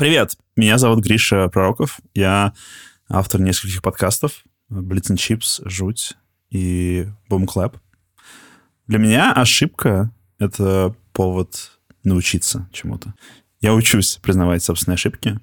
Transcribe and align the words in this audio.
Привет, 0.00 0.38
меня 0.56 0.78
зовут 0.78 1.04
Гриша 1.04 1.50
Пророков. 1.50 2.00
Я 2.14 2.54
автор 3.06 3.38
нескольких 3.38 3.82
подкастов. 3.82 4.44
Blitz 4.70 5.14
Chips, 5.14 5.60
Жуть 5.68 6.16
и 6.48 7.06
Boom 7.28 7.44
Clap. 7.44 7.76
Для 8.86 8.98
меня 8.98 9.34
ошибка— 9.34 10.10
это 10.38 10.94
повод 11.12 11.72
научиться 12.02 12.66
чему-то. 12.72 13.12
Я 13.60 13.74
учусь 13.74 14.18
признавать 14.22 14.62
собственные 14.62 14.94
ошибки, 14.94 15.38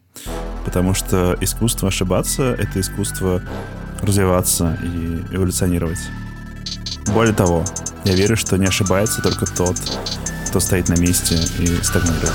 потому 0.66 0.96
что 0.96 1.38
искусство 1.40 1.90
ошибаться— 1.90 2.56
это 2.58 2.80
искусство 2.80 3.44
развиваться 4.02 4.76
и 4.82 5.36
эволюционировать. 5.36 6.00
Более 7.14 7.36
того, 7.36 7.64
я 8.06 8.16
верю, 8.16 8.36
что 8.36 8.58
не 8.58 8.66
ошибается 8.66 9.22
только 9.22 9.46
тот, 9.46 9.78
кто 10.50 10.60
стоит 10.60 10.90
на 10.90 11.00
месте 11.00 11.36
и 11.60 11.68
стагнирует. 11.84 12.34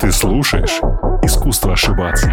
Ты 0.00 0.12
слушаешь 0.12 0.80
«Искусство 1.22 1.72
ошибаться». 1.72 2.32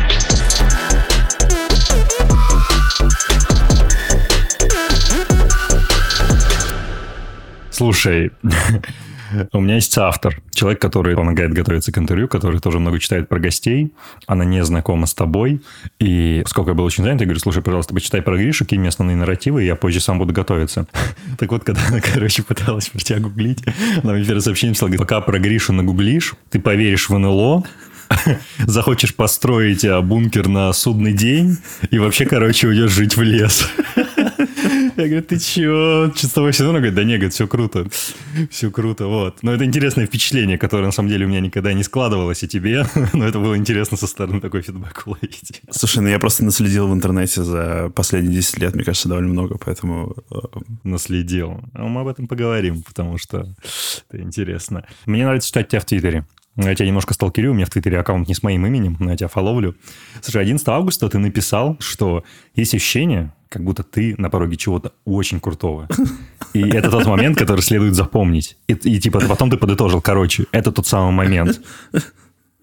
Слушай, 7.69 8.31
у 9.53 9.59
меня 9.59 9.75
есть 9.75 9.97
автор, 9.97 10.41
человек, 10.51 10.81
который 10.81 11.15
помогает 11.15 11.53
готовиться 11.53 11.91
к 11.91 11.97
интервью, 11.97 12.27
который 12.27 12.59
тоже 12.59 12.79
много 12.79 12.99
читает 12.99 13.29
про 13.29 13.39
гостей. 13.39 13.93
Она 14.27 14.45
не 14.45 14.63
знакома 14.63 15.07
с 15.07 15.13
тобой. 15.13 15.61
И 15.99 16.43
сколько 16.45 16.71
я 16.71 16.75
был 16.75 16.85
очень 16.85 17.03
занят, 17.03 17.21
я 17.21 17.25
говорю, 17.25 17.39
слушай, 17.39 17.61
пожалуйста, 17.61 17.93
почитай 17.93 18.21
про 18.21 18.37
Гришу, 18.37 18.65
какие 18.65 18.79
мне 18.79 18.89
основные 18.89 19.15
нарративы, 19.15 19.63
и 19.63 19.65
я 19.65 19.75
позже 19.75 19.99
сам 19.99 20.17
буду 20.17 20.33
готовиться. 20.33 20.87
Так 21.37 21.51
вот, 21.51 21.63
когда 21.63 21.81
она, 21.87 22.01
короче, 22.01 22.43
пыталась 22.43 22.89
про 22.89 22.99
тебя 22.99 23.19
гуглить, 23.19 23.63
она 24.03 24.13
мне 24.13 24.23
первое 24.23 24.41
сообщение 24.41 24.73
писала, 24.73 24.91
пока 24.91 25.21
про 25.21 25.39
Гришу 25.39 25.73
нагуглишь, 25.73 26.35
ты 26.49 26.59
поверишь 26.59 27.09
в 27.09 27.17
НЛО, 27.17 27.63
захочешь 28.59 29.15
построить 29.15 29.85
а, 29.85 30.01
бункер 30.01 30.47
на 30.47 30.71
судный 30.73 31.13
день 31.13 31.57
и 31.89 31.99
вообще, 31.99 32.25
короче, 32.25 32.67
уйдешь 32.67 32.91
жить 32.91 33.15
в 33.17 33.21
лес. 33.21 33.67
Я 35.01 35.07
говорю, 35.07 35.23
ты 35.23 35.39
чё? 35.39 36.11
Чистого 36.15 36.53
сезона? 36.53 36.77
Говорит, 36.77 36.93
да 36.93 37.03
не, 37.03 37.15
говорит, 37.15 37.33
все 37.33 37.47
круто. 37.47 37.87
Все 38.49 38.69
круто, 38.69 39.07
вот. 39.07 39.41
Но 39.41 39.53
это 39.53 39.65
интересное 39.65 40.05
впечатление, 40.05 40.57
которое 40.57 40.85
на 40.85 40.91
самом 40.91 41.09
деле 41.09 41.25
у 41.25 41.29
меня 41.29 41.39
никогда 41.39 41.73
не 41.73 41.83
складывалось 41.83 42.43
и 42.43 42.47
тебе. 42.47 42.85
Но 43.13 43.25
это 43.25 43.39
было 43.39 43.57
интересно 43.57 43.97
со 43.97 44.05
стороны 44.05 44.39
такой 44.39 44.61
фидбэк 44.61 45.03
уловить. 45.07 45.61
Слушай, 45.71 46.03
ну 46.03 46.09
я 46.09 46.19
просто 46.19 46.45
наследил 46.45 46.87
в 46.87 46.93
интернете 46.93 47.43
за 47.43 47.91
последние 47.95 48.35
10 48.35 48.59
лет, 48.59 48.75
мне 48.75 48.83
кажется, 48.83 49.09
довольно 49.09 49.29
много, 49.29 49.57
поэтому... 49.57 50.15
Э, 50.31 50.37
наследил. 50.83 51.61
Ну, 51.73 51.87
мы 51.87 52.01
об 52.01 52.07
этом 52.07 52.27
поговорим, 52.27 52.83
потому 52.83 53.17
что 53.17 53.47
это 54.09 54.21
интересно. 54.21 54.85
Мне 55.05 55.23
нравится 55.23 55.47
читать 55.47 55.69
тебя 55.69 55.79
в 55.79 55.85
Твиттере. 55.85 56.25
Я 56.57 56.75
тебя 56.75 56.87
немножко 56.87 57.13
сталкерю, 57.13 57.51
у 57.51 57.53
меня 57.53 57.65
в 57.65 57.69
Твиттере 57.69 57.99
аккаунт 57.99 58.27
не 58.27 58.33
с 58.33 58.43
моим 58.43 58.65
именем, 58.65 58.97
но 58.99 59.11
я 59.11 59.17
тебя 59.17 59.29
фоловлю. 59.29 59.75
Слушай, 60.21 60.41
11 60.41 60.67
августа 60.67 61.07
ты 61.07 61.17
написал, 61.17 61.77
что 61.79 62.23
есть 62.55 62.75
ощущение, 62.75 63.33
как 63.47 63.63
будто 63.63 63.83
ты 63.83 64.15
на 64.17 64.29
пороге 64.29 64.57
чего-то 64.57 64.91
очень 65.05 65.39
крутого. 65.39 65.87
И 66.53 66.61
это 66.61 66.91
тот 66.91 67.05
момент, 67.05 67.37
который 67.37 67.61
следует 67.61 67.95
запомнить. 67.95 68.57
И, 68.67 68.73
и 68.73 68.99
типа 68.99 69.21
потом 69.21 69.49
ты 69.49 69.57
подытожил, 69.57 70.01
короче, 70.01 70.45
это 70.51 70.71
тот 70.71 70.87
самый 70.87 71.13
момент. 71.13 71.61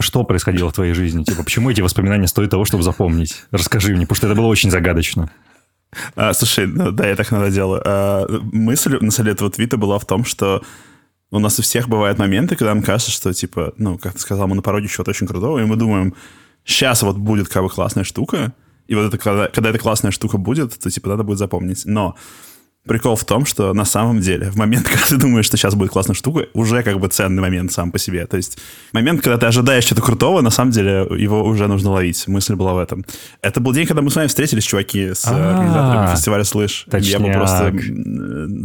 Что 0.00 0.22
происходило 0.22 0.70
в 0.70 0.74
твоей 0.74 0.92
жизни? 0.92 1.24
Типа, 1.24 1.42
почему 1.42 1.70
эти 1.70 1.80
воспоминания 1.80 2.28
стоят 2.28 2.50
того, 2.50 2.64
чтобы 2.64 2.84
запомнить? 2.84 3.44
Расскажи 3.50 3.94
мне, 3.96 4.06
потому 4.06 4.16
что 4.16 4.26
это 4.28 4.36
было 4.36 4.46
очень 4.46 4.70
загадочно. 4.70 5.30
А, 6.14 6.34
слушай, 6.34 6.66
ну, 6.66 6.92
да, 6.92 7.08
я 7.08 7.16
так 7.16 7.30
надо 7.30 7.50
делаю. 7.50 7.82
А, 7.84 8.26
мысль 8.52 8.98
на 9.00 9.10
самом 9.10 9.32
этого 9.32 9.50
твита 9.50 9.76
была 9.76 9.98
в 9.98 10.04
том, 10.04 10.24
что 10.24 10.62
у 11.30 11.38
нас 11.38 11.58
у 11.58 11.62
всех 11.62 11.88
бывают 11.88 12.18
моменты, 12.18 12.56
когда 12.56 12.74
нам 12.74 12.82
кажется, 12.82 13.10
что, 13.10 13.32
типа, 13.32 13.74
ну, 13.76 13.98
как 13.98 14.14
ты 14.14 14.20
сказал, 14.20 14.48
мы 14.48 14.56
на 14.56 14.62
пороге 14.62 14.88
чего-то 14.88 15.10
очень 15.10 15.26
крутого, 15.26 15.58
и 15.58 15.64
мы 15.64 15.76
думаем, 15.76 16.14
сейчас 16.64 17.02
вот 17.02 17.16
будет 17.16 17.48
как 17.48 17.62
бы 17.62 17.68
классная 17.68 18.04
штука, 18.04 18.52
и 18.86 18.94
вот 18.94 19.02
это, 19.02 19.18
когда, 19.18 19.48
когда 19.48 19.70
эта 19.70 19.78
классная 19.78 20.10
штука 20.10 20.38
будет, 20.38 20.78
то, 20.78 20.90
типа, 20.90 21.10
надо 21.10 21.22
будет 21.22 21.38
запомнить. 21.38 21.82
Но 21.84 22.16
прикол 22.86 23.16
в 23.16 23.24
том, 23.26 23.44
что 23.44 23.74
на 23.74 23.84
самом 23.84 24.20
деле, 24.20 24.50
в 24.50 24.56
момент, 24.56 24.86
когда 24.88 25.04
ты 25.04 25.18
думаешь, 25.18 25.44
что 25.44 25.58
сейчас 25.58 25.74
будет 25.74 25.90
классная 25.90 26.14
штука, 26.14 26.46
уже 26.54 26.82
как 26.82 26.98
бы 26.98 27.08
ценный 27.08 27.42
момент 27.42 27.70
сам 27.70 27.92
по 27.92 27.98
себе. 27.98 28.26
То 28.26 28.38
есть 28.38 28.58
момент, 28.94 29.20
когда 29.20 29.36
ты 29.36 29.44
ожидаешь 29.44 29.84
чего-то 29.84 30.02
крутого, 30.02 30.40
на 30.40 30.48
самом 30.48 30.70
деле 30.70 31.06
его 31.16 31.44
уже 31.44 31.68
нужно 31.68 31.90
ловить. 31.90 32.26
Мысль 32.26 32.54
была 32.54 32.72
в 32.72 32.78
этом. 32.78 33.04
Это 33.42 33.60
был 33.60 33.72
день, 33.74 33.86
когда 33.86 34.00
мы 34.00 34.10
с 34.10 34.16
вами 34.16 34.28
встретились, 34.28 34.64
чуваки, 34.64 35.12
с 35.12 35.26
А-а-а. 35.26 35.50
организаторами 35.50 36.14
фестиваля 36.14 36.44
«Слышь». 36.44 36.86
Я 36.90 37.20
был 37.20 37.30
просто 37.30 37.74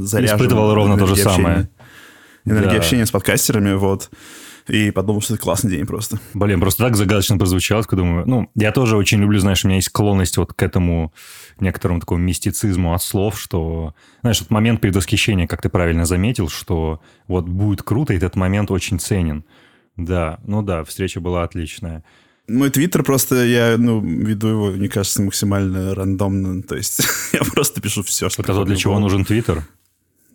заряжен. 0.06 0.38
Испытывал 0.38 0.74
ровно 0.74 0.98
то 0.98 1.06
же 1.06 1.18
самое 1.18 1.68
энергия 2.46 2.72
да. 2.72 2.78
общения 2.78 3.06
с 3.06 3.12
подкастерами, 3.12 3.74
вот. 3.74 4.10
И 4.68 4.92
подумал, 4.92 5.22
что 5.22 5.34
это 5.34 5.44
классный 5.44 5.72
день 5.72 5.86
просто. 5.86 6.20
Блин, 6.34 6.62
просто 6.62 6.86
так 6.86 6.96
загадочно 6.96 7.38
прозвучало, 7.38 7.84
когда 7.84 8.04
думаю, 8.04 8.24
ну, 8.26 8.50
я 8.56 8.72
тоже 8.72 8.96
очень 8.96 9.20
люблю, 9.20 9.40
знаешь, 9.40 9.66
у 9.66 9.68
меня 9.68 9.78
есть 9.78 9.90
склонность 9.90 10.38
вот 10.38 10.54
к 10.54 10.64
этому 10.64 11.14
некоторому 11.60 12.00
такому 12.00 12.22
мистицизму 12.22 12.94
от 12.94 13.04
слов, 13.04 13.40
что, 13.40 13.94
знаешь, 14.22 14.40
вот 14.40 14.50
момент 14.52 14.80
предвосхищения, 14.80 15.48
как 15.48 15.62
ты 15.62 15.70
правильно 15.70 16.06
заметил, 16.06 16.48
что 16.48 17.02
вот 17.28 17.48
будет 17.48 17.84
круто, 17.84 18.14
и 18.14 18.18
этот 18.18 18.36
момент 18.36 18.72
очень 18.72 19.00
ценен. 19.00 19.44
Да, 19.98 20.40
ну 20.46 20.62
да, 20.62 20.84
встреча 20.84 21.20
была 21.20 21.44
отличная. 21.44 22.04
Мой 22.48 22.70
твиттер 22.70 23.04
просто, 23.04 23.46
я, 23.46 23.78
ну, 23.78 24.02
веду 24.02 24.48
его, 24.48 24.72
мне 24.72 24.90
кажется, 24.90 25.22
максимально 25.22 25.96
рандомно. 25.96 26.62
То 26.64 26.76
есть 26.76 27.02
я 27.34 27.40
просто 27.40 27.82
пишу 27.82 28.04
все, 28.04 28.30
что... 28.30 28.42
Это 28.42 28.64
для 28.66 28.76
чего 28.76 29.00
нужен 29.00 29.24
твиттер? 29.24 29.64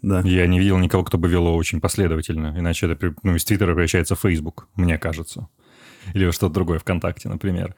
Да. 0.02 0.20
Я 0.20 0.46
не 0.46 0.58
видел 0.58 0.78
никого, 0.78 1.04
кто 1.04 1.18
бы 1.18 1.28
вело 1.28 1.56
очень 1.56 1.80
последовательно. 1.80 2.54
Иначе 2.56 2.86
это 2.86 3.14
ну, 3.22 3.34
из 3.34 3.44
Твиттера 3.44 3.74
превращается 3.74 4.14
в 4.14 4.20
Фейсбук, 4.20 4.68
мне 4.76 4.98
кажется. 4.98 5.48
Или 6.14 6.30
что-то 6.30 6.54
другое, 6.54 6.78
ВКонтакте, 6.78 7.28
например. 7.28 7.74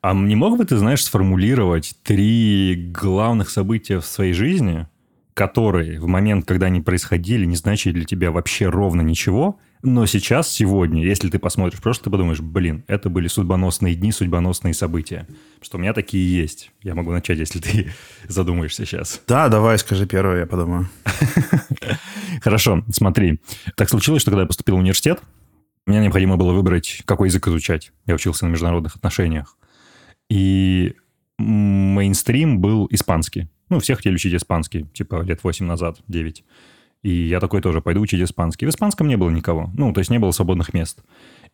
А 0.00 0.14
не 0.14 0.34
мог 0.34 0.58
бы 0.58 0.64
ты, 0.64 0.76
знаешь, 0.76 1.04
сформулировать 1.04 1.94
три 2.02 2.90
главных 2.92 3.50
события 3.50 4.00
в 4.00 4.06
своей 4.06 4.32
жизни, 4.32 4.86
которые 5.34 6.00
в 6.00 6.06
момент, 6.06 6.46
когда 6.46 6.66
они 6.66 6.80
происходили, 6.80 7.44
не 7.44 7.56
значили 7.56 7.92
для 7.92 8.04
тебя 8.04 8.30
вообще 8.30 8.68
ровно 8.68 9.02
ничего, 9.02 9.58
но 9.82 10.04
сейчас, 10.04 10.50
сегодня, 10.50 11.02
если 11.04 11.30
ты 11.30 11.38
посмотришь 11.38 11.80
просто 11.80 12.04
ты 12.04 12.10
подумаешь, 12.10 12.40
блин, 12.40 12.84
это 12.86 13.08
были 13.08 13.28
судьбоносные 13.28 13.94
дни, 13.94 14.12
судьбоносные 14.12 14.74
события. 14.74 15.26
Что 15.62 15.78
у 15.78 15.80
меня 15.80 15.94
такие 15.94 16.30
есть. 16.34 16.70
Я 16.82 16.94
могу 16.94 17.10
начать, 17.12 17.38
если 17.38 17.60
ты 17.60 17.90
задумаешься 18.28 18.84
сейчас. 18.84 19.22
Да, 19.26 19.48
давай, 19.48 19.78
скажи 19.78 20.06
первое, 20.06 20.40
я 20.40 20.46
подумаю. 20.46 20.88
Хорошо, 22.42 22.84
смотри. 22.92 23.40
Так 23.74 23.88
случилось, 23.88 24.22
что 24.22 24.30
когда 24.30 24.42
я 24.42 24.46
поступил 24.46 24.76
в 24.76 24.80
университет, 24.80 25.20
мне 25.86 26.00
необходимо 26.00 26.36
было 26.36 26.52
выбрать, 26.52 27.02
какой 27.06 27.28
язык 27.28 27.48
изучать. 27.48 27.92
Я 28.06 28.14
учился 28.14 28.46
на 28.46 28.50
международных 28.50 28.96
отношениях. 28.96 29.56
И 30.28 30.94
мейнстрим 31.38 32.60
был 32.60 32.86
испанский. 32.90 33.48
Ну, 33.70 33.80
все 33.80 33.94
хотели 33.94 34.14
учить 34.14 34.34
испанский, 34.34 34.86
типа 34.92 35.22
лет 35.22 35.42
8 35.42 35.64
назад, 35.64 35.98
9. 36.08 36.44
И 37.02 37.10
я 37.10 37.40
такой 37.40 37.62
тоже, 37.62 37.80
пойду 37.80 38.00
учить 38.00 38.20
испанский. 38.20 38.66
В 38.66 38.68
испанском 38.68 39.08
не 39.08 39.16
было 39.16 39.30
никого. 39.30 39.70
Ну, 39.74 39.92
то 39.92 40.00
есть 40.00 40.10
не 40.10 40.18
было 40.18 40.32
свободных 40.32 40.74
мест. 40.74 41.02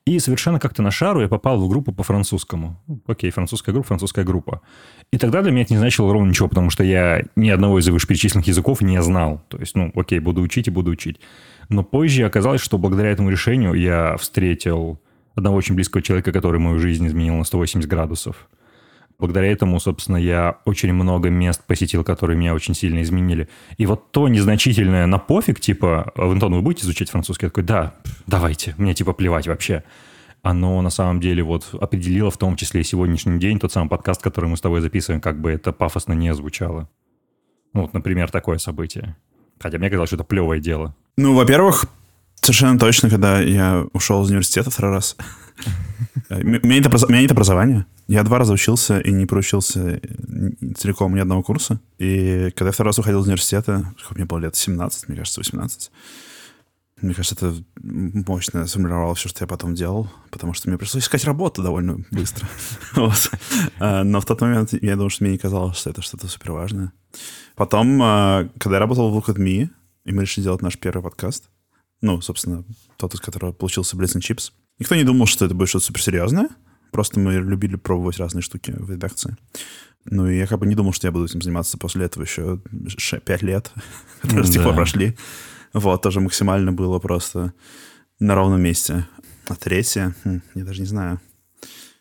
И 0.04 0.18
совершенно 0.18 0.60
как-то 0.60 0.82
на 0.82 0.90
шару 0.90 1.20
я 1.20 1.28
попал 1.28 1.58
в 1.58 1.68
группу 1.68 1.92
по 1.92 2.02
французскому. 2.02 2.80
Окей, 3.06 3.30
французская 3.30 3.72
группа, 3.72 3.88
французская 3.88 4.24
группа. 4.24 4.60
И 5.12 5.18
тогда 5.18 5.42
для 5.42 5.50
меня 5.50 5.62
это 5.62 5.74
не 5.74 5.78
значило 5.78 6.12
ровно 6.12 6.30
ничего, 6.30 6.48
потому 6.48 6.70
что 6.70 6.84
я 6.84 7.24
ни 7.34 7.48
одного 7.48 7.80
из 7.80 7.88
вышеперечисленных 7.88 8.46
языков 8.46 8.82
не 8.82 9.00
знал. 9.02 9.42
То 9.48 9.58
есть, 9.58 9.74
ну, 9.74 9.90
окей, 9.94 10.20
буду 10.20 10.42
учить 10.42 10.68
и 10.68 10.70
буду 10.70 10.90
учить. 10.92 11.20
Но 11.68 11.82
позже 11.82 12.24
оказалось, 12.24 12.60
что 12.60 12.78
благодаря 12.78 13.10
этому 13.10 13.30
решению 13.30 13.74
я 13.74 14.16
встретил 14.16 15.00
одного 15.34 15.56
очень 15.56 15.74
близкого 15.74 16.02
человека, 16.02 16.32
который 16.32 16.60
мою 16.60 16.78
жизнь 16.78 17.06
изменил 17.06 17.34
на 17.34 17.44
180 17.44 17.88
градусов. 17.88 18.48
Благодаря 19.18 19.50
этому, 19.50 19.80
собственно, 19.80 20.16
я 20.16 20.58
очень 20.66 20.92
много 20.92 21.30
мест 21.30 21.62
посетил, 21.66 22.04
которые 22.04 22.36
меня 22.36 22.54
очень 22.54 22.74
сильно 22.74 23.02
изменили. 23.02 23.48
И 23.78 23.86
вот 23.86 24.12
то 24.12 24.28
незначительное 24.28 25.06
на 25.06 25.18
пофиг, 25.18 25.58
типа, 25.58 26.12
Антон, 26.16 26.54
вы 26.54 26.62
будете 26.62 26.84
изучать 26.84 27.10
французский? 27.10 27.46
Я 27.46 27.50
такой, 27.50 27.64
да, 27.64 27.94
давайте, 28.26 28.74
мне 28.76 28.94
типа 28.94 29.14
плевать 29.14 29.46
вообще. 29.46 29.84
Оно 30.42 30.80
на 30.82 30.90
самом 30.90 31.20
деле 31.20 31.42
вот 31.42 31.70
определило 31.72 32.30
в 32.30 32.36
том 32.36 32.56
числе 32.56 32.82
и 32.82 32.84
сегодняшний 32.84 33.38
день, 33.40 33.58
тот 33.58 33.72
самый 33.72 33.88
подкаст, 33.88 34.22
который 34.22 34.50
мы 34.50 34.56
с 34.56 34.60
тобой 34.60 34.80
записываем, 34.80 35.20
как 35.20 35.40
бы 35.40 35.50
это 35.50 35.72
пафосно 35.72 36.12
не 36.12 36.32
звучало. 36.34 36.88
Ну 37.72 37.82
вот, 37.82 37.94
например, 37.94 38.30
такое 38.30 38.58
событие. 38.58 39.16
Хотя 39.58 39.78
мне 39.78 39.88
казалось, 39.88 40.10
что 40.10 40.16
это 40.16 40.24
плевое 40.24 40.60
дело. 40.60 40.94
Ну, 41.16 41.34
во-первых, 41.34 41.86
совершенно 42.40 42.78
точно, 42.78 43.08
когда 43.10 43.40
я 43.40 43.86
ушел 43.92 44.22
из 44.22 44.30
университета 44.30 44.70
второй 44.70 44.92
раз, 44.92 45.16
у 46.30 46.34
меня 46.44 47.20
нет 47.20 47.30
образования. 47.30 47.86
Я 48.08 48.22
два 48.22 48.38
раза 48.38 48.52
учился 48.52 49.00
и 49.00 49.10
не 49.12 49.26
проучился 49.26 50.00
целиком 50.76 51.14
ни 51.14 51.20
одного 51.20 51.42
курса. 51.42 51.80
И 51.98 52.52
когда 52.54 52.66
я 52.66 52.72
второй 52.72 52.90
раз 52.90 52.98
уходил 52.98 53.20
из 53.20 53.26
университета, 53.26 53.92
сколько 53.98 54.14
мне 54.14 54.24
было 54.24 54.38
лет, 54.38 54.56
17, 54.56 55.08
мне 55.08 55.16
кажется, 55.18 55.40
18, 55.40 55.90
мне 57.02 57.12
кажется, 57.12 57.34
это 57.34 57.54
мощно 57.82 58.66
сформировало 58.66 59.14
все, 59.14 59.28
что 59.28 59.44
я 59.44 59.46
потом 59.46 59.74
делал, 59.74 60.10
потому 60.30 60.54
что 60.54 60.68
мне 60.68 60.78
пришлось 60.78 61.04
искать 61.04 61.24
работу 61.24 61.62
довольно 61.62 62.04
быстро. 62.10 62.48
А, 63.78 64.02
но 64.04 64.20
в 64.20 64.24
тот 64.24 64.40
момент 64.40 64.72
я 64.72 64.96
думал, 64.96 65.10
что 65.10 65.24
мне 65.24 65.32
не 65.32 65.38
казалось, 65.38 65.76
что 65.76 65.90
это 65.90 66.00
что-то 66.00 66.28
супер 66.28 66.52
важное. 66.52 66.92
Потом, 67.54 68.00
а, 68.02 68.48
когда 68.58 68.76
я 68.76 68.80
работал 68.80 69.10
в 69.10 69.16
Look 69.16 69.34
at 69.34 69.68
и 70.04 70.12
мы 70.12 70.22
решили 70.22 70.44
делать 70.44 70.62
наш 70.62 70.78
первый 70.78 71.02
подкаст, 71.02 71.50
Ну, 72.00 72.20
собственно, 72.20 72.64
тот, 72.96 73.14
из 73.14 73.20
которого 73.20 73.52
получился 73.52 73.96
Blitz 73.96 74.16
and 74.16 74.20
Chips. 74.20 74.52
Никто 74.78 74.94
не 74.94 75.04
думал, 75.04 75.26
что 75.26 75.44
это 75.44 75.54
будет 75.54 75.68
что-то 75.68 75.86
суперсерьезное. 75.86 76.48
Просто 76.90 77.20
мы 77.20 77.34
любили 77.34 77.76
пробовать 77.76 78.18
разные 78.18 78.42
штуки 78.42 78.74
в 78.76 78.90
редакции. 78.90 79.36
Ну, 80.04 80.28
и 80.28 80.38
я 80.38 80.46
как 80.46 80.60
бы 80.60 80.66
не 80.66 80.74
думал, 80.74 80.92
что 80.92 81.06
я 81.06 81.12
буду 81.12 81.24
этим 81.24 81.42
заниматься 81.42 81.78
после 81.78 82.04
этого 82.04 82.22
еще 82.22 82.60
5 83.24 83.42
лет, 83.42 83.72
которые 84.22 84.44
с 84.44 84.50
тех 84.50 84.62
пор 84.62 84.74
прошли. 84.74 85.16
Вот, 85.72 86.02
тоже 86.02 86.20
максимально 86.20 86.72
было 86.72 86.98
просто 86.98 87.52
на 88.18 88.34
ровном 88.34 88.62
месте. 88.62 89.06
А 89.48 89.54
третье, 89.54 90.14
хм, 90.24 90.42
я 90.54 90.64
даже 90.64 90.80
не 90.80 90.86
знаю. 90.86 91.20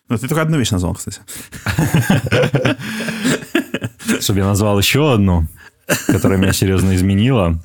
Ну, 0.08 0.16
ты 0.16 0.28
только 0.28 0.42
одну 0.42 0.58
вещь 0.58 0.70
назвал, 0.70 0.94
кстати. 0.94 1.20
Чтобы 4.20 4.38
я 4.38 4.46
назвал 4.46 4.78
еще 4.78 5.12
одну, 5.12 5.46
которая 6.06 6.38
меня 6.38 6.52
серьезно 6.52 6.94
изменила. 6.94 7.60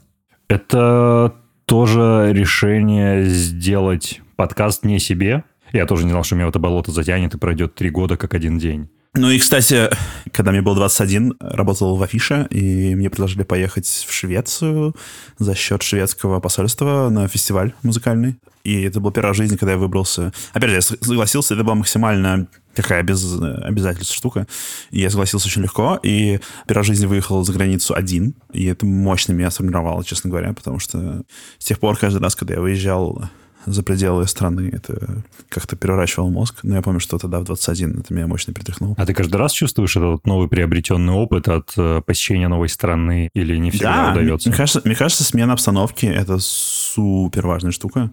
Это 0.48 1.36
тоже 1.66 2.32
решение 2.34 3.26
сделать 3.26 4.22
подкаст 4.42 4.84
не 4.84 4.98
себе. 4.98 5.44
Я 5.72 5.86
тоже 5.86 6.04
не 6.04 6.10
знал, 6.10 6.24
что 6.24 6.34
меня 6.34 6.48
в 6.48 6.50
это 6.50 6.58
болото 6.58 6.92
затянет 6.92 7.36
и 7.36 7.38
пройдет 7.38 7.76
три 7.76 7.92
года 7.92 8.18
как 8.18 8.34
один 8.34 8.58
день. 8.58 8.90
Ну 9.14 9.30
и, 9.30 9.38
кстати, 9.38 9.88
когда 10.32 10.52
мне 10.52 10.64
было 10.64 10.76
21, 10.76 11.36
работал 11.40 11.96
в 11.96 12.02
Афише, 12.02 12.48
и 12.50 12.96
мне 12.96 13.12
предложили 13.12 13.44
поехать 13.44 13.86
в 13.86 14.12
Швецию 14.12 14.96
за 15.38 15.54
счет 15.54 15.84
шведского 15.84 16.40
посольства 16.40 17.10
на 17.12 17.28
фестиваль 17.28 17.74
музыкальный. 17.84 18.38
И 18.64 18.82
это 18.82 19.00
был 19.00 19.12
первая 19.12 19.36
жизнь, 19.36 19.58
когда 19.58 19.74
я 19.74 19.78
выбрался. 19.78 20.34
Опять 20.54 20.70
же, 20.72 20.76
я 20.78 20.82
согласился, 20.82 21.54
это 21.54 21.64
была 21.64 21.76
максимально 21.76 22.48
такая 22.74 23.04
без 23.04 23.40
обязательств 23.40 24.16
штука. 24.16 24.48
И 24.90 25.02
я 25.02 25.12
согласился 25.12 25.50
очень 25.50 25.62
легко, 25.62 26.00
и 26.02 26.40
первая 26.68 26.84
жизнь 26.84 27.06
выехал 27.06 27.44
за 27.44 27.54
границу 27.54 27.94
один, 27.96 28.34
и 28.54 28.66
это 28.66 28.88
мощно 28.88 29.34
меня 29.34 29.52
сформировало, 29.52 30.04
честно 30.04 30.32
говоря, 30.32 30.54
потому 30.54 30.80
что 30.80 31.22
с 31.60 31.66
тех 31.66 31.80
пор 31.80 31.96
каждый 31.96 32.24
раз, 32.24 32.36
когда 32.36 32.56
я 32.56 32.62
выезжал 32.62 33.30
за 33.66 33.84
пределы 33.84 34.28
страны. 34.28 34.70
Это 34.74 35.24
как-то 35.50 35.76
переворачивал 35.76 36.30
мозг. 36.30 36.60
Но 36.64 36.76
я 36.76 36.82
помню, 36.82 37.00
что 37.00 37.18
тогда 37.18 37.40
в 37.40 37.44
21 37.44 38.00
это 38.00 38.14
меня 38.14 38.28
мощно 38.28 38.54
перетряхнуло. 38.54 38.96
А 38.98 39.06
ты 39.06 39.14
каждый 39.14 39.38
раз 39.38 39.52
чувствуешь 39.52 39.96
этот 39.96 40.26
новый 40.26 40.48
приобретенный 40.48 41.14
опыт 41.14 41.48
от 41.48 41.74
э, 41.78 42.02
посещения 42.06 42.48
новой 42.48 42.70
страны 42.70 43.30
или 43.34 43.58
не 43.58 43.72
всегда 43.72 44.14
да, 44.14 44.20
удается? 44.20 44.50
Мне 44.50 44.58
кажется, 44.58 44.82
мне 44.86 44.96
кажется, 44.96 45.24
смена 45.24 45.54
обстановки— 45.54 46.06
это 46.08 46.38
супер 46.40 47.48
важная 47.48 47.72
штука. 47.72 48.12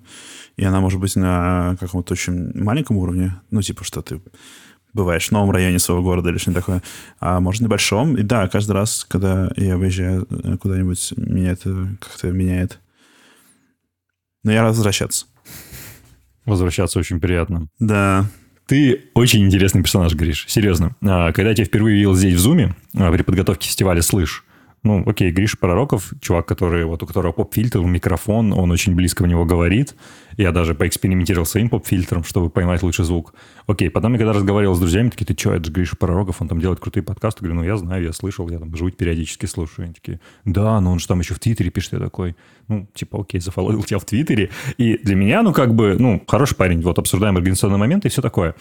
И 0.56 0.64
она 0.64 0.80
может 0.80 1.00
быть 1.00 1.14
на 1.16 1.76
каком-то 1.78 2.14
очень 2.14 2.52
маленьком 2.54 2.96
уровне. 2.96 3.40
Ну, 3.50 3.62
типа, 3.62 3.84
что 3.84 4.02
ты 4.02 4.20
бываешь 4.92 5.28
в 5.28 5.32
новом 5.32 5.50
районе 5.50 5.78
своего 5.78 6.02
города 6.02 6.30
или 6.30 6.38
что-нибудь 6.38 6.64
такое. 6.64 6.82
А 7.20 7.40
может, 7.40 7.62
на 7.62 7.68
большом. 7.68 8.16
И 8.16 8.22
да, 8.22 8.48
каждый 8.48 8.72
раз, 8.72 9.04
когда 9.08 9.50
я 9.56 9.76
выезжаю 9.76 10.26
э, 10.30 10.56
куда-нибудь, 10.56 11.14
меня 11.16 11.52
это 11.52 11.88
как-то 12.00 12.28
меняет. 12.32 12.80
Но 14.42 14.52
я 14.52 14.62
рад 14.62 14.74
возвращаться. 14.74 15.26
Возвращаться 16.48 16.98
очень 16.98 17.20
приятно. 17.20 17.68
Да. 17.78 18.26
Ты 18.66 19.04
очень 19.14 19.44
интересный 19.44 19.82
персонаж, 19.82 20.14
Гриш. 20.14 20.44
Серьезно. 20.48 20.94
А, 21.02 21.32
когда 21.32 21.50
я 21.50 21.54
тебя 21.54 21.64
впервые 21.66 21.96
видел 21.96 22.14
здесь 22.14 22.34
в 22.34 22.38
Зуме, 22.38 22.74
а, 22.94 23.10
при 23.12 23.22
подготовке 23.22 23.68
фестиваля 23.68 24.02
«Слышь», 24.02 24.44
ну, 24.84 25.02
окей, 25.06 25.30
Гриша 25.32 25.56
Пророков, 25.56 26.12
чувак, 26.20 26.46
который, 26.46 26.84
вот 26.84 27.02
у 27.02 27.06
которого 27.06 27.32
поп-фильтр, 27.32 27.80
микрофон, 27.80 28.52
он 28.52 28.70
очень 28.70 28.94
близко 28.94 29.22
в 29.22 29.26
него 29.26 29.44
говорит. 29.44 29.96
Я 30.36 30.52
даже 30.52 30.75
поэкспериментировал 30.75 31.46
своим 31.46 31.69
поп-фильтром, 31.69 32.22
чтобы 32.22 32.48
поймать 32.48 32.82
лучший 32.84 33.04
звук. 33.04 33.34
Окей, 33.66 33.90
потом 33.90 34.12
я 34.12 34.19
когда 34.19 34.32
разговаривал 34.32 34.76
с 34.76 34.78
друзьями, 34.78 35.10
такие, 35.10 35.26
ты 35.26 35.36
что, 35.36 35.52
это 35.52 35.64
же 35.64 35.72
Гриша 35.72 35.96
Пророков, 35.96 36.40
он 36.40 36.46
там 36.48 36.60
делает 36.60 36.78
крутые 36.78 37.02
подкасты. 37.02 37.40
Говорю, 37.40 37.60
ну, 37.60 37.66
я 37.66 37.76
знаю, 37.76 38.04
я 38.04 38.12
слышал, 38.12 38.48
я 38.48 38.60
там 38.60 38.75
жуть 38.76 38.96
периодически 38.96 39.46
слушаю. 39.46 39.86
Они 39.86 39.94
такие, 39.94 40.20
да, 40.44 40.80
но 40.80 40.92
он 40.92 41.00
же 41.00 41.08
там 41.08 41.19
еще 41.19 41.34
в 41.34 41.40
Твиттере 41.40 41.70
пишет. 41.70 41.94
Я 41.94 41.98
такой, 41.98 42.36
ну, 42.69 42.86
типа, 42.94 43.20
окей, 43.20 43.40
зафоловил 43.40 43.82
тебя 43.82 43.98
в 43.98 44.04
Твиттере. 44.04 44.50
И 44.76 44.96
для 44.98 45.16
меня, 45.16 45.42
ну, 45.42 45.52
как 45.52 45.75
бы, 45.75 45.96
ну, 45.98 46.22
хороший 46.28 46.56
парень, 46.56 46.82
вот, 46.82 47.00
обсуждаем 47.00 47.36
организационный 47.36 47.78
момент 47.78 48.06
и 48.06 48.08
все 48.08 48.22
такое. 48.22 48.54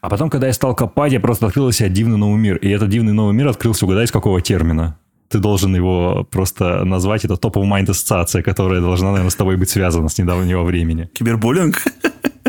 А 0.00 0.08
потом, 0.08 0.30
когда 0.30 0.46
я 0.46 0.54
стал 0.54 0.74
копать, 0.74 1.12
я 1.12 1.20
просто 1.20 1.46
открыл 1.46 1.70
себе 1.72 1.90
дивный 1.90 2.16
новый 2.16 2.40
мир. 2.40 2.56
И 2.56 2.70
этот 2.70 2.88
дивный 2.88 3.12
новый 3.12 3.34
мир 3.34 3.48
открылся, 3.48 3.84
угадай, 3.84 4.06
с 4.06 4.10
какого 4.10 4.40
термина 4.40 4.96
ты 5.28 5.38
должен 5.38 5.74
его 5.74 6.26
просто 6.30 6.84
назвать. 6.84 7.24
Это 7.24 7.34
топ-of-mind 7.34 7.90
ассоциация, 7.90 8.42
которая 8.42 8.80
должна, 8.80 9.08
наверное, 9.08 9.30
с 9.30 9.34
тобой 9.34 9.56
быть 9.56 9.70
связана 9.70 10.08
с 10.08 10.18
недавнего 10.18 10.62
времени. 10.62 11.10
Кибербуллинг? 11.12 11.82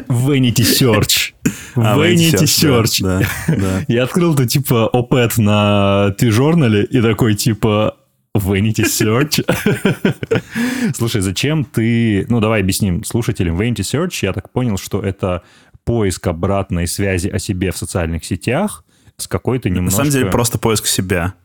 Vanity 0.08 0.64
Search. 0.64 1.34
А, 1.76 1.96
Vanity 1.96 2.44
Search. 2.44 3.04
Да, 3.04 3.22
да. 3.48 3.86
Я 3.88 4.04
открыл 4.04 4.36
то 4.36 4.46
типа 4.46 4.90
опет 4.92 5.38
на 5.38 6.14
T-журнале 6.18 6.84
и 6.84 7.00
такой 7.00 7.36
типа 7.36 7.96
Vanity 8.36 8.86
Search. 8.86 9.46
Слушай, 10.96 11.22
зачем 11.22 11.64
ты... 11.64 12.26
Ну, 12.28 12.40
давай 12.42 12.62
объясним 12.62 13.04
слушателям. 13.04 13.58
Vanity 13.58 13.82
Search, 13.82 14.20
я 14.24 14.34
так 14.34 14.52
понял, 14.52 14.78
что 14.78 15.00
это 15.00 15.44
поиск 15.86 16.28
обратной 16.28 16.88
связи 16.88 17.30
о 17.30 17.40
себе 17.40 17.72
в 17.72 17.78
социальных 17.78 18.26
сетях 18.26 18.84
с 19.16 19.28
какой-то 19.28 19.70
немножко... 19.70 20.00
На 20.00 20.06
самом 20.06 20.12
деле 20.12 20.32
просто 20.32 20.58
поиск 20.58 20.86
себя. 20.88 21.36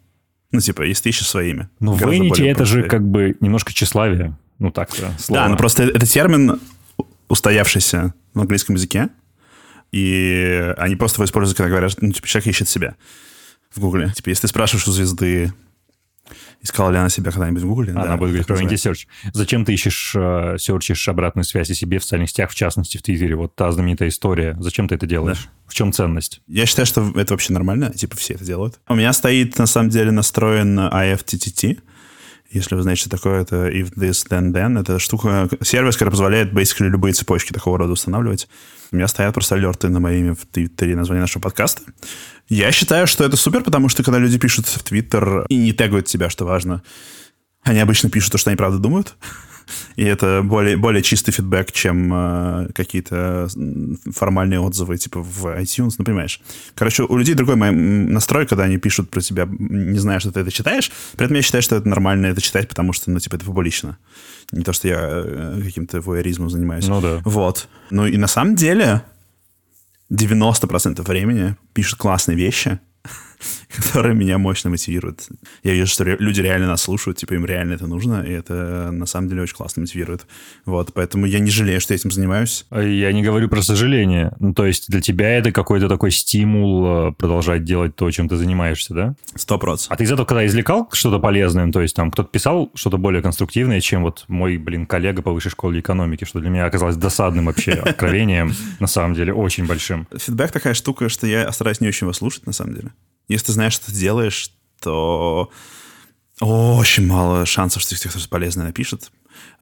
Ну, 0.54 0.60
типа, 0.60 0.82
если 0.82 1.02
ты 1.02 1.08
ищешь 1.08 1.26
свое 1.26 1.50
имя. 1.50 1.68
Ну, 1.80 1.96
Vanity 1.96 2.48
это 2.48 2.64
же 2.64 2.84
как 2.84 3.04
бы 3.04 3.36
немножко 3.40 3.72
тщеславие. 3.72 4.36
Ну, 4.60 4.70
так 4.70 4.94
слово. 4.94 5.18
Да, 5.28 5.48
ну 5.48 5.56
просто 5.56 5.82
это 5.82 6.06
термин 6.06 6.60
устоявшийся 7.26 8.14
в 8.34 8.40
английском 8.40 8.76
языке, 8.76 9.08
и 9.90 10.72
они 10.78 10.94
просто 10.94 11.16
его 11.16 11.24
используют, 11.24 11.56
когда 11.56 11.70
говорят, 11.70 11.94
ну, 12.00 12.12
типа, 12.12 12.28
человек 12.28 12.46
ищет 12.46 12.68
себя 12.68 12.94
в 13.74 13.80
Гугле. 13.80 14.12
Типа, 14.14 14.28
если 14.28 14.42
ты 14.42 14.48
спрашиваешь 14.48 14.86
у 14.86 14.92
звезды, 14.92 15.52
Искала 16.64 16.90
ли 16.90 16.96
она 16.96 17.10
себя 17.10 17.30
когда-нибудь 17.30 17.62
в 17.62 17.68
Гугле? 17.68 17.92
Она 17.92 18.04
да, 18.04 18.16
будет 18.16 18.30
говорить 18.30 18.46
про 18.46 18.56
Vanity 18.56 18.74
Search. 18.74 19.06
Зачем 19.34 19.66
ты 19.66 19.74
ищешь, 19.74 20.14
э, 20.16 20.56
серчишь 20.58 21.06
обратную 21.08 21.44
связь 21.44 21.70
о 21.70 21.74
себе 21.74 21.98
в 21.98 22.02
социальных 22.04 22.30
сетях, 22.30 22.50
в 22.50 22.54
частности, 22.54 22.96
в 22.96 23.02
Твиттере? 23.02 23.36
Вот 23.36 23.54
та 23.54 23.70
знаменитая 23.70 24.08
история. 24.08 24.56
Зачем 24.58 24.88
ты 24.88 24.94
это 24.94 25.06
делаешь? 25.06 25.44
Да. 25.44 25.50
В 25.66 25.74
чем 25.74 25.92
ценность? 25.92 26.40
Я 26.46 26.64
считаю, 26.64 26.86
что 26.86 27.12
это 27.16 27.34
вообще 27.34 27.52
нормально. 27.52 27.92
Типа 27.92 28.16
все 28.16 28.34
это 28.34 28.44
делают. 28.44 28.80
У 28.88 28.94
меня 28.94 29.12
стоит, 29.12 29.58
на 29.58 29.66
самом 29.66 29.90
деле, 29.90 30.10
настроен 30.10 30.78
IFTTT. 30.78 31.80
Если 32.54 32.76
вы 32.76 32.82
знаете, 32.82 33.00
что 33.00 33.10
такое, 33.10 33.42
это 33.42 33.68
if 33.68 33.94
this, 33.94 34.26
then 34.30 34.52
then. 34.52 34.80
Это 34.80 35.00
штука, 35.00 35.48
сервис, 35.60 35.96
который 35.96 36.10
позволяет 36.10 36.52
basically 36.52 36.88
любые 36.88 37.12
цепочки 37.12 37.52
такого 37.52 37.78
рода 37.78 37.92
устанавливать. 37.92 38.48
У 38.92 38.96
меня 38.96 39.08
стоят 39.08 39.34
просто 39.34 39.56
алерты 39.56 39.88
на 39.88 39.98
мое 39.98 40.34
в 40.34 40.46
Твиттере, 40.46 40.94
название 40.94 41.22
нашего 41.22 41.42
подкаста. 41.42 41.82
Я 42.48 42.70
считаю, 42.70 43.08
что 43.08 43.24
это 43.24 43.36
супер, 43.36 43.62
потому 43.62 43.88
что 43.88 44.04
когда 44.04 44.20
люди 44.20 44.38
пишут 44.38 44.66
в 44.66 44.84
Твиттер 44.84 45.46
и 45.48 45.56
не 45.56 45.72
тегают 45.72 46.06
тебя, 46.06 46.30
что 46.30 46.44
важно, 46.44 46.84
они 47.62 47.80
обычно 47.80 48.08
пишут 48.08 48.30
то, 48.30 48.38
что 48.38 48.50
они 48.50 48.56
правда 48.56 48.78
думают. 48.78 49.16
И 49.96 50.04
это 50.04 50.42
более, 50.42 50.76
более 50.76 51.02
чистый 51.02 51.32
фидбэк, 51.32 51.72
чем 51.72 52.12
э, 52.12 52.68
какие-то 52.74 53.48
формальные 54.12 54.60
отзывы, 54.60 54.98
типа 54.98 55.22
в 55.22 55.46
iTunes, 55.60 55.94
ну, 55.98 56.04
понимаешь. 56.04 56.40
Короче, 56.74 57.04
у 57.04 57.16
людей 57.16 57.34
другой 57.34 57.56
настрой, 57.56 58.46
когда 58.46 58.64
они 58.64 58.78
пишут 58.78 59.10
про 59.10 59.20
тебя, 59.20 59.46
не 59.48 59.98
зная, 59.98 60.20
что 60.20 60.32
ты 60.32 60.40
это 60.40 60.50
читаешь. 60.50 60.90
При 61.16 61.26
этом 61.26 61.36
я 61.36 61.42
считаю, 61.42 61.62
что 61.62 61.76
это 61.76 61.88
нормально 61.88 62.26
это 62.26 62.40
читать, 62.40 62.68
потому 62.68 62.92
что, 62.92 63.10
ну, 63.10 63.18
типа, 63.18 63.36
это 63.36 63.44
публично. 63.44 63.98
Не 64.52 64.64
то, 64.64 64.72
что 64.72 64.88
я 64.88 64.98
э, 65.00 65.60
каким-то 65.62 66.00
воеризмом 66.00 66.50
занимаюсь. 66.50 66.86
Ну, 66.86 67.00
да. 67.00 67.20
Вот. 67.24 67.68
Ну, 67.90 68.06
и 68.06 68.16
на 68.16 68.26
самом 68.26 68.56
деле 68.56 69.02
90% 70.10 71.02
времени 71.02 71.56
пишут 71.72 71.98
классные 71.98 72.36
вещи, 72.36 72.78
которые 73.76 74.14
меня 74.14 74.38
мощно 74.38 74.70
мотивируют. 74.70 75.28
Я 75.62 75.72
вижу, 75.72 75.86
что 75.86 76.04
люди 76.04 76.40
реально 76.40 76.68
нас 76.68 76.82
слушают, 76.82 77.18
типа 77.18 77.34
им 77.34 77.44
реально 77.44 77.74
это 77.74 77.86
нужно, 77.86 78.22
и 78.22 78.32
это 78.32 78.90
на 78.92 79.06
самом 79.06 79.28
деле 79.28 79.42
очень 79.42 79.56
классно 79.56 79.80
мотивирует. 79.80 80.26
Вот, 80.64 80.92
поэтому 80.92 81.26
я 81.26 81.38
не 81.38 81.50
жалею, 81.50 81.80
что 81.80 81.94
я 81.94 81.96
этим 81.96 82.10
занимаюсь. 82.10 82.66
А 82.70 82.82
я 82.82 83.12
не 83.12 83.22
говорю 83.22 83.48
про 83.48 83.62
сожаление. 83.62 84.32
Ну, 84.40 84.54
то 84.54 84.66
есть 84.66 84.88
для 84.88 85.00
тебя 85.00 85.36
это 85.38 85.52
какой-то 85.52 85.88
такой 85.88 86.10
стимул 86.10 87.08
э, 87.08 87.12
продолжать 87.12 87.64
делать 87.64 87.96
то, 87.96 88.10
чем 88.10 88.28
ты 88.28 88.36
занимаешься, 88.36 88.94
да? 88.94 89.14
Сто 89.34 89.58
процентов. 89.58 89.92
А 89.92 89.96
ты 89.96 90.04
из 90.04 90.12
этого 90.12 90.26
когда 90.26 90.46
извлекал 90.46 90.88
что-то 90.92 91.18
полезное? 91.18 91.70
То 91.70 91.80
есть 91.80 91.94
там 91.94 92.10
кто-то 92.10 92.28
писал 92.28 92.70
что-то 92.74 92.98
более 92.98 93.22
конструктивное, 93.22 93.80
чем 93.80 94.02
вот 94.02 94.24
мой, 94.28 94.56
блин, 94.56 94.86
коллега 94.86 95.22
по 95.22 95.32
высшей 95.32 95.50
школе 95.50 95.80
экономики, 95.80 96.24
что 96.24 96.40
для 96.40 96.50
меня 96.50 96.66
оказалось 96.66 96.96
досадным 96.96 97.46
вообще 97.46 97.72
откровением, 97.84 98.52
на 98.80 98.86
самом 98.86 99.14
деле, 99.14 99.32
очень 99.32 99.66
большим. 99.66 100.06
Фидбэк 100.16 100.50
такая 100.52 100.74
штука, 100.74 101.08
что 101.08 101.26
я 101.26 101.50
стараюсь 101.52 101.80
не 101.80 101.88
очень 101.88 102.06
его 102.06 102.12
слушать, 102.12 102.46
на 102.46 102.52
самом 102.52 102.74
деле. 102.74 102.90
Если 103.28 103.46
ты 103.46 103.52
знаешь, 103.52 103.74
что 103.74 103.86
ты 103.86 103.92
делаешь, 103.92 104.50
то 104.80 105.50
очень 106.40 107.06
мало 107.06 107.46
шансов, 107.46 107.82
что 107.82 107.96
кто-то 107.96 108.28
полезное 108.28 108.66
напишет. 108.66 109.10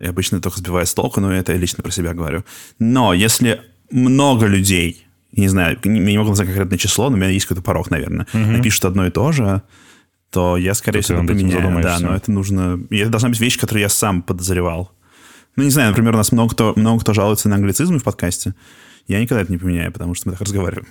И 0.01 0.07
обычно 0.07 0.41
только 0.41 0.59
сбивает 0.59 0.89
с 0.89 0.95
толку, 0.95 1.21
но 1.21 1.33
это 1.33 1.53
я 1.53 1.59
лично 1.59 1.83
про 1.83 1.93
себя 1.93 2.15
говорю. 2.15 2.45
Но 2.79 3.15
если 3.15 3.63
много 3.91 4.47
людей, 4.47 5.07
не 5.33 5.49
знаю, 5.49 5.79
не 5.85 6.19
могу 6.19 6.31
назвать 6.31 6.49
конкретное 6.49 6.79
число, 6.79 7.09
но 7.09 7.17
у 7.17 7.19
меня 7.19 7.29
есть 7.29 7.47
какой-то 7.47 7.63
порог, 7.63 7.91
наверное, 7.91 8.27
угу. 8.33 8.39
напишут 8.39 8.85
одно 8.85 9.07
и 9.07 9.11
то 9.11 9.33
же, 9.33 9.63
то 10.31 10.57
я, 10.57 10.75
скорее 10.75 11.03
всего, 11.03 11.19
поменяю. 11.19 11.83
Да, 11.83 11.99
но 12.01 12.15
это 12.15 12.33
нужно... 12.33 12.81
И 12.91 12.97
это 12.97 13.11
должна 13.11 13.29
быть 13.29 13.41
вещь, 13.41 13.59
которую 13.59 13.83
я 13.83 13.89
сам 13.89 14.23
подозревал. 14.23 14.91
Ну, 15.57 15.65
не 15.65 15.71
знаю, 15.71 15.91
например, 15.91 16.15
у 16.15 16.17
нас 16.17 16.33
много 16.33 16.55
кто, 16.55 16.73
много 16.77 17.03
кто 17.03 17.13
жалуется 17.13 17.51
на 17.51 17.57
англицизмы 17.57 17.99
в 17.99 18.05
подкасте. 18.05 18.55
Я 19.09 19.21
никогда 19.21 19.43
это 19.43 19.53
не 19.53 19.59
поменяю, 19.59 19.93
потому 19.93 20.15
что 20.15 20.29
мы 20.29 20.33
так 20.33 20.43
разговариваем. 20.43 20.87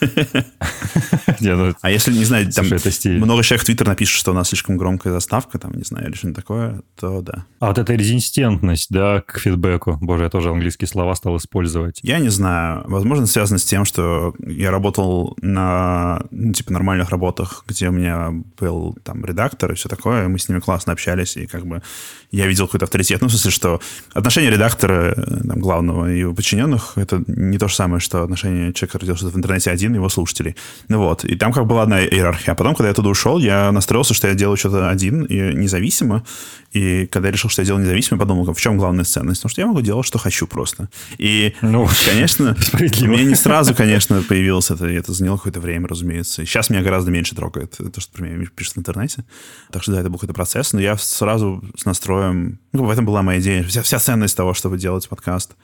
ну, 1.40 1.74
А 1.80 1.90
если, 1.90 2.12
не 2.12 2.24
знаю, 2.24 2.50
там 2.52 2.66
много 2.66 3.42
человек 3.42 3.62
в 3.62 3.64
Твиттер 3.66 3.86
напишет, 3.86 4.16
что 4.18 4.32
у 4.32 4.34
нас 4.34 4.48
слишком 4.48 4.76
громкая 4.76 5.12
заставка, 5.12 5.58
там, 5.58 5.72
не 5.72 5.84
знаю, 5.84 6.08
или 6.08 6.14
что-нибудь 6.14 6.36
такое, 6.36 6.82
то 6.98 7.22
да. 7.22 7.44
А 7.60 7.68
вот 7.68 7.78
эта 7.78 7.94
резистентность, 7.94 8.88
да, 8.90 9.22
к 9.22 9.38
фидбэку. 9.38 9.98
Боже, 10.00 10.24
я 10.24 10.30
тоже 10.30 10.50
английские 10.50 10.88
слова 10.88 11.14
стал 11.14 11.36
использовать. 11.36 12.00
Я 12.02 12.18
не 12.18 12.28
знаю. 12.28 12.84
Возможно, 12.86 13.26
связано 13.26 13.58
с 13.58 13.64
тем, 13.64 13.84
что 13.84 14.34
я 14.46 14.70
работал 14.70 15.36
на, 15.40 16.22
ну, 16.30 16.52
типа, 16.52 16.72
нормальных 16.72 17.10
работах, 17.10 17.64
где 17.66 17.88
у 17.88 17.92
меня 17.92 18.32
был 18.58 18.96
там 19.02 19.24
редактор 19.24 19.72
и 19.72 19.74
все 19.74 19.88
такое, 19.88 20.24
и 20.24 20.28
мы 20.28 20.38
с 20.38 20.48
ними 20.48 20.60
классно 20.60 20.92
общались, 20.92 21.36
и 21.36 21.46
как 21.46 21.66
бы 21.66 21.82
я 22.30 22.46
видел 22.46 22.66
какой-то 22.66 22.84
авторитет. 22.84 23.20
Ну, 23.20 23.28
в 23.28 23.30
смысле, 23.30 23.50
что 23.50 23.80
отношение 24.12 24.50
редактора, 24.50 25.14
э, 25.16 25.46
там, 25.46 25.60
главного 25.60 26.12
и 26.12 26.20
его 26.20 26.34
подчиненных, 26.34 26.92
это 26.96 27.22
не 27.26 27.58
то 27.58 27.68
же 27.68 27.74
самое, 27.74 28.00
что 28.00 28.22
отношение 28.22 28.72
человека, 28.72 28.98
который 28.98 29.16
что-то 29.16 29.32
в 29.32 29.38
интернете 29.38 29.70
один, 29.70 29.85
и 29.92 29.96
его 29.96 30.08
слушателей. 30.08 30.56
Ну 30.88 30.98
вот. 30.98 31.24
И 31.24 31.36
там 31.36 31.52
как 31.52 31.66
была 31.66 31.82
одна 31.82 32.04
иерархия. 32.04 32.52
А 32.52 32.54
потом, 32.54 32.74
когда 32.74 32.88
я 32.88 32.94
туда 32.94 33.08
ушел, 33.08 33.38
я 33.38 33.72
настроился, 33.72 34.14
что 34.14 34.28
я 34.28 34.34
делаю 34.34 34.56
что-то 34.56 34.90
один 34.90 35.24
и 35.24 35.54
независимо. 35.54 36.24
И 36.72 37.06
когда 37.06 37.28
я 37.28 37.32
решил, 37.32 37.48
что 37.48 37.62
я 37.62 37.66
делаю 37.66 37.82
независимо, 37.84 38.16
я 38.16 38.20
подумал, 38.20 38.52
в 38.52 38.60
чем 38.60 38.76
главная 38.76 39.04
ценность? 39.04 39.40
Потому 39.40 39.50
что 39.50 39.60
я 39.60 39.66
могу 39.66 39.80
делать, 39.80 40.06
что 40.06 40.18
хочу 40.18 40.46
просто. 40.46 40.88
И, 41.18 41.54
Ну, 41.62 41.88
конечно, 42.04 42.56
справедливо. 42.60 43.12
мне 43.12 43.24
не 43.24 43.34
сразу, 43.34 43.74
конечно, 43.74 44.22
появилось 44.22 44.70
это, 44.70 44.86
это 44.86 45.12
заняло 45.12 45.36
какое-то 45.36 45.60
время, 45.60 45.88
разумеется. 45.88 46.42
И 46.42 46.46
сейчас 46.46 46.70
меня 46.70 46.82
гораздо 46.82 47.10
меньше 47.10 47.34
трогает 47.34 47.76
то, 47.76 48.00
что 48.00 48.12
про 48.12 48.24
меня 48.24 48.46
пишут 48.54 48.74
в 48.74 48.78
интернете. 48.78 49.24
Так 49.70 49.82
что 49.82 49.92
да, 49.92 50.00
это 50.00 50.10
был 50.10 50.16
какой-то 50.18 50.34
процесс, 50.34 50.72
но 50.72 50.80
я 50.80 50.96
сразу 50.96 51.64
с 51.76 51.84
настроем... 51.84 52.58
Ну, 52.72 52.84
в 52.84 52.90
этом 52.90 53.06
была 53.06 53.22
моя 53.22 53.40
идея. 53.40 53.62
Вся, 53.64 53.82
вся 53.82 53.98
ценность 53.98 54.36
того, 54.36 54.52
чтобы 54.52 54.78
делать 54.78 55.08
подкаст, 55.08 55.54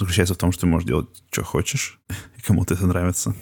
заключается 0.00 0.34
в 0.34 0.38
том, 0.38 0.52
что 0.52 0.62
ты 0.62 0.66
можешь 0.66 0.86
делать, 0.88 1.08
что 1.30 1.44
хочешь, 1.44 2.00
и 2.36 2.42
кому-то 2.42 2.74
это 2.74 2.86
нравится. 2.86 3.34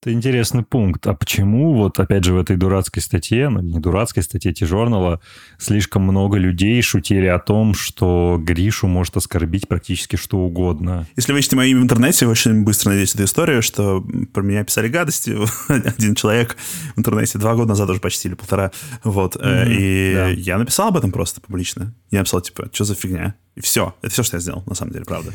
Это 0.00 0.12
интересный 0.12 0.62
пункт. 0.62 1.04
А 1.08 1.14
почему 1.14 1.74
вот, 1.74 1.98
опять 1.98 2.22
же, 2.22 2.32
в 2.32 2.38
этой 2.38 2.56
дурацкой 2.56 3.02
статье, 3.02 3.48
ну, 3.48 3.60
не 3.60 3.80
дурацкой 3.80 4.22
статье 4.22 4.52
T-журнала, 4.52 5.20
слишком 5.58 6.02
много 6.02 6.38
людей 6.38 6.80
шутили 6.82 7.26
о 7.26 7.40
том, 7.40 7.74
что 7.74 8.38
Гришу 8.40 8.86
может 8.86 9.16
оскорбить 9.16 9.66
практически 9.66 10.14
что 10.14 10.38
угодно? 10.38 11.08
Если 11.16 11.32
вы 11.32 11.40
ищете 11.40 11.56
мое 11.56 11.70
имя 11.70 11.80
в 11.80 11.82
интернете, 11.82 12.26
вы 12.26 12.32
очень 12.32 12.62
быстро 12.62 12.90
найдете 12.90 13.14
эту 13.14 13.24
историю, 13.24 13.60
что 13.60 14.06
про 14.32 14.42
меня 14.42 14.62
писали 14.62 14.86
гадости. 14.86 15.36
Один 15.68 16.14
человек 16.14 16.56
в 16.94 16.98
интернете 17.00 17.38
два 17.38 17.56
года 17.56 17.70
назад 17.70 17.90
уже 17.90 17.98
почти, 17.98 18.28
или 18.28 18.36
полтора. 18.36 18.70
Вот. 19.02 19.34
Мгм, 19.34 19.64
и 19.66 20.12
да. 20.14 20.28
я 20.28 20.58
написал 20.58 20.88
об 20.88 20.96
этом 20.96 21.10
просто 21.10 21.40
публично. 21.40 21.92
Я 22.12 22.20
написал, 22.20 22.40
типа, 22.40 22.70
что 22.72 22.84
за 22.84 22.94
фигня? 22.94 23.34
Все. 23.62 23.94
Это 24.02 24.12
все, 24.12 24.22
что 24.22 24.36
я 24.36 24.40
сделал, 24.40 24.62
на 24.66 24.74
самом 24.74 24.92
деле, 24.92 25.04
правда. 25.04 25.32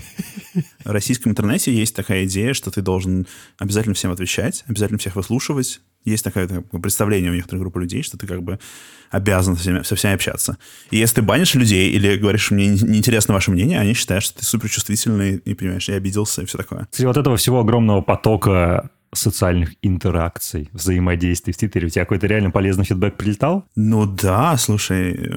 В 0.85 0.91
российском 0.91 1.31
интернете 1.31 1.73
есть 1.73 1.95
такая 1.95 2.25
идея, 2.25 2.53
что 2.53 2.71
ты 2.71 2.81
должен 2.81 3.27
обязательно 3.57 3.95
всем 3.95 4.11
отвечать, 4.11 4.63
обязательно 4.67 4.99
всех 4.99 5.15
выслушивать. 5.15 5.81
Есть 6.05 6.23
такое 6.25 6.47
представление 6.47 7.31
у 7.31 7.35
некоторых 7.35 7.61
групп 7.61 7.77
людей, 7.77 8.03
что 8.03 8.17
ты 8.17 8.27
как 8.27 8.43
бы 8.43 8.59
обязан 9.09 9.55
со 9.55 9.61
всеми, 9.61 9.83
со 9.83 9.95
всеми 9.95 10.15
общаться. 10.15 10.57
И 10.91 10.97
если 10.97 11.15
ты 11.15 11.21
банишь 11.21 11.53
людей 11.55 11.91
или 11.91 12.17
говоришь, 12.17 12.51
мне 12.51 12.67
не- 12.67 12.81
неинтересно 12.81 13.33
ваше 13.33 13.51
мнение, 13.51 13.79
они 13.79 13.93
считают, 13.93 14.23
что 14.23 14.39
ты 14.39 14.45
суперчувствительный 14.45 15.37
и, 15.37 15.53
понимаешь, 15.53 15.87
я 15.87 15.95
обиделся 15.95 16.41
и 16.41 16.45
все 16.45 16.57
такое. 16.57 16.87
Среди 16.91 17.07
вот 17.07 17.17
этого 17.17 17.37
всего 17.37 17.59
огромного 17.61 18.01
потока 18.01 18.89
социальных 19.13 19.73
интеракций, 19.81 20.69
взаимодействий 20.73 21.53
в 21.53 21.57
Твиттере, 21.57 21.87
у 21.87 21.89
тебя 21.89 22.05
какой-то 22.05 22.27
реально 22.27 22.51
полезный 22.51 22.85
фидбэк 22.85 23.15
прилетал? 23.15 23.65
Ну 23.75 24.05
да, 24.05 24.57
слушай, 24.57 25.31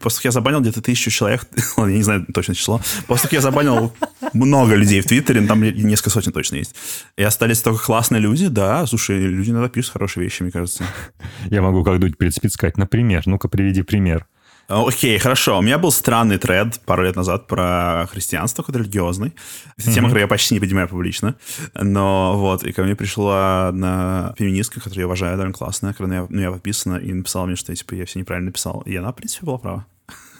после 0.00 0.28
я 0.28 0.30
забанил 0.30 0.60
где-то 0.60 0.82
тысячу 0.82 1.10
человек, 1.10 1.46
ладно, 1.76 1.90
я 1.92 1.96
не 1.96 2.02
знаю 2.02 2.26
точно 2.32 2.54
число, 2.54 2.80
после 3.06 3.28
я 3.32 3.40
забанил 3.40 3.92
много 4.32 4.74
людей 4.74 5.00
в 5.00 5.06
Твиттере, 5.06 5.40
ну, 5.40 5.48
там 5.48 5.62
несколько 5.62 6.10
сотен 6.10 6.32
точно 6.32 6.56
есть, 6.56 6.74
и 7.16 7.22
остались 7.22 7.62
только 7.62 7.84
классные 7.84 8.20
люди, 8.20 8.48
да, 8.48 8.86
слушай, 8.86 9.18
люди 9.18 9.50
иногда 9.50 9.68
пишут 9.68 9.92
хорошие 9.92 10.24
вещи, 10.24 10.42
мне 10.42 10.52
кажется. 10.52 10.84
Я 11.50 11.62
могу 11.62 11.84
как 11.84 11.98
дуть 11.98 12.16
перед 12.16 12.34
сказать, 12.34 12.76
например, 12.76 13.22
ну-ка 13.26 13.48
приведи 13.48 13.82
пример. 13.82 14.26
А, 14.70 14.86
Окей, 14.86 15.18
хорошо. 15.18 15.58
У 15.58 15.62
меня 15.62 15.78
был 15.78 15.90
странный 15.90 16.38
тред 16.38 16.80
пару 16.86 17.02
лет 17.02 17.16
назад 17.16 17.48
про 17.48 18.06
христианство, 18.12 18.62
какой-то 18.62 18.78
религиозный. 18.78 19.34
Это 19.76 19.92
тема, 19.92 20.06
которую 20.06 20.22
я 20.22 20.28
почти 20.28 20.54
не 20.54 20.60
поднимаю 20.60 20.88
публично. 20.88 21.34
Но 21.74 22.38
вот, 22.38 22.62
и 22.62 22.70
ко 22.72 22.84
мне 22.84 22.94
пришла 22.94 23.68
одна 23.68 24.32
феминистка, 24.38 24.78
которую 24.80 25.00
я 25.00 25.06
уважаю, 25.06 25.32
довольно 25.36 25.52
классная, 25.52 25.92
когда 25.92 26.14
я, 26.16 26.26
ну, 26.28 26.40
я 26.40 26.52
подписана, 26.52 26.96
и 26.96 27.12
написала 27.12 27.46
мне, 27.46 27.56
что 27.56 27.74
типа, 27.74 27.94
я 27.94 28.06
все 28.06 28.20
неправильно 28.20 28.46
написал. 28.50 28.82
И 28.82 28.94
она, 28.94 29.10
в 29.10 29.16
принципе, 29.16 29.44
была 29.44 29.58
права. 29.58 29.86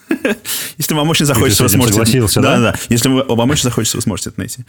Если 0.79 0.95
вам 0.95 1.09
очень 1.09 1.27
захочется, 1.27 1.65
вы 1.65 1.69
сможете... 1.69 2.21
да? 2.41 2.57
Да, 2.57 2.73
да. 2.73 2.79
Если 2.89 3.09
вам 3.09 3.51
очень 3.51 3.65
захочется, 3.65 3.97
вы 3.99 4.03
сможете 4.03 4.31
это 4.31 4.39
найти. 4.39 4.65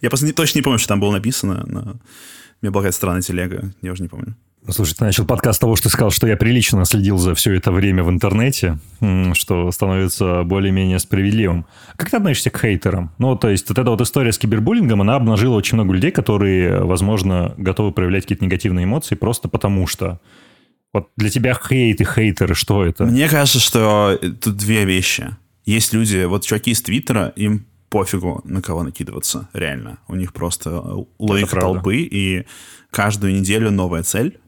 Я 0.00 0.08
просто 0.08 0.26
не- 0.26 0.32
точно 0.32 0.58
не 0.58 0.62
помню, 0.62 0.78
что 0.78 0.88
там 0.88 1.00
было 1.00 1.10
написано, 1.10 1.64
но... 1.66 1.80
У 1.80 2.64
меня 2.64 2.70
была 2.70 2.82
какая-то 2.82 2.96
странная 2.96 3.22
телега, 3.22 3.72
я 3.82 3.90
уже 3.90 4.04
не 4.04 4.08
помню. 4.08 4.36
Слушай, 4.68 4.94
ты 4.94 5.04
начал 5.04 5.24
подкаст 5.24 5.56
с 5.56 5.60
того, 5.60 5.74
что 5.74 5.88
ты 5.88 5.90
сказал, 5.90 6.12
что 6.12 6.28
я 6.28 6.36
прилично 6.36 6.84
следил 6.84 7.18
за 7.18 7.34
все 7.34 7.52
это 7.54 7.72
время 7.72 8.04
в 8.04 8.10
интернете, 8.10 8.78
что 9.32 9.72
становится 9.72 10.44
более-менее 10.44 11.00
справедливым. 11.00 11.66
Как 11.96 12.10
ты 12.10 12.16
относишься 12.16 12.50
к 12.50 12.60
хейтерам? 12.60 13.10
Ну, 13.18 13.34
то 13.36 13.48
есть 13.48 13.68
вот 13.68 13.78
эта 13.78 13.90
вот 13.90 14.00
история 14.00 14.30
с 14.30 14.38
кибербуллингом, 14.38 15.00
она 15.00 15.16
обнажила 15.16 15.56
очень 15.56 15.74
много 15.74 15.92
людей, 15.92 16.12
которые, 16.12 16.84
возможно, 16.84 17.54
готовы 17.56 17.90
проявлять 17.90 18.22
какие-то 18.22 18.44
негативные 18.44 18.84
эмоции 18.84 19.16
просто 19.16 19.48
потому 19.48 19.86
что. 19.86 20.20
Вот 20.92 21.08
для 21.16 21.30
тебя 21.30 21.54
хейт 21.54 22.00
и 22.00 22.04
хейтеры, 22.04 22.54
что 22.54 22.84
это? 22.84 23.04
Мне 23.04 23.28
кажется, 23.28 23.58
что 23.58 24.18
тут 24.40 24.56
две 24.58 24.84
вещи. 24.84 25.36
Есть 25.64 25.92
люди, 25.92 26.24
вот 26.24 26.44
чуваки 26.44 26.70
из 26.72 26.82
Твиттера, 26.82 27.32
им 27.34 27.66
пофигу, 27.88 28.42
на 28.44 28.62
кого 28.62 28.82
накидываться, 28.82 29.48
реально. 29.54 29.98
У 30.06 30.14
них 30.14 30.32
просто 30.32 30.82
логика 31.18 31.48
правда. 31.48 31.74
толпы, 31.74 31.96
и 31.96 32.46
каждую 32.90 33.34
неделю 33.34 33.70
новая 33.70 34.02
цель. 34.02 34.38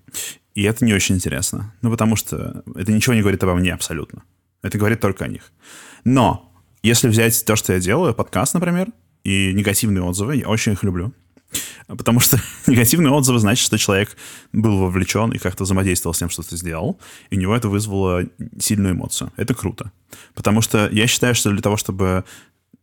И 0.55 0.63
это 0.63 0.85
не 0.85 0.95
очень 0.95 1.17
интересно. 1.17 1.75
Ну, 1.83 1.91
потому 1.91 2.17
что 2.17 2.63
это 2.75 2.93
ничего 2.93 3.15
не 3.15 3.21
говорит 3.21 3.43
обо 3.43 3.55
мне 3.55 3.73
абсолютно. 3.73 4.23
Это 4.63 4.79
говорит 4.79 5.01
только 5.01 5.25
о 5.25 5.29
них. 5.29 5.53
Но 6.05 6.53
если 6.83 7.09
взять 7.09 7.45
то, 7.45 7.57
что 7.57 7.73
я 7.73 7.81
делаю, 7.81 8.15
подкаст, 8.15 8.55
например, 8.55 8.89
и 9.25 9.53
негативные 9.53 10.03
отзывы, 10.03 10.37
я 10.37 10.49
очень 10.49 10.73
их 10.73 10.83
люблю. 10.83 11.13
Потому 11.87 12.21
что 12.21 12.39
негативные 12.67 13.13
отзывы 13.13 13.39
значит, 13.39 13.65
что 13.65 13.79
человек 13.79 14.17
был 14.53 14.79
вовлечен 14.79 15.33
и 15.33 15.39
как-то 15.39 15.65
взаимодействовал 15.65 16.15
с 16.15 16.19
тем, 16.19 16.31
что 16.31 16.43
ты 16.43 16.57
сделал, 16.57 16.99
и 17.31 17.37
у 17.37 17.41
него 17.41 17.55
это 17.55 17.69
вызвало 17.69 18.25
сильную 18.59 18.95
эмоцию. 18.95 19.33
Это 19.37 19.55
круто. 19.55 19.93
Потому 20.35 20.61
что 20.61 20.89
я 20.91 21.07
считаю, 21.07 21.35
что 21.35 21.51
для 21.51 21.63
того, 21.63 21.77
чтобы 21.77 22.25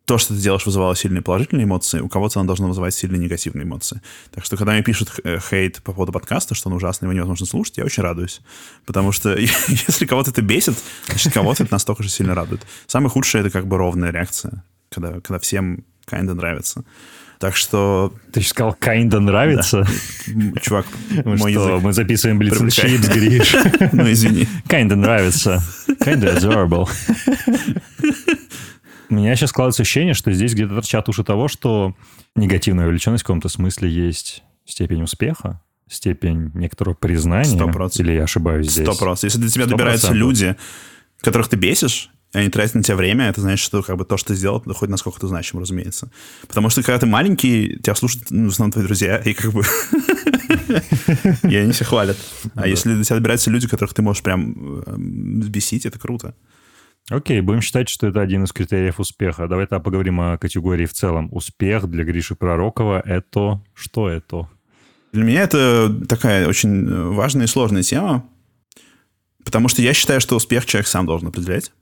то, 0.05 0.17
что 0.17 0.33
ты 0.33 0.41
делаешь, 0.41 0.65
вызывало 0.65 0.95
сильные 0.95 1.21
положительные 1.21 1.65
эмоции, 1.65 1.99
у 1.99 2.09
кого-то 2.09 2.39
оно 2.39 2.47
должно 2.47 2.67
вызывать 2.67 2.93
сильные 2.93 3.19
негативные 3.19 3.65
эмоции. 3.65 4.01
Так 4.31 4.43
что, 4.43 4.57
когда 4.57 4.73
мне 4.73 4.83
пишут 4.83 5.11
э, 5.23 5.37
хейт 5.39 5.81
по 5.83 5.93
поводу 5.93 6.11
подкаста, 6.11 6.55
что 6.55 6.69
он 6.69 6.75
ужасный, 6.75 7.05
его 7.05 7.13
невозможно 7.13 7.45
слушать, 7.45 7.77
я 7.77 7.85
очень 7.85 8.03
радуюсь. 8.03 8.41
Потому 8.85 9.11
что 9.11 9.35
если 9.37 10.05
кого-то 10.05 10.31
это 10.31 10.41
бесит, 10.41 10.75
значит, 11.07 11.33
кого-то 11.33 11.63
это 11.63 11.73
настолько 11.73 12.03
же 12.03 12.09
сильно 12.09 12.35
радует. 12.35 12.61
Самое 12.87 13.09
худшее— 13.09 13.41
это 13.41 13.51
как 13.51 13.67
бы 13.67 13.77
ровная 13.77 14.11
реакция, 14.11 14.63
когда, 14.89 15.13
когда 15.21 15.39
всем 15.39 15.85
kinda 16.09 16.33
нравится. 16.33 16.83
Так 17.39 17.55
что, 17.55 18.13
Ты 18.33 18.41
же 18.41 18.47
сказал, 18.49 18.75
kinda 18.79 19.19
нравится. 19.19 19.87
м, 20.27 20.55
чувак, 20.61 20.85
Мы 21.09 21.37
мой 21.37 21.51
что, 21.53 21.69
язык... 21.73 21.83
мы 21.83 21.93
записываем 21.93 22.37
привлекает. 22.39 22.73
Chips, 22.73 23.13
Гриш. 23.13 23.55
Ну, 23.93 24.11
извини. 24.11 24.47
Kinda 24.67 24.95
нравится. 24.95 25.63
Kinda 25.87 26.37
adorable. 26.37 26.87
У 29.11 29.15
меня 29.15 29.35
сейчас 29.35 29.49
складывается 29.49 29.81
ощущение, 29.81 30.13
что 30.13 30.31
здесь 30.31 30.53
где-то 30.53 30.73
торчат 30.75 31.09
уши 31.09 31.25
того, 31.25 31.49
что 31.49 31.93
негативная 32.37 32.85
увлеченность 32.85 33.23
в 33.23 33.27
каком-то 33.27 33.49
смысле 33.49 33.89
есть 33.89 34.41
степень 34.65 35.03
успеха, 35.03 35.61
степень 35.89 36.49
некоторого 36.53 36.93
признания. 36.95 37.43
Сто 37.43 37.67
процентов. 37.67 37.99
Или 37.99 38.13
я 38.13 38.23
ошибаюсь 38.23 38.71
здесь? 38.71 38.87
Сто 38.87 38.95
процентов. 38.95 39.23
Если 39.25 39.39
до 39.39 39.51
тебя 39.51 39.65
Сто 39.65 39.71
добираются 39.71 40.07
процентов. 40.07 40.27
люди, 40.27 40.55
которых 41.19 41.49
ты 41.49 41.57
бесишь, 41.57 42.09
и 42.33 42.37
они 42.37 42.49
тратят 42.49 42.75
на 42.75 42.83
тебя 42.83 42.95
время, 42.95 43.27
это 43.27 43.41
значит, 43.41 43.61
что 43.65 43.83
как 43.83 43.97
бы 43.97 44.05
то, 44.05 44.15
что 44.15 44.29
ты 44.29 44.35
сделал, 44.35 44.63
хоть 44.73 44.87
насколько 44.87 45.19
ты 45.19 45.27
значим, 45.27 45.59
разумеется. 45.59 46.09
Потому 46.47 46.69
что 46.69 46.81
когда 46.81 46.97
ты 46.97 47.05
маленький, 47.05 47.79
тебя 47.83 47.95
слушают 47.95 48.31
ну, 48.31 48.47
в 48.47 48.53
основном 48.53 48.71
твои 48.71 48.85
друзья, 48.85 49.17
и 49.17 49.33
как 49.33 49.51
бы... 49.51 49.63
И 51.43 51.55
они 51.55 51.73
все 51.73 51.83
хвалят. 51.83 52.17
А 52.55 52.65
если 52.65 52.95
до 52.95 53.03
тебя 53.03 53.17
добираются 53.17 53.51
люди, 53.51 53.67
которых 53.67 53.93
ты 53.93 54.01
можешь 54.01 54.23
прям 54.23 54.83
э, 54.85 54.95
взбесить, 55.41 55.85
это 55.85 55.99
круто. 55.99 56.33
Окей, 57.09 57.41
будем 57.41 57.61
считать, 57.61 57.89
что 57.89 58.07
это 58.07 58.21
один 58.21 58.43
из 58.43 58.53
критериев 58.53 58.99
успеха. 58.99 59.47
Давай 59.47 59.65
тогда 59.65 59.83
поговорим 59.83 60.21
о 60.21 60.37
категории 60.37 60.85
в 60.85 60.93
целом. 60.93 61.27
Успех 61.31 61.87
для 61.87 62.03
Гриши 62.03 62.35
Пророкова— 62.35 63.01
это... 63.05 63.61
Что 63.73 64.07
это? 64.07 64.49
Для 65.11 65.23
меня 65.23 65.41
это 65.41 65.93
такая 66.07 66.47
очень 66.47 66.89
важная 67.11 67.45
и 67.45 67.49
сложная 67.49 67.83
тема, 67.83 68.25
потому 69.43 69.67
что 69.67 69.81
я 69.81 69.93
считаю, 69.93 70.21
что 70.21 70.37
успех 70.37 70.65
человек 70.65 70.87
сам 70.87 71.05
должен 71.05 71.27
определять. 71.27 71.73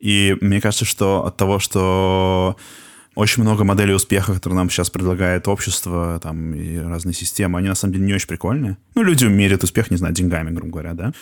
И 0.00 0.36
мне 0.42 0.60
кажется, 0.60 0.84
что 0.84 1.24
от 1.24 1.38
того, 1.38 1.58
что 1.58 2.56
очень 3.14 3.42
много 3.42 3.64
моделей 3.64 3.94
успеха, 3.94 4.34
которые 4.34 4.56
нам 4.56 4.70
сейчас 4.70 4.90
предлагает 4.90 5.48
общество, 5.48 6.20
там, 6.22 6.54
и 6.54 6.78
разные 6.78 7.14
системы, 7.14 7.58
они 7.58 7.68
на 7.68 7.74
самом 7.74 7.94
деле 7.94 8.06
не 8.06 8.14
очень 8.14 8.28
прикольные. 8.28 8.76
Ну, 8.94 9.02
люди 9.02 9.24
меряют 9.24 9.64
успех, 9.64 9.90
не 9.90 9.96
знаю, 9.96 10.14
деньгами, 10.14 10.50
грубо 10.50 10.72
говоря, 10.72 10.94
да. 10.94 11.12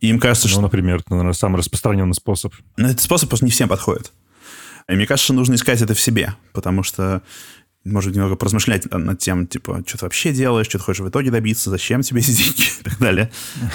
И 0.00 0.08
им 0.08 0.20
кажется, 0.20 0.48
Ну, 0.48 0.52
что 0.52 0.60
например, 0.60 0.96
это, 0.96 1.10
наверное, 1.10 1.32
самый 1.32 1.56
распространенный 1.56 2.14
способ. 2.14 2.54
но 2.76 2.88
этот 2.88 3.00
способ 3.00 3.28
просто 3.28 3.44
не 3.44 3.50
всем 3.50 3.68
подходит. 3.68 4.12
И 4.88 4.92
мне 4.94 5.06
кажется, 5.06 5.24
что 5.24 5.34
нужно 5.34 5.54
искать 5.54 5.82
это 5.82 5.94
в 5.94 6.00
себе, 6.00 6.34
потому 6.52 6.82
что 6.82 7.22
может, 7.84 8.14
немного 8.14 8.36
поразмышлять 8.36 8.90
над 8.90 9.18
тем, 9.18 9.46
типа, 9.46 9.82
что 9.86 9.98
ты 9.98 10.04
вообще 10.04 10.32
делаешь, 10.32 10.66
что 10.66 10.78
ты 10.78 10.84
хочешь 10.84 11.00
в 11.00 11.08
итоге 11.08 11.30
добиться, 11.30 11.70
зачем 11.70 12.02
тебе 12.02 12.20
эти 12.20 12.32
деньги 12.32 12.62
и 12.80 12.84
так 12.84 12.98
далее. 12.98 13.30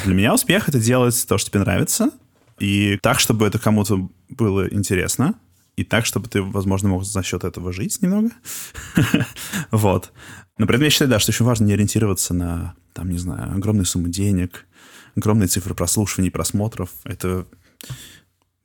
Для 0.06 0.13
меня 0.13 0.34
успех— 0.34 0.68
это 0.70 0.80
делать 0.80 1.25
то, 1.27 1.38
что 1.38 1.50
тебе 1.50 1.62
нравится, 1.62 2.12
и 2.60 3.00
так, 3.01 3.20
чтобы 3.20 3.48
это 3.48 3.60
кому-то 3.60 4.10
было 4.30 4.68
интересно, 4.68 5.36
и 5.75 5.84
так, 5.84 6.06
чтобы 6.06 6.27
ты, 6.27 6.42
возможно, 6.42 6.89
мог 6.89 7.03
за 7.03 7.24
счет 7.24 7.44
этого 7.44 7.74
жить 7.74 8.00
немного. 8.01 8.30
вот. 9.72 10.12
Но 10.60 10.68
при 10.68 10.75
этом 10.75 10.84
я 10.84 10.89
считаю, 10.92 11.10
да, 11.10 11.20
что 11.20 11.32
очень 11.32 11.46
важно 11.46 11.65
не 11.65 11.74
ориентироваться 11.74 12.34
на, 12.36 12.75
там, 12.94 13.10
не 13.10 13.18
знаю, 13.18 13.53
огромные 13.56 13.86
суммы 13.86 14.10
денег, 14.10 14.68
огромные 15.15 15.48
цифры 15.48 15.74
прослушиваний, 15.75 16.32
просмотров. 16.32 16.89
Это 17.03 17.46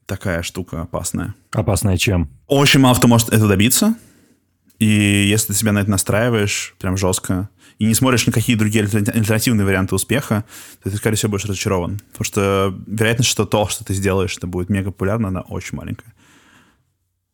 такая 0.06 0.42
штука 0.42 0.82
опасная. 0.82 1.34
Опасная 1.52 1.96
чем? 1.96 2.30
Очень 2.46 2.80
мало 2.80 2.94
кто 2.94 3.08
может 3.08 3.28
это 3.28 3.46
добиться. 3.46 3.94
И 4.78 4.86
если 4.86 5.48
ты 5.48 5.58
себя 5.58 5.72
на 5.72 5.80
это 5.80 5.90
настраиваешь 5.90 6.74
прям 6.78 6.96
жестко, 6.96 7.48
и 7.78 7.84
не 7.84 7.94
смотришь 7.94 8.26
на 8.26 8.32
какие 8.32 8.56
другие 8.56 8.84
альтернативные 8.84 9.64
варианты 9.64 9.94
успеха, 9.94 10.44
то 10.82 10.90
ты, 10.90 10.96
скорее 10.96 11.16
всего, 11.16 11.30
будешь 11.30 11.44
разочарован. 11.44 12.00
Потому 12.10 12.24
что 12.24 12.74
вероятность, 12.86 13.30
что 13.30 13.44
то, 13.44 13.68
что 13.68 13.84
ты 13.84 13.94
сделаешь, 13.94 14.36
это 14.36 14.46
будет 14.46 14.68
мега 14.68 14.90
популярно, 14.90 15.28
она 15.28 15.42
очень 15.42 15.76
маленькая. 15.76 16.12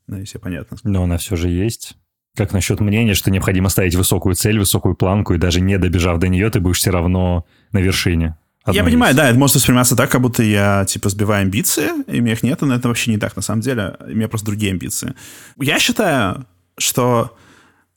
Надеюсь, 0.06 0.28
все 0.28 0.38
понятно. 0.38 0.76
Но 0.85 1.04
она 1.04 1.16
все 1.16 1.37
же 1.37 1.49
есть. 1.49 1.97
Как 2.37 2.52
насчет 2.52 2.80
мнения, 2.80 3.14
что 3.14 3.30
необходимо 3.30 3.71
ставить 3.71 3.94
высокую 3.94 4.35
цель, 4.35 4.59
высокую 4.59 4.97
планку, 4.97 5.35
и 5.35 5.38
даже 5.38 5.61
не 5.61 5.78
добежав 5.78 6.18
до 6.18 6.28
нее, 6.28 6.50
ты 6.50 6.61
будешь 6.61 6.78
все 6.78 6.90
равно 6.90 7.47
на 7.73 7.78
вершине? 7.78 8.37
Я 8.66 8.83
понимаю, 8.85 9.12
из. 9.12 9.16
да, 9.16 9.28
это 9.28 9.38
может 9.38 9.56
восприниматься 9.56 9.94
так, 9.94 10.11
как 10.11 10.21
будто 10.21 10.42
я, 10.42 10.85
типа, 10.87 11.09
сбиваю 11.11 11.42
амбиции, 11.42 11.90
и 12.06 12.21
у 12.21 12.23
меня 12.23 12.33
их 12.33 12.42
нет, 12.42 12.61
но 12.62 12.75
это 12.75 12.88
вообще 12.88 13.11
не 13.11 13.18
так, 13.18 13.37
на 13.37 13.42
самом 13.42 13.61
деле. 13.61 13.97
У 14.00 14.11
меня 14.11 14.28
просто 14.28 14.47
другие 14.47 14.73
амбиции. 14.73 15.14
Я 15.59 15.78
считаю, 15.78 16.47
что... 16.78 17.37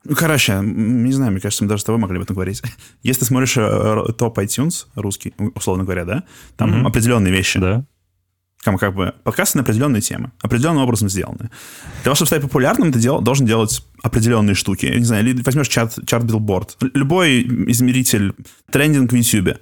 Ну, 0.03 0.15
короче, 0.15 0.59
не 0.62 1.12
знаю, 1.12 1.31
мне 1.31 1.41
кажется, 1.41 1.63
мы 1.63 1.69
даже 1.69 1.81
с 1.81 1.86
тобой 1.86 2.00
могли 2.00 2.17
об 2.17 2.24
этом 2.24 2.36
говорить. 2.36 2.62
Если 3.03 3.21
ты 3.21 3.25
смотришь 3.25 3.57
э, 3.57 4.13
топ 4.17 4.39
iTunes 4.39 4.86
русский, 4.95 5.33
условно 5.55 5.83
говоря, 5.83 6.05
да, 6.05 6.24
там 6.55 6.74
mm-hmm. 6.74 6.88
определенные 6.88 7.33
вещи. 7.33 7.59
Да 7.59 7.86
как, 8.71 8.79
как 8.79 8.95
бы 8.95 9.13
подкасты 9.24 9.57
на 9.57 9.63
определенные 9.63 10.01
темы, 10.01 10.31
определенным 10.41 10.83
образом 10.83 11.09
сделаны. 11.09 11.50
Для 11.95 12.03
того, 12.03 12.15
чтобы 12.15 12.27
стать 12.27 12.41
популярным, 12.41 12.91
ты 12.91 13.00
дел, 13.00 13.21
должен 13.21 13.45
делать 13.45 13.83
определенные 14.03 14.55
штуки. 14.55 14.86
Я 14.86 14.97
не 14.97 15.05
знаю, 15.05 15.25
или 15.25 15.41
возьмешь 15.41 15.67
чат, 15.67 15.97
чат 16.05 16.24
Billboard, 16.24 16.91
любой 16.93 17.43
измеритель, 17.71 18.33
трендинг 18.71 19.12
в 19.12 19.15
YouTube. 19.15 19.57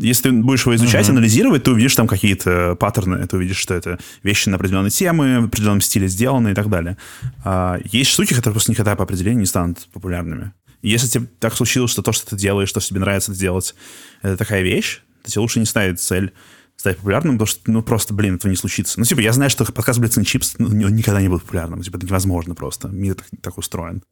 Если 0.00 0.24
ты 0.24 0.32
будешь 0.32 0.62
его 0.62 0.74
изучать, 0.76 1.06
uh-huh. 1.06 1.10
анализировать, 1.10 1.64
ты 1.64 1.72
увидишь 1.72 1.94
там 1.94 2.06
какие-то 2.06 2.74
паттерны, 2.76 3.26
ты 3.26 3.36
увидишь, 3.36 3.58
что 3.58 3.74
это 3.74 3.98
вещи 4.22 4.48
на 4.48 4.56
определенные 4.56 4.90
темы, 4.90 5.40
в 5.40 5.44
определенном 5.46 5.82
стиле 5.82 6.08
сделаны 6.08 6.52
и 6.52 6.54
так 6.54 6.70
далее. 6.70 6.96
А, 7.44 7.78
есть 7.84 8.10
штуки, 8.10 8.30
которые 8.30 8.54
просто 8.54 8.70
никогда 8.70 8.96
по 8.96 9.04
определению 9.04 9.40
не 9.40 9.46
станут 9.46 9.88
популярными. 9.92 10.52
Если 10.80 11.06
тебе 11.06 11.26
так 11.38 11.54
случилось, 11.54 11.90
что 11.90 12.02
то, 12.02 12.12
что 12.12 12.30
ты 12.30 12.36
делаешь, 12.36 12.72
то, 12.72 12.80
что 12.80 12.90
тебе 12.90 13.00
нравится 13.00 13.32
делать, 13.32 13.74
это 14.22 14.38
такая 14.38 14.62
вещь, 14.62 15.02
то 15.22 15.30
тебе 15.30 15.42
лучше 15.42 15.58
не 15.58 15.66
ставить 15.66 16.00
цель 16.00 16.32
стать 16.76 16.96
популярным, 16.96 17.34
потому 17.34 17.46
что, 17.46 17.60
ну, 17.70 17.82
просто, 17.82 18.14
блин, 18.14 18.36
этого 18.36 18.50
не 18.50 18.56
случится. 18.56 18.98
Ну, 18.98 19.04
типа, 19.04 19.20
я 19.20 19.34
знаю, 19.34 19.50
что 19.50 19.70
подкаст 19.70 20.00
and 20.00 20.24
Chips 20.24 20.54
ну, 20.56 20.88
никогда 20.88 21.20
не 21.20 21.28
будет 21.28 21.42
популярным. 21.42 21.82
Типа, 21.82 21.98
это 21.98 22.06
невозможно 22.06 22.54
просто. 22.54 22.88
Мир 22.88 23.16
так, 23.16 23.26
так 23.42 23.58
устроен. 23.58 24.02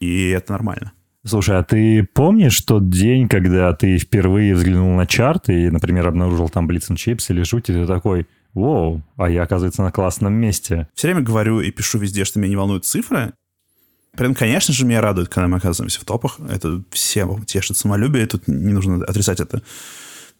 И 0.00 0.28
это 0.28 0.52
нормально. 0.52 0.92
Слушай, 1.24 1.58
а 1.58 1.62
ты 1.62 2.02
помнишь 2.14 2.60
тот 2.62 2.88
день, 2.88 3.28
когда 3.28 3.72
ты 3.74 3.98
впервые 3.98 4.54
взглянул 4.54 4.96
на 4.96 5.06
чарты 5.06 5.64
и, 5.64 5.70
например, 5.70 6.06
обнаружил 6.06 6.48
там 6.48 6.68
and 6.68 6.96
Chips 6.96 7.26
или 7.28 7.42
Жуть, 7.42 7.68
и 7.68 7.74
ты 7.74 7.86
такой, 7.86 8.26
Воу, 8.54 9.02
а 9.16 9.30
я, 9.30 9.44
оказывается, 9.44 9.82
на 9.82 9.92
классном 9.92 10.32
месте. 10.32 10.88
Все 10.94 11.08
время 11.08 11.20
говорю 11.20 11.60
и 11.60 11.70
пишу 11.70 11.98
везде, 11.98 12.24
что 12.24 12.38
меня 12.38 12.50
не 12.50 12.56
волнуют 12.56 12.84
цифры. 12.84 13.32
Прям, 14.16 14.34
конечно 14.34 14.74
же, 14.74 14.84
меня 14.84 15.00
радует, 15.00 15.28
когда 15.28 15.46
мы 15.46 15.58
оказываемся 15.58 16.00
в 16.00 16.04
топах. 16.04 16.38
Это 16.48 16.82
все 16.90 17.28
тешит 17.46 17.76
самолюбие, 17.76 18.26
тут 18.26 18.48
не 18.48 18.72
нужно 18.72 19.04
отрицать 19.04 19.40
это. 19.40 19.62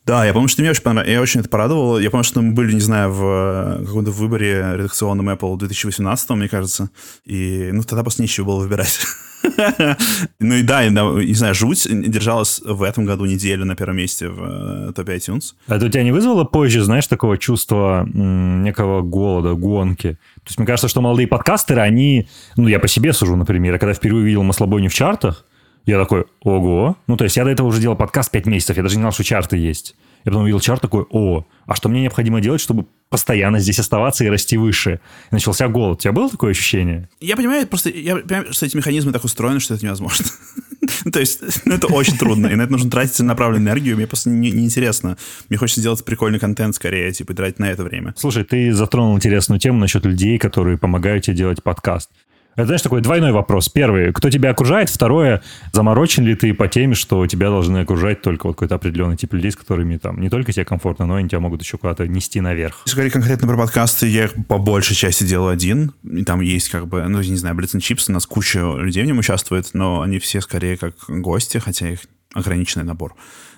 Да, 0.06 0.24
я 0.24 0.32
помню, 0.32 0.48
что 0.48 0.62
мне 0.62 0.70
очень 0.70 0.82
понравилось. 0.82 1.12
Я 1.12 1.20
очень 1.20 1.40
это 1.40 1.48
порадовал. 1.48 1.98
Я 1.98 2.10
помню, 2.10 2.24
что 2.24 2.40
мы 2.40 2.52
были, 2.52 2.72
не 2.72 2.80
знаю, 2.80 3.12
в 3.12 3.84
каком-то 3.84 4.10
выборе 4.10 4.72
редакционном 4.74 5.28
Apple 5.28 5.56
2018, 5.58 6.30
мне 6.30 6.48
кажется. 6.48 6.90
И, 7.24 7.70
ну, 7.72 7.82
тогда 7.82 8.02
просто 8.02 8.22
нечего 8.22 8.46
было 8.46 8.60
выбирать. 8.60 8.98
Ну 10.38 10.54
и 10.54 10.62
да, 10.62 10.86
не 10.86 11.34
знаю, 11.34 11.54
жуть 11.54 11.86
держалась 11.88 12.60
в 12.62 12.82
этом 12.82 13.04
году 13.04 13.24
неделю 13.24 13.64
на 13.64 13.74
первом 13.74 13.96
месте 13.96 14.28
в 14.28 14.88
э, 14.88 14.92
топе 14.92 15.16
iTunes. 15.16 15.54
А 15.66 15.76
это 15.76 15.86
у 15.86 15.88
тебя 15.88 16.02
не 16.02 16.12
вызвало 16.12 16.44
позже, 16.44 16.82
знаешь, 16.82 17.06
такого 17.06 17.38
чувства 17.38 18.06
некого 18.12 19.02
голода, 19.02 19.54
гонки? 19.54 20.18
То 20.36 20.46
есть 20.46 20.58
мне 20.58 20.66
кажется, 20.66 20.88
что 20.88 21.00
молодые 21.00 21.26
подкастеры, 21.26 21.80
они, 21.80 22.28
ну 22.56 22.68
я 22.68 22.78
по 22.78 22.88
себе 22.88 23.12
сужу, 23.12 23.36
например, 23.36 23.78
когда 23.78 23.94
впервые 23.94 24.24
видел 24.24 24.42
Маслобойни 24.42 24.88
в 24.88 24.94
чартах, 24.94 25.44
я 25.86 25.98
такой, 25.98 26.26
ого. 26.42 26.96
Ну, 27.06 27.16
то 27.16 27.24
есть 27.24 27.36
я 27.36 27.44
до 27.44 27.50
этого 27.50 27.68
уже 27.68 27.80
делал 27.80 27.96
подкаст 27.96 28.30
5 28.30 28.46
месяцев, 28.46 28.76
я 28.76 28.82
даже 28.82 28.96
не 28.96 29.02
знал, 29.02 29.12
что 29.12 29.24
чарты 29.24 29.56
есть. 29.56 29.94
Я 30.24 30.32
потом 30.32 30.42
увидел 30.42 30.60
чарт 30.60 30.82
такой, 30.82 31.06
о, 31.10 31.46
а 31.66 31.74
что 31.74 31.88
мне 31.88 32.02
необходимо 32.02 32.40
делать, 32.40 32.60
чтобы 32.60 32.86
постоянно 33.08 33.58
здесь 33.58 33.78
оставаться 33.78 34.24
и 34.24 34.28
расти 34.28 34.58
выше? 34.58 35.00
И 35.30 35.34
начался 35.34 35.68
голод. 35.68 35.98
У 35.98 36.00
тебя 36.02 36.12
было 36.12 36.28
такое 36.28 36.50
ощущение? 36.50 37.08
Я 37.20 37.36
понимаю, 37.36 37.66
просто 37.66 37.88
я 37.88 38.16
понимаю, 38.16 38.52
что 38.52 38.66
эти 38.66 38.76
механизмы 38.76 39.12
так 39.12 39.24
устроены, 39.24 39.60
что 39.60 39.74
это 39.74 39.84
невозможно. 39.84 40.26
То 41.12 41.20
есть, 41.20 41.40
ну, 41.64 41.74
это 41.74 41.86
очень 41.86 42.18
трудно, 42.18 42.48
и 42.48 42.54
на 42.54 42.62
это 42.62 42.72
нужно 42.72 42.90
тратить 42.90 43.18
направленную 43.20 43.66
энергию, 43.66 43.96
мне 43.96 44.06
просто 44.06 44.28
неинтересно. 44.28 45.16
Мне 45.48 45.56
хочется 45.58 45.80
делать 45.80 46.04
прикольный 46.04 46.38
контент 46.38 46.74
скорее, 46.74 47.10
типа, 47.12 47.32
тратить 47.32 47.58
на 47.58 47.70
это 47.70 47.82
время. 47.84 48.14
Слушай, 48.16 48.44
ты 48.44 48.72
затронул 48.74 49.16
интересную 49.16 49.58
тему 49.58 49.78
насчет 49.78 50.04
людей, 50.04 50.38
которые 50.38 50.76
помогают 50.76 51.24
тебе 51.24 51.36
делать 51.36 51.62
подкаст. 51.62 52.10
Это, 52.56 52.66
знаешь, 52.66 52.82
такой 52.82 53.00
двойной 53.00 53.32
вопрос. 53.32 53.68
Первый, 53.68 54.12
кто 54.12 54.28
тебя 54.28 54.50
окружает? 54.50 54.90
Второе, 54.90 55.42
заморочен 55.72 56.24
ли 56.24 56.34
ты 56.34 56.52
по 56.52 56.68
теме, 56.68 56.94
что 56.94 57.26
тебя 57.26 57.48
должны 57.48 57.78
окружать 57.78 58.22
только 58.22 58.46
вот 58.46 58.54
какой-то 58.54 58.74
определенный 58.74 59.16
тип 59.16 59.32
людей, 59.32 59.52
с 59.52 59.56
которыми 59.56 59.96
там 59.96 60.20
не 60.20 60.28
только 60.28 60.52
тебе 60.52 60.64
комфортно, 60.64 61.06
но 61.06 61.16
и 61.16 61.20
они 61.20 61.28
тебя 61.28 61.40
могут 61.40 61.62
еще 61.62 61.78
куда-то 61.78 62.06
нести 62.08 62.40
наверх. 62.40 62.82
Если 62.86 62.96
говорить 62.96 63.12
конкретно 63.12 63.46
про 63.46 63.56
подкасты, 63.56 64.08
я 64.08 64.24
их 64.24 64.34
по 64.46 64.58
большей 64.58 64.96
части 64.96 65.24
делаю 65.24 65.52
один. 65.52 65.92
И 66.02 66.24
там 66.24 66.40
есть 66.40 66.68
как 66.68 66.88
бы, 66.88 67.02
ну, 67.08 67.20
не 67.20 67.36
знаю, 67.36 67.56
Blitz 67.56 67.69
and 67.69 67.76
Chips, 67.78 68.04
у 68.08 68.12
нас 68.12 68.26
куча 68.26 68.58
людей 68.58 69.04
в 69.04 69.06
нем 69.06 69.18
участвует, 69.18 69.70
но 69.72 70.02
они 70.02 70.18
все 70.18 70.40
скорее 70.40 70.76
как 70.76 70.94
гости, 71.08 71.58
хотя 71.58 71.88
их 71.88 72.00
ограниченный 72.34 72.84
набор. 72.84 73.14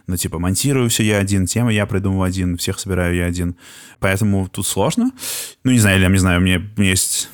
Ну, 0.07 0.17
типа, 0.17 0.39
монтирую 0.39 0.91
все 0.91 1.05
я 1.05 1.19
один, 1.19 1.47
темы 1.47 1.73
я 1.73 1.87
придумываю 1.87 2.27
один, 2.27 2.57
всех 2.57 2.79
собираю 2.79 3.15
я 3.15 3.27
один. 3.27 3.57
Поэтому 4.01 4.49
тут 4.49 4.67
сложно. 4.67 5.13
Ну, 5.65 5.71
не 5.71 5.79
знаю, 5.79 5.97
или 5.97 6.05
я 6.05 6.11
не 6.11 6.19
знаю, 6.19 6.41
у 6.41 6.43
меня 6.43 6.61
есть 6.77 7.29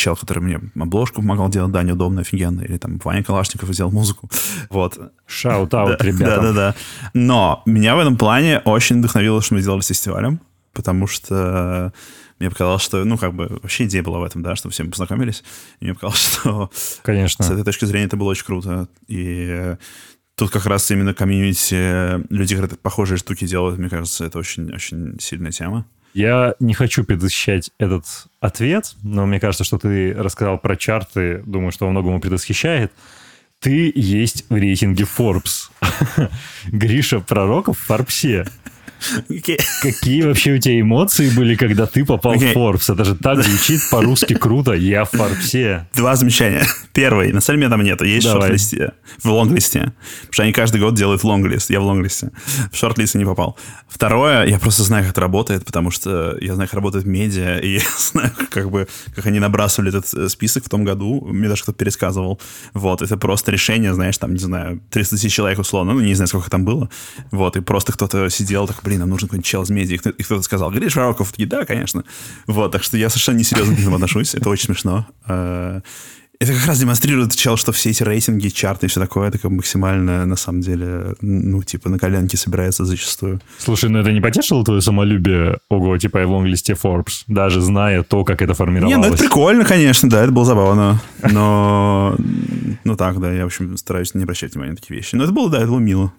чел, 0.00 0.16
который 0.16 0.40
мне 0.40 0.60
обложку 0.78 1.16
помогал 1.20 1.48
делать, 1.48 1.72
да, 1.72 1.82
неудобно, 1.82 2.22
офигенно. 2.22 2.62
Или 2.62 2.78
там 2.78 2.98
Ваня 3.04 3.22
Калашников 3.22 3.72
сделал 3.72 3.92
музыку. 3.92 4.30
Вот. 4.70 4.98
Shout-out, 5.26 5.98
да, 5.98 6.04
ребята. 6.04 6.36
Да-да-да. 6.36 6.74
Но 7.12 7.62
меня 7.66 7.96
в 7.96 7.98
этом 7.98 8.16
плане 8.16 8.60
очень 8.60 8.98
вдохновило, 8.98 9.42
что 9.42 9.54
мы 9.54 9.60
сделали 9.60 9.80
с 9.80 9.88
фестивалем, 9.88 10.40
потому 10.72 11.06
что 11.06 11.92
мне 12.38 12.50
показалось, 12.50 12.82
что, 12.82 13.04
ну, 13.04 13.18
как 13.18 13.34
бы, 13.34 13.58
вообще 13.62 13.84
идея 13.84 14.02
была 14.02 14.18
в 14.18 14.24
этом, 14.24 14.42
да, 14.42 14.56
чтобы 14.56 14.72
все 14.72 14.84
мы 14.84 14.90
познакомились. 14.90 15.44
И 15.80 15.84
мне 15.84 15.94
показалось, 15.94 16.20
что... 16.40 16.70
Конечно. 17.02 17.44
С 17.44 17.50
этой 17.50 17.64
точки 17.64 17.84
зрения 17.84 18.06
это 18.06 18.16
было 18.16 18.30
очень 18.30 18.44
круто. 18.44 18.88
И 19.08 19.76
тут 20.36 20.50
как 20.50 20.66
раз 20.66 20.90
именно 20.90 21.12
комьюнити, 21.12 22.32
люди, 22.32 22.54
которые 22.54 22.78
похожие 22.78 23.18
штуки 23.18 23.46
делают, 23.46 23.78
мне 23.78 23.90
кажется, 23.90 24.24
это 24.24 24.38
очень-очень 24.38 25.18
сильная 25.20 25.52
тема. 25.52 25.86
Я 26.12 26.54
не 26.58 26.74
хочу 26.74 27.04
предвосхищать 27.04 27.70
этот 27.78 28.04
ответ, 28.40 28.94
но 29.02 29.26
мне 29.26 29.38
кажется, 29.38 29.64
что 29.64 29.78
ты 29.78 30.12
рассказал 30.14 30.58
про 30.58 30.76
чарты, 30.76 31.42
думаю, 31.46 31.72
что 31.72 31.86
во 31.86 31.92
многом 31.92 32.10
его 32.12 32.20
предвосхищает. 32.20 32.92
Ты 33.60 33.92
есть 33.94 34.46
в 34.48 34.54
рейтинге 34.54 35.04
Forbes. 35.04 35.70
Гриша 36.66 37.20
Пророков 37.20 37.78
в 37.78 37.82
Форбсе. 37.82 38.46
Okay. 39.28 39.60
Какие 39.82 40.22
вообще 40.22 40.52
у 40.52 40.58
тебя 40.58 40.80
эмоции 40.80 41.30
были, 41.30 41.54
когда 41.54 41.86
ты 41.86 42.04
попал 42.04 42.34
okay. 42.34 42.52
в 42.52 42.56
Forbes? 42.56 42.92
Это 42.92 43.04
же 43.04 43.14
так 43.14 43.42
звучит 43.42 43.80
по-русски 43.90 44.34
круто. 44.34 44.72
Я 44.72 45.04
в 45.04 45.10
Форбсе. 45.10 45.88
Два 45.94 46.16
замечания. 46.16 46.64
Первый. 46.92 47.32
На 47.32 47.40
самом 47.40 47.60
деле 47.60 47.70
там 47.70 47.82
нету. 47.82 48.04
Есть 48.04 48.26
Давай. 48.26 48.40
в 48.40 48.42
шорт-листе. 48.42 48.92
В 49.22 49.30
лонг-листе. 49.30 49.80
Потому 49.80 50.32
что 50.32 50.42
они 50.42 50.52
каждый 50.52 50.80
год 50.80 50.94
делают 50.94 51.24
лонг-лист. 51.24 51.70
Я 51.70 51.80
в 51.80 51.84
лонг-листе. 51.84 52.30
В 52.72 52.76
шорт-лист 52.76 53.14
не 53.14 53.24
попал. 53.24 53.56
Второе. 53.88 54.46
Я 54.46 54.58
просто 54.58 54.82
знаю, 54.82 55.04
как 55.04 55.12
это 55.12 55.20
работает, 55.20 55.64
потому 55.64 55.90
что 55.90 56.36
я 56.40 56.54
знаю, 56.54 56.68
как 56.68 56.74
работает 56.74 57.06
медиа, 57.06 57.58
и 57.58 57.74
я 57.74 57.82
знаю, 57.98 58.32
как 58.50 58.70
бы, 58.70 58.88
как 59.14 59.26
они 59.26 59.38
набрасывали 59.38 59.90
этот 59.90 60.12
э, 60.14 60.28
список 60.28 60.64
в 60.64 60.68
том 60.68 60.84
году. 60.84 61.24
Мне 61.26 61.48
даже 61.48 61.62
кто-то 61.62 61.78
пересказывал. 61.78 62.40
Вот. 62.74 63.02
Это 63.02 63.16
просто 63.16 63.52
решение, 63.52 63.94
знаешь, 63.94 64.18
там, 64.18 64.32
не 64.32 64.38
знаю, 64.38 64.80
300 64.90 65.16
тысяч 65.16 65.32
человек 65.32 65.58
условно. 65.58 65.94
Ну, 65.94 66.00
не 66.00 66.14
знаю, 66.14 66.28
сколько 66.28 66.50
там 66.50 66.64
было. 66.64 66.88
Вот. 67.30 67.56
И 67.56 67.60
просто 67.60 67.92
кто-то 67.92 68.28
сидел, 68.30 68.66
так, 68.66 68.82
блин, 68.90 69.00
нам 69.00 69.10
нужен 69.10 69.28
какой-нибудь 69.28 69.46
чел 69.46 69.62
из 69.62 69.70
медиа. 69.70 69.94
И 69.94 70.22
кто-то 70.22 70.42
сказал, 70.42 70.72
Гриш 70.72 70.96
Рароков, 70.96 71.30
такие, 71.30 71.48
да, 71.48 71.64
конечно. 71.64 72.02
Вот, 72.48 72.72
так 72.72 72.82
что 72.82 72.96
я 72.96 73.08
совершенно 73.08 73.38
несерьезно 73.38 73.76
к 73.76 73.78
этому 73.78 73.94
отношусь. 73.94 74.34
Это 74.34 74.50
очень 74.50 74.64
смешно. 74.66 75.06
Э, 75.28 75.80
Это 76.40 76.54
как 76.54 76.66
раз 76.66 76.80
демонстрирует, 76.80 77.36
чел, 77.36 77.56
что 77.58 77.70
все 77.70 77.90
эти 77.90 78.02
рейтинги, 78.02 78.48
чарты 78.48 78.86
и 78.86 78.88
все 78.88 78.98
такое, 78.98 79.28
это 79.28 79.38
как 79.38 79.50
максимально, 79.50 80.24
на 80.26 80.36
самом 80.36 80.62
деле, 80.62 81.14
ну, 81.20 81.62
типа, 81.62 81.90
на 81.90 81.98
коленке 81.98 82.36
собирается 82.38 82.84
зачастую. 82.86 83.40
Слушай, 83.58 83.90
ну 83.90 83.98
это 83.98 84.10
не 84.10 84.22
потешило 84.22 84.64
твое 84.64 84.80
самолюбие, 84.80 85.58
ого, 85.68 85.98
типа, 85.98 86.18
я 86.18 86.26
в 86.26 86.30
лонг-листе 86.30 86.72
Forbes, 86.72 87.24
даже 87.26 87.60
зная 87.60 88.02
то, 88.02 88.24
как 88.24 88.40
это 88.42 88.54
формировалось? 88.54 88.96
Не, 88.96 89.02
ну 89.02 89.14
это 89.14 89.22
прикольно, 89.22 89.64
конечно, 89.66 90.08
да, 90.08 90.22
это 90.22 90.32
было 90.32 90.46
забавно. 90.46 91.00
Но, 91.30 92.16
ну 92.84 92.96
так, 92.96 93.20
да, 93.20 93.30
я, 93.30 93.42
в 93.42 93.46
общем, 93.46 93.76
стараюсь 93.76 94.14
не 94.14 94.22
обращать 94.22 94.54
внимания 94.54 94.72
на 94.72 94.76
такие 94.76 94.96
вещи. 94.96 95.16
Но 95.16 95.24
это 95.24 95.32
было, 95.34 95.50
да, 95.50 95.58
это 95.58 95.66
было 95.66 95.78
мило. 95.78 96.10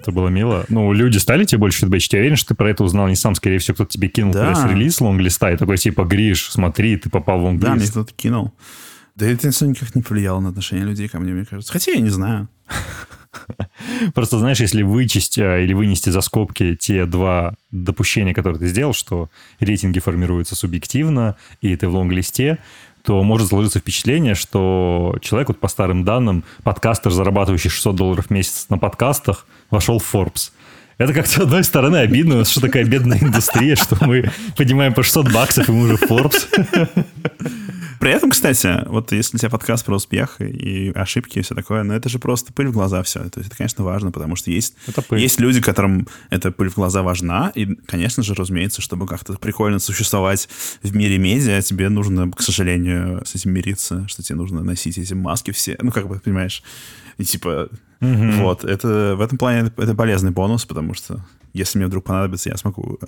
Это 0.00 0.12
было 0.12 0.28
мило. 0.28 0.64
Ну, 0.68 0.92
люди 0.92 1.18
стали 1.18 1.44
тебе 1.44 1.58
больше 1.58 1.80
фидбэчить. 1.80 2.12
Я 2.12 2.20
уверен, 2.20 2.36
что 2.36 2.48
ты 2.48 2.54
про 2.54 2.70
это 2.70 2.84
узнал 2.84 3.08
не 3.08 3.16
сам. 3.16 3.34
Скорее 3.34 3.58
всего, 3.58 3.74
кто-то 3.74 3.90
тебе 3.90 4.08
кинул 4.08 4.32
Да. 4.32 4.46
пресс-релиз 4.46 5.00
лонглиста 5.00 5.50
и 5.52 5.56
такой, 5.56 5.76
типа, 5.76 6.04
Гриш, 6.04 6.50
смотри, 6.50 6.96
ты 6.96 7.10
попал 7.10 7.40
в 7.40 7.42
Да, 7.44 7.48
мне 7.50 7.68
лонглист. 7.68 7.90
кто-то 7.92 8.12
кинул. 8.14 8.52
Да 9.16 9.26
это 9.26 9.48
никак 9.48 9.96
не 9.96 10.02
повлияло 10.02 10.38
на 10.38 10.50
отношение 10.50 10.86
людей 10.86 11.08
ко 11.08 11.18
мне, 11.18 11.32
мне 11.32 11.44
кажется. 11.44 11.72
Хотя 11.72 11.90
я 11.92 12.00
не 12.00 12.10
знаю. 12.10 12.48
Просто, 14.14 14.38
знаешь, 14.38 14.60
если 14.60 14.82
вычесть 14.82 15.38
а, 15.38 15.58
или 15.58 15.72
вынести 15.72 16.10
за 16.10 16.20
скобки 16.20 16.74
те 16.76 17.04
два 17.04 17.54
допущения, 17.70 18.32
которые 18.34 18.58
ты 18.60 18.66
сделал, 18.68 18.94
что 18.94 19.28
рейтинги 19.60 19.98
формируются 19.98 20.56
субъективно, 20.56 21.36
и 21.60 21.74
ты 21.76 21.88
в 21.88 21.94
лонглисте, 21.94 22.58
то 23.08 23.22
может 23.22 23.48
сложиться 23.48 23.78
впечатление, 23.78 24.34
что 24.34 25.16
человек, 25.22 25.48
вот 25.48 25.58
по 25.58 25.68
старым 25.68 26.04
данным, 26.04 26.44
подкастер, 26.62 27.10
зарабатывающий 27.10 27.70
600 27.70 27.96
долларов 27.96 28.26
в 28.26 28.30
месяц 28.30 28.66
на 28.68 28.76
подкастах, 28.76 29.46
вошел 29.70 29.98
в 29.98 30.14
Forbes. 30.14 30.50
Это 30.98 31.14
как-то, 31.14 31.30
с 31.30 31.38
одной 31.38 31.64
стороны, 31.64 31.96
обидно, 31.96 32.44
что 32.44 32.60
такая 32.60 32.84
бедная 32.84 33.18
индустрия, 33.18 33.76
что 33.76 33.96
мы 34.04 34.30
поднимаем 34.58 34.92
по 34.92 35.02
600 35.02 35.32
баксов, 35.32 35.70
и 35.70 35.72
мы 35.72 35.84
уже 35.84 35.96
в 35.96 36.02
Forbes. 36.02 37.06
При 38.00 38.10
этом, 38.10 38.30
кстати, 38.30 38.86
вот 38.86 39.12
если 39.12 39.36
у 39.36 39.38
тебя 39.38 39.50
подкаст 39.50 39.84
про 39.84 39.96
успех 39.96 40.40
и 40.40 40.92
ошибки 40.94 41.38
и 41.38 41.42
все 41.42 41.54
такое, 41.54 41.82
ну 41.82 41.94
это 41.94 42.08
же 42.08 42.18
просто 42.18 42.52
пыль 42.52 42.68
в 42.68 42.72
глаза 42.72 43.02
все. 43.02 43.20
То 43.28 43.40
есть 43.40 43.48
это, 43.48 43.56
конечно, 43.56 43.84
важно, 43.84 44.12
потому 44.12 44.36
что 44.36 44.50
есть, 44.50 44.74
есть 45.10 45.40
люди, 45.40 45.60
которым 45.60 46.06
эта 46.30 46.52
пыль 46.52 46.70
в 46.70 46.74
глаза 46.74 47.02
важна, 47.02 47.50
и, 47.54 47.66
конечно 47.74 48.22
же, 48.22 48.34
разумеется, 48.34 48.82
чтобы 48.82 49.06
как-то 49.06 49.34
прикольно 49.34 49.78
существовать 49.78 50.48
в 50.82 50.94
мире 50.94 51.18
медиа, 51.18 51.60
тебе 51.62 51.88
нужно, 51.88 52.30
к 52.30 52.42
сожалению, 52.42 53.22
с 53.24 53.34
этим 53.34 53.52
мириться, 53.52 54.06
что 54.08 54.22
тебе 54.22 54.36
нужно 54.36 54.62
носить 54.62 54.98
эти 54.98 55.14
маски 55.14 55.50
все. 55.50 55.76
Ну, 55.80 55.90
как 55.90 56.08
бы, 56.08 56.20
понимаешь, 56.20 56.62
и 57.18 57.24
типа, 57.24 57.68
вот, 58.00 58.64
это 58.64 59.16
в 59.16 59.20
этом 59.20 59.38
плане 59.38 59.72
это 59.76 59.94
полезный 59.94 60.30
бонус, 60.30 60.64
потому 60.64 60.94
что 60.94 61.24
если 61.52 61.78
мне 61.78 61.88
вдруг 61.88 62.04
понадобится, 62.04 62.48
я 62.48 62.56
смогу 62.56 63.00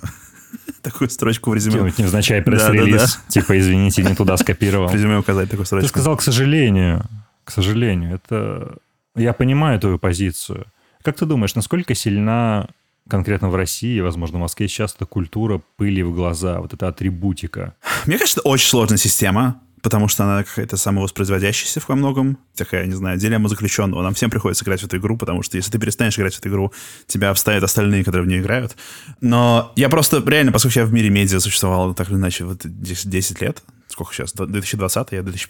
такую 0.81 1.09
строчку 1.09 1.51
в 1.51 1.53
резюме, 1.53 1.77
Кинуть 1.77 1.97
невзначай 1.97 2.41
Да, 2.41 2.51
да, 2.51 2.57
пресс-релиз, 2.57 3.19
типа, 3.27 3.59
извините, 3.59 4.03
не 4.03 4.15
туда 4.15 4.37
скопировал. 4.37 4.87
в 4.87 4.93
резюме 4.93 5.17
указать 5.17 5.49
такую 5.49 5.65
Ты 5.65 5.67
строчку. 5.67 5.89
сказал, 5.89 6.17
к 6.17 6.21
сожалению. 6.21 7.03
К 7.43 7.51
сожалению. 7.51 8.15
Это... 8.15 8.77
Я 9.15 9.33
понимаю 9.33 9.79
твою 9.79 9.99
позицию. 9.99 10.65
Как 11.03 11.17
ты 11.17 11.25
думаешь, 11.25 11.55
насколько 11.55 11.95
сильна 11.95 12.67
конкретно 13.09 13.49
в 13.49 13.55
России, 13.55 13.99
возможно, 13.99 14.37
в 14.37 14.41
Москве 14.41 14.67
сейчас 14.67 14.95
эта 14.95 15.05
культура 15.05 15.61
пыли 15.75 16.03
в 16.03 16.13
глаза, 16.13 16.61
вот 16.61 16.73
эта 16.73 16.87
атрибутика? 16.87 17.75
Мне 18.05 18.17
кажется, 18.17 18.39
это 18.39 18.47
очень 18.47 18.69
сложная 18.69 18.97
система, 18.97 19.59
потому 19.81 20.07
что 20.07 20.23
она 20.23 20.43
какая-то 20.43 20.77
самовоспроизводящаяся 20.77 21.81
во 21.87 21.95
многом. 21.95 22.37
Такая, 22.55 22.85
не 22.85 22.93
знаю, 22.93 23.17
дилемма 23.17 23.49
заключенного. 23.49 24.01
Нам 24.03 24.13
всем 24.13 24.29
приходится 24.29 24.63
играть 24.63 24.81
в 24.81 24.85
эту 24.85 24.97
игру, 24.97 25.17
потому 25.17 25.43
что 25.43 25.57
если 25.57 25.71
ты 25.71 25.79
перестанешь 25.79 26.17
играть 26.17 26.35
в 26.35 26.39
эту 26.39 26.49
игру, 26.49 26.73
тебя 27.07 27.29
обставят 27.29 27.63
остальные, 27.63 28.03
которые 28.03 28.25
в 28.25 28.27
нее 28.27 28.41
играют. 28.41 28.75
Но 29.21 29.71
я 29.75 29.89
просто, 29.89 30.23
реально, 30.25 30.51
поскольку 30.51 30.79
я 30.79 30.85
в 30.85 30.93
мире 30.93 31.09
медиа 31.09 31.39
существовал 31.39 31.93
так 31.93 32.09
или 32.09 32.15
иначе 32.15 32.45
вот 32.45 32.61
10, 32.63 33.09
10 33.09 33.41
лет, 33.41 33.63
сколько 33.87 34.13
сейчас, 34.13 34.33
2020, 34.33 35.11
я 35.11 35.21
в 35.21 35.25
2000 35.25 35.49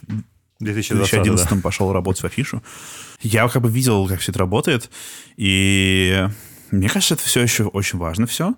в 0.60 0.64
2011 0.64 1.62
пошел 1.64 1.92
работать 1.92 2.22
в 2.22 2.26
афишу. 2.26 2.62
Я 3.22 3.48
как 3.48 3.64
бы 3.64 3.70
видел, 3.70 4.08
как 4.08 4.20
все 4.20 4.32
это 4.32 4.40
работает, 4.40 4.92
и 5.36 6.28
мне 6.70 6.88
кажется, 6.88 7.16
это 7.16 7.24
все 7.24 7.42
еще 7.42 7.64
очень 7.66 7.98
важно 7.98 8.28
все. 8.28 8.54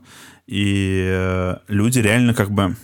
И 0.45 1.55
люди 1.67 1.99
реально 1.99 2.33
как 2.33 2.51
бы... 2.51 2.75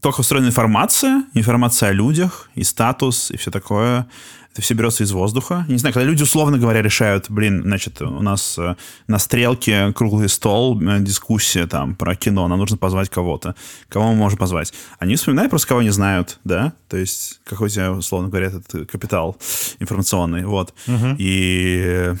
Только 0.00 0.20
устроена 0.20 0.46
информация, 0.46 1.24
информация 1.34 1.88
о 1.88 1.92
людях, 1.92 2.50
и 2.54 2.64
статус, 2.64 3.30
и 3.30 3.36
все 3.36 3.50
такое. 3.50 4.06
Это 4.52 4.62
все 4.62 4.72
берется 4.72 5.04
из 5.04 5.12
воздуха. 5.12 5.66
Не 5.68 5.76
знаю, 5.76 5.92
когда 5.92 6.08
люди, 6.08 6.22
условно 6.22 6.56
говоря, 6.56 6.80
решают, 6.80 7.26
блин, 7.28 7.62
значит, 7.62 8.00
у 8.00 8.22
нас 8.22 8.56
э, 8.58 8.74
на 9.06 9.18
стрелке 9.18 9.92
круглый 9.92 10.30
стол, 10.30 10.80
э, 10.80 11.00
дискуссия 11.00 11.66
там 11.66 11.94
про 11.94 12.16
кино, 12.16 12.48
нам 12.48 12.58
нужно 12.58 12.78
позвать 12.78 13.10
кого-то. 13.10 13.54
Кого 13.90 14.12
мы 14.12 14.14
можем 14.14 14.38
позвать? 14.38 14.72
Они 14.98 15.16
вспоминают 15.16 15.50
просто, 15.50 15.68
кого 15.68 15.82
не 15.82 15.90
знают, 15.90 16.38
да? 16.44 16.72
То 16.88 16.96
есть, 16.96 17.40
какой 17.44 17.66
у 17.66 17.68
тебя, 17.68 17.92
условно 17.92 18.28
говоря, 18.30 18.46
этот 18.46 18.90
капитал 18.90 19.36
информационный, 19.78 20.46
вот. 20.46 20.72
И 21.18 21.82
э, 21.84 22.16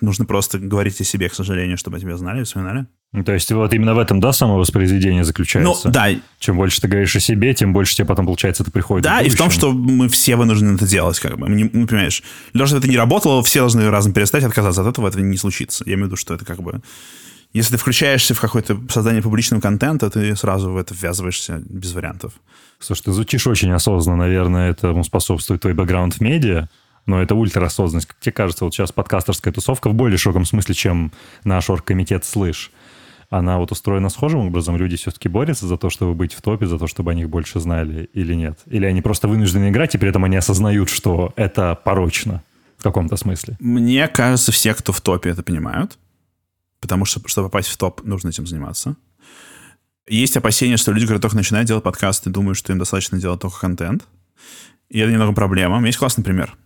нужно 0.00 0.24
просто 0.24 0.58
говорить 0.58 1.00
о 1.00 1.04
себе, 1.04 1.28
к 1.28 1.34
сожалению, 1.34 1.78
чтобы 1.78 1.96
о 1.96 2.00
тебе 2.00 2.16
знали, 2.16 2.42
вспоминали. 2.42 2.86
Ну, 3.12 3.24
То 3.24 3.32
есть 3.32 3.50
вот 3.52 3.72
именно 3.72 3.94
в 3.94 3.98
этом, 3.98 4.20
да, 4.20 4.32
самовоспроизведение 4.32 5.20
Ну, 5.20 5.24
заключается? 5.24 5.88
да, 5.88 6.08
Чем 6.38 6.56
больше 6.56 6.80
ты 6.80 6.88
говоришь 6.88 7.16
о 7.16 7.20
себе, 7.20 7.54
тем 7.54 7.72
больше 7.72 7.94
тебе 7.94 8.06
потом, 8.06 8.26
получается, 8.26 8.62
это 8.62 8.72
приходит 8.72 9.04
Да, 9.04 9.20
и 9.22 9.30
в 9.30 9.36
том, 9.36 9.50
что 9.50 9.72
мы 9.72 10.08
все 10.08 10.36
вынуждены 10.36 10.74
это 10.74 10.86
делать, 10.86 11.18
как 11.20 11.38
бы. 11.38 11.48
Ну, 11.48 11.86
понимаешь, 11.86 12.22
для 12.52 12.58
того, 12.60 12.66
чтобы 12.66 12.80
это 12.80 12.88
не 12.88 12.96
работало, 12.96 13.42
все 13.42 13.60
должны 13.60 13.88
разом 13.88 14.12
перестать 14.12 14.44
отказаться 14.44 14.82
от 14.82 14.88
этого, 14.88 15.08
это 15.08 15.20
не 15.20 15.36
случится. 15.36 15.84
Я 15.86 15.94
имею 15.94 16.04
в 16.04 16.08
виду, 16.08 16.16
что 16.16 16.34
это 16.34 16.44
как 16.44 16.62
бы... 16.62 16.82
Если 17.52 17.72
ты 17.72 17.78
включаешься 17.78 18.34
в 18.34 18.40
какое-то 18.40 18.78
создание 18.90 19.22
публичного 19.22 19.62
контента, 19.62 20.10
ты 20.10 20.36
сразу 20.36 20.72
в 20.72 20.76
это 20.76 20.94
ввязываешься 20.94 21.62
без 21.64 21.92
вариантов. 21.94 22.34
Слушай, 22.80 23.04
ты 23.04 23.12
звучишь 23.12 23.46
очень 23.46 23.70
осознанно, 23.70 24.24
наверное, 24.24 24.70
этому 24.70 25.04
способствует 25.04 25.62
твой 25.62 25.72
бэкграунд 25.72 26.14
в 26.14 26.20
медиа, 26.20 26.68
но 27.06 27.22
это 27.22 27.34
ультраосознанность. 27.34 28.08
Как 28.08 28.18
тебе 28.20 28.32
кажется, 28.32 28.64
вот 28.64 28.74
сейчас 28.74 28.92
подкастерская 28.92 29.54
тусовка 29.54 29.88
в 29.88 29.94
более 29.94 30.18
широком 30.18 30.44
смысле, 30.44 30.74
чем 30.74 31.12
наш 31.44 31.70
оргкомитет 31.70 32.26
«Слышь». 32.26 32.72
Она 33.28 33.58
вот 33.58 33.72
устроена 33.72 34.08
схожим 34.08 34.40
образом? 34.40 34.76
Люди 34.76 34.96
все-таки 34.96 35.28
борются 35.28 35.66
за 35.66 35.76
то, 35.76 35.90
чтобы 35.90 36.14
быть 36.14 36.32
в 36.32 36.42
топе, 36.42 36.66
за 36.66 36.78
то, 36.78 36.86
чтобы 36.86 37.10
о 37.10 37.14
них 37.14 37.28
больше 37.28 37.58
знали 37.60 38.08
или 38.12 38.34
нет? 38.34 38.58
Или 38.66 38.86
они 38.86 39.02
просто 39.02 39.26
вынуждены 39.28 39.70
играть, 39.70 39.94
и 39.94 39.98
при 39.98 40.08
этом 40.08 40.24
они 40.24 40.36
осознают, 40.36 40.88
что 40.88 41.32
это 41.36 41.74
порочно 41.74 42.42
в 42.78 42.82
каком-то 42.82 43.16
смысле? 43.16 43.56
Мне 43.58 44.06
кажется, 44.08 44.52
все, 44.52 44.74
кто 44.74 44.92
в 44.92 45.00
топе, 45.00 45.30
это 45.30 45.42
понимают. 45.42 45.98
Потому 46.80 47.04
что, 47.04 47.20
чтобы 47.26 47.48
попасть 47.48 47.68
в 47.68 47.76
топ, 47.76 48.04
нужно 48.04 48.28
этим 48.28 48.46
заниматься. 48.46 48.96
Есть 50.08 50.36
опасения, 50.36 50.76
что 50.76 50.92
люди, 50.92 51.06
которые 51.06 51.20
только 51.20 51.36
начинают 51.36 51.66
делать 51.66 51.82
подкасты, 51.82 52.30
думают, 52.30 52.56
что 52.56 52.72
им 52.72 52.78
достаточно 52.78 53.18
делать 53.18 53.40
только 53.40 53.58
контент. 53.58 54.06
И 54.88 55.00
это 55.00 55.10
немного 55.10 55.32
проблема. 55.32 55.76
У 55.76 55.78
меня 55.78 55.88
есть 55.88 55.98
классный 55.98 56.22
пример. 56.22 56.56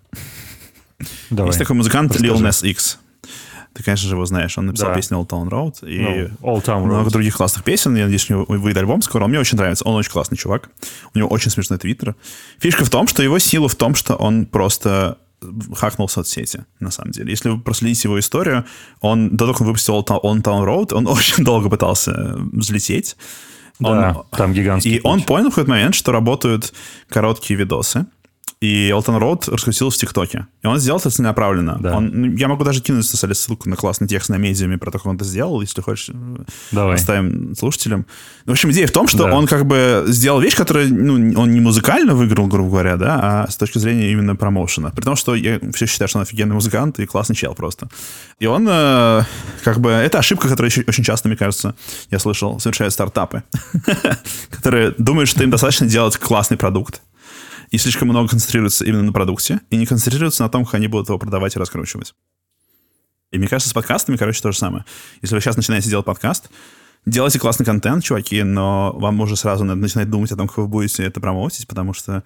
Давай. 1.31 1.49
Есть 1.49 1.59
такой 1.59 1.77
музыкант 1.77 2.13
Расскажи. 2.13 2.33
Lil 2.33 2.39
Nas 2.39 2.69
X. 2.69 2.99
Ты, 3.75 3.83
конечно 3.85 4.09
же, 4.09 4.15
его 4.17 4.27
знаешь. 4.27 4.59
Он 4.59 4.67
написал 4.67 4.89
Да. 4.89 4.95
песню 4.95 5.17
Old 5.19 5.29
Town 5.29 5.49
Road. 5.49 5.89
И 5.89 6.01
Ну, 6.01 6.55
All 6.57 6.63
Town 6.65 6.85
много 6.85 7.09
Road. 7.09 7.13
других 7.13 7.37
классных 7.37 7.63
песен. 7.65 7.95
Я 7.97 8.03
надеюсь, 8.05 8.29
у 8.31 8.33
него 8.35 8.45
выйдет 8.49 8.79
альбом 8.79 9.01
скоро. 9.03 9.25
Он 9.25 9.31
мне 9.31 9.39
очень 9.41 9.57
нравится. 9.59 9.85
Он 9.85 9.95
очень 9.95 10.11
классный 10.11 10.37
чувак. 10.37 10.71
У 11.15 11.19
него 11.19 11.29
очень 11.29 11.51
смешной 11.51 11.79
твиттер. 11.79 12.17
Фишка 12.59 12.85
в 12.85 12.91
том, 12.91 13.07
что 13.07 13.23
его 13.23 13.39
сила 13.39 13.69
в 13.69 13.75
том, 13.77 13.95
что 13.95 14.17
он 14.17 14.47
просто 14.47 15.19
хакнул 15.75 16.07
соцсети, 16.09 16.65
на 16.81 16.91
самом 16.91 17.13
деле. 17.13 17.31
Если 17.31 17.49
вы 17.49 17.59
проследите 17.61 18.09
его 18.09 18.19
историю, 18.19 18.67
он, 19.01 19.31
до 19.31 19.39
того, 19.45 19.53
как 19.53 19.61
он 19.63 19.67
выпустил 19.69 19.95
Old 19.99 20.07
Town, 20.09 20.21
Old 20.23 20.65
Road, 20.67 20.93
он 20.95 21.07
очень 21.07 21.45
долго 21.45 21.71
пытался 21.71 22.37
взлететь. 22.53 23.17
Да, 23.79 23.89
Он- 24.31 24.37
там 24.37 24.53
гигантский 24.53 24.97
и 24.97 25.01
он 25.03 25.21
путь. 25.21 25.27
понял 25.27 25.47
в 25.47 25.51
какой-то 25.55 25.71
момент, 25.71 25.95
что 25.95 26.13
работают 26.13 26.75
короткие 27.09 27.57
видосы. 27.59 28.05
И 28.61 28.91
Элтон 28.91 29.17
Роуд 29.17 29.49
раскрутился 29.49 29.97
в 29.97 30.01
ТикТоке. 30.01 30.47
И 30.63 30.67
он 30.67 30.79
сделал 30.79 31.01
это 31.01 31.09
целенаправленно. 31.09 31.79
Да. 31.81 31.97
Он, 31.97 32.11
ну, 32.13 32.27
я 32.37 32.47
могу 32.47 32.63
даже 32.63 32.83
кинуть 32.83 33.11
кстати, 33.11 33.33
ссылку 33.33 33.71
на 33.71 33.77
классный 33.77 34.07
текст 34.07 34.29
на 34.29 34.35
медиуме 34.37 34.77
про 34.77 34.91
то, 34.91 34.99
как 34.99 35.07
он 35.07 35.17
это 35.17 35.25
сделал, 35.25 35.63
если 35.63 35.81
хочешь, 35.81 36.11
э, 36.11 36.43
Давай. 36.71 36.97
оставим 36.97 37.55
слушателям. 37.57 38.05
В 38.45 38.51
общем, 38.51 38.71
идея 38.71 38.87
в 38.87 38.91
том, 38.91 39.09
что 39.09 39.25
Да. 39.25 39.35
он 39.35 39.47
как 39.47 39.65
бы 39.65 40.05
сделал 40.09 40.41
вещь, 40.43 40.55
которая, 40.57 40.89
ну, 40.89 41.41
он 41.41 41.53
не 41.53 41.61
музыкально 41.61 42.15
выиграл, 42.15 42.49
грубо 42.49 42.69
говоря, 42.69 42.97
да, 42.99 43.19
а 43.23 43.51
с 43.51 43.57
точки 43.57 43.79
зрения 43.79 44.13
именно 44.13 44.37
промоушена. 44.37 44.91
При 44.91 45.05
том, 45.05 45.17
что 45.17 45.35
я 45.35 45.59
все 45.73 45.87
считаю, 45.87 46.11
что 46.11 46.19
он 46.19 46.23
офигенный 46.25 46.55
музыкант 46.55 46.99
и 47.01 47.07
классный 47.07 47.37
чел 47.37 47.55
просто. 47.55 47.89
И 48.41 48.45
он, 48.47 48.69
э, 48.69 49.23
как 49.65 49.81
бы, 49.81 49.89
это 49.91 50.19
ошибка, 50.19 50.49
которая 50.51 50.71
очень 50.87 51.03
часто, 51.05 51.29
мне 51.29 51.37
кажется, 51.39 51.75
я 52.11 52.19
слышал, 52.19 52.61
совершают 52.61 52.93
стартапы, 52.93 53.43
которые 54.51 54.95
думают, 54.99 55.31
что 55.31 55.43
им 55.43 55.51
достаточно 55.51 55.87
делать 55.87 56.19
классный 56.19 56.59
продукт, 56.59 57.01
и 57.71 57.79
слишком 57.79 58.09
много 58.09 58.29
концентрируются 58.29 58.85
именно 58.85 59.03
на 59.03 59.13
продукте, 59.13 59.61
и 59.71 59.77
не 59.77 59.87
концентрируются 59.87 60.43
на 60.43 60.49
том, 60.49 60.65
как 60.65 60.75
они 60.75 60.89
будут 60.89 61.09
его 61.09 61.19
продавать 61.19 61.57
и 61.57 61.59
раскручивать. 61.59 62.15
И 63.31 63.39
мне 63.39 63.47
кажется, 63.47 63.71
с 63.71 63.73
подкастами, 63.73 64.17
короче, 64.17 64.43
то 64.43 64.51
же 64.51 64.59
самое. 64.59 64.85
Если 65.23 65.35
вы 65.35 65.41
сейчас 65.41 65.57
начинаете 65.57 65.89
делать 65.89 66.05
подкаст, 66.05 66.51
делайте 67.07 67.39
классный 67.39 67.65
контент, 67.65 68.03
чуваки, 68.03 68.43
но 68.43 68.93
вам 68.97 69.21
уже 69.21 69.37
сразу 69.37 69.65
надо 69.65 69.81
начинать 69.81 70.11
думать 70.11 70.33
о 70.33 70.37
том, 70.37 70.49
как 70.49 70.59
вы 70.59 70.67
будете 70.67 71.05
это 71.05 71.21
промоутить, 71.21 71.69
потому 71.69 71.95
что 71.95 72.25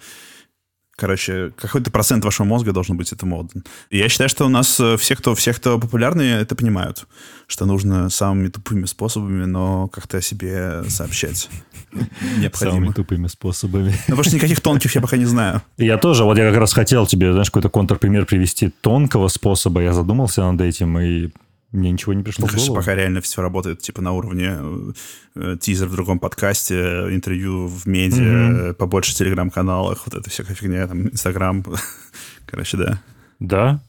Короче, 0.97 1.53
какой-то 1.57 1.91
процент 1.91 2.25
вашего 2.25 2.47
мозга 2.47 2.73
должен 2.73 2.97
быть 2.97 3.13
этому 3.13 3.39
отдан. 3.39 3.65
И 3.91 3.99
я 3.99 4.09
считаю, 4.09 4.31
что 4.31 4.47
у 4.47 4.49
нас 4.49 4.79
э, 4.79 4.97
все, 4.97 5.17
кто, 5.17 5.35
все, 5.35 5.53
кто 5.53 5.79
популярные, 5.79 6.41
это 6.41 6.55
понимают, 6.55 7.07
что 7.49 7.67
нужно 7.67 8.11
самыми 8.11 8.49
тупыми 8.49 8.85
способами, 8.85 9.45
но 9.45 9.89
как-то 9.89 10.19
о 10.19 10.23
себе 10.23 10.85
сообщать. 10.89 11.51
Необходимо. 12.39 12.77
Самыми 12.77 12.93
тупыми 12.93 13.27
способами. 13.27 13.91
Ну, 13.91 14.17
потому 14.17 14.23
что 14.25 14.37
никаких 14.37 14.61
тонких 14.61 14.95
я 14.95 15.01
пока 15.01 15.17
не 15.17 15.25
знаю. 15.27 15.63
Я 15.79 15.99
тоже, 15.99 16.23
вот 16.23 16.39
я 16.39 16.49
как 16.49 16.61
раз 16.61 16.73
хотел 16.73 17.07
тебе, 17.07 17.33
знаешь, 17.33 17.51
какой-то 17.51 17.71
контрпример 17.71 18.25
привести 18.25 18.69
тонкого 18.69 19.27
способа. 19.29 19.83
Я 19.83 19.93
задумался 19.93 20.43
над 20.43 20.61
этим, 20.61 20.99
и 21.01 21.31
мне 21.75 21.91
ничего 21.91 22.13
не 22.13 22.23
пришло 22.23 22.47
Мне 22.47 22.57
в 22.57 22.57
голову. 22.57 22.77
пока 22.77 22.95
реально 22.95 23.21
все 23.21 23.43
работает 23.43 23.81
типа 23.81 24.01
на 24.01 24.13
уровне 24.13 24.57
э, 25.35 25.57
тизер 25.61 25.89
в 25.89 25.93
другом 25.93 26.21
подкасте, 26.21 27.09
интервью 27.11 27.67
в 27.67 27.87
медиа, 27.87 28.23
mm-hmm. 28.23 28.75
побольше 28.75 29.15
телеграм-каналах, 29.15 30.07
вот 30.07 30.15
эта 30.15 30.31
всякая 30.31 30.55
фигня, 30.55 30.87
там, 30.87 31.09
Инстаграм. 31.09 31.65
Короче, 32.47 32.77
да. 32.77 33.03
Да. 33.41 33.83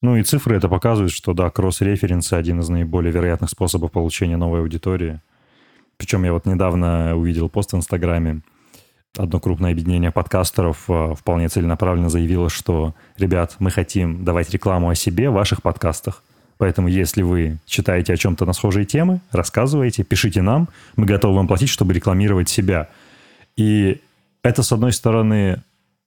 Ну 0.00 0.16
и 0.16 0.22
цифры 0.22 0.56
это 0.56 0.68
показывают, 0.68 1.12
что 1.12 1.34
да, 1.34 1.50
кросс-референсы 1.50 2.32
один 2.34 2.60
из 2.60 2.70
наиболее 2.70 3.12
вероятных 3.12 3.50
способов 3.50 3.92
получения 3.92 4.38
новой 4.38 4.60
аудитории. 4.60 5.20
Причем 5.98 6.24
я 6.24 6.32
вот 6.32 6.46
недавно 6.46 7.16
увидел 7.16 7.50
пост 7.50 7.72
в 7.72 7.76
Инстаграме. 7.76 8.40
Одно 9.16 9.40
крупное 9.40 9.72
объединение 9.72 10.10
подкастеров 10.10 10.84
э, 10.88 11.14
вполне 11.14 11.48
целенаправленно 11.48 12.08
заявило, 12.08 12.48
что, 12.48 12.94
ребят, 13.18 13.56
мы 13.58 13.70
хотим 13.70 14.24
давать 14.24 14.50
рекламу 14.50 14.88
о 14.88 14.94
себе 14.94 15.28
в 15.28 15.34
ваших 15.34 15.60
подкастах. 15.60 16.22
Поэтому, 16.58 16.88
если 16.88 17.22
вы 17.22 17.58
читаете 17.66 18.14
о 18.14 18.16
чем-то 18.16 18.46
на 18.46 18.52
схожие 18.52 18.86
темы, 18.86 19.20
рассказывайте, 19.30 20.04
пишите 20.04 20.42
нам, 20.42 20.68
мы 20.96 21.06
готовы 21.06 21.36
вам 21.36 21.48
платить, 21.48 21.68
чтобы 21.68 21.92
рекламировать 21.92 22.48
себя. 22.48 22.88
И 23.56 24.00
это, 24.42 24.62
с 24.62 24.72
одной 24.72 24.92
стороны, 24.92 25.62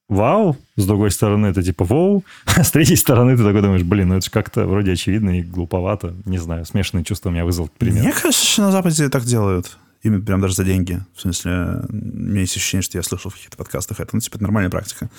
вау, 0.08 0.56
с 0.76 0.84
другой 0.86 1.12
стороны, 1.12 1.46
это 1.46 1.62
типа 1.62 1.84
вау, 1.84 2.24
а 2.56 2.64
с 2.64 2.70
третьей 2.70 2.96
стороны 2.96 3.36
ты 3.36 3.44
такой 3.44 3.62
думаешь, 3.62 3.82
блин, 3.82 4.08
ну 4.08 4.16
это 4.16 4.24
же 4.24 4.30
как-то 4.30 4.66
вроде 4.66 4.92
очевидно 4.92 5.38
и 5.38 5.42
глуповато. 5.42 6.14
Не 6.24 6.38
знаю, 6.38 6.64
смешанные 6.66 7.04
чувства 7.04 7.30
у 7.30 7.32
меня 7.32 7.44
вызвал 7.44 7.70
пример. 7.78 8.02
Мне 8.02 8.12
кажется, 8.12 8.44
что 8.44 8.62
на 8.62 8.72
Западе 8.72 9.08
так 9.08 9.24
делают. 9.24 9.78
Именно 10.02 10.24
прям 10.24 10.40
даже 10.40 10.54
за 10.54 10.64
деньги. 10.64 11.00
В 11.14 11.20
смысле, 11.20 11.82
у 11.88 11.92
меня 11.92 12.40
есть 12.40 12.56
ощущение, 12.56 12.82
что 12.82 12.96
я 12.98 13.02
слышал 13.02 13.30
в 13.30 13.34
каких-то 13.34 13.56
подкастах 13.56 14.00
это. 14.00 14.10
Ну, 14.14 14.20
типа, 14.20 14.36
это 14.36 14.44
нормальная 14.44 14.70
практика. 14.70 15.10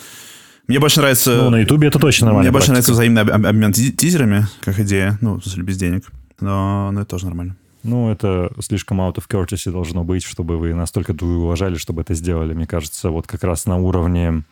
Мне 0.71 0.79
больше 0.79 1.01
нравится... 1.01 1.35
Ну, 1.35 1.49
на 1.49 1.59
Ютубе 1.59 1.89
это 1.89 1.99
точно 1.99 2.27
нормально. 2.27 2.49
Мне 2.49 2.53
больше 2.53 2.69
нравится 2.69 2.93
взаимный 2.93 3.23
обмен 3.23 3.73
тизерами, 3.73 4.47
как 4.61 4.79
идея. 4.79 5.17
Ну, 5.19 5.35
в 5.35 5.43
смысле, 5.43 5.63
без 5.63 5.77
денег. 5.77 6.09
Но, 6.39 6.91
но 6.91 7.01
это 7.01 7.09
тоже 7.09 7.25
нормально. 7.25 7.57
Ну, 7.83 8.09
это 8.09 8.49
слишком 8.61 9.01
out 9.01 9.15
of 9.15 9.25
courtesy 9.29 9.69
должно 9.69 10.05
быть, 10.05 10.23
чтобы 10.23 10.57
вы 10.57 10.73
настолько 10.73 11.11
уважали, 11.11 11.75
чтобы 11.75 12.03
это 12.03 12.13
сделали. 12.13 12.53
Мне 12.53 12.67
кажется, 12.67 13.09
вот 13.09 13.27
как 13.27 13.43
раз 13.43 13.65
на 13.65 13.79
уровне 13.79 14.43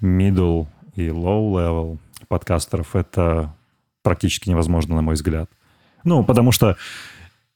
middle 0.00 0.68
и 0.94 1.08
low 1.08 1.52
level 1.52 1.98
подкастеров 2.28 2.96
это 2.96 3.54
практически 4.02 4.48
невозможно, 4.48 4.96
на 4.96 5.02
мой 5.02 5.16
взгляд. 5.16 5.50
Ну, 6.02 6.24
потому 6.24 6.50
что 6.50 6.78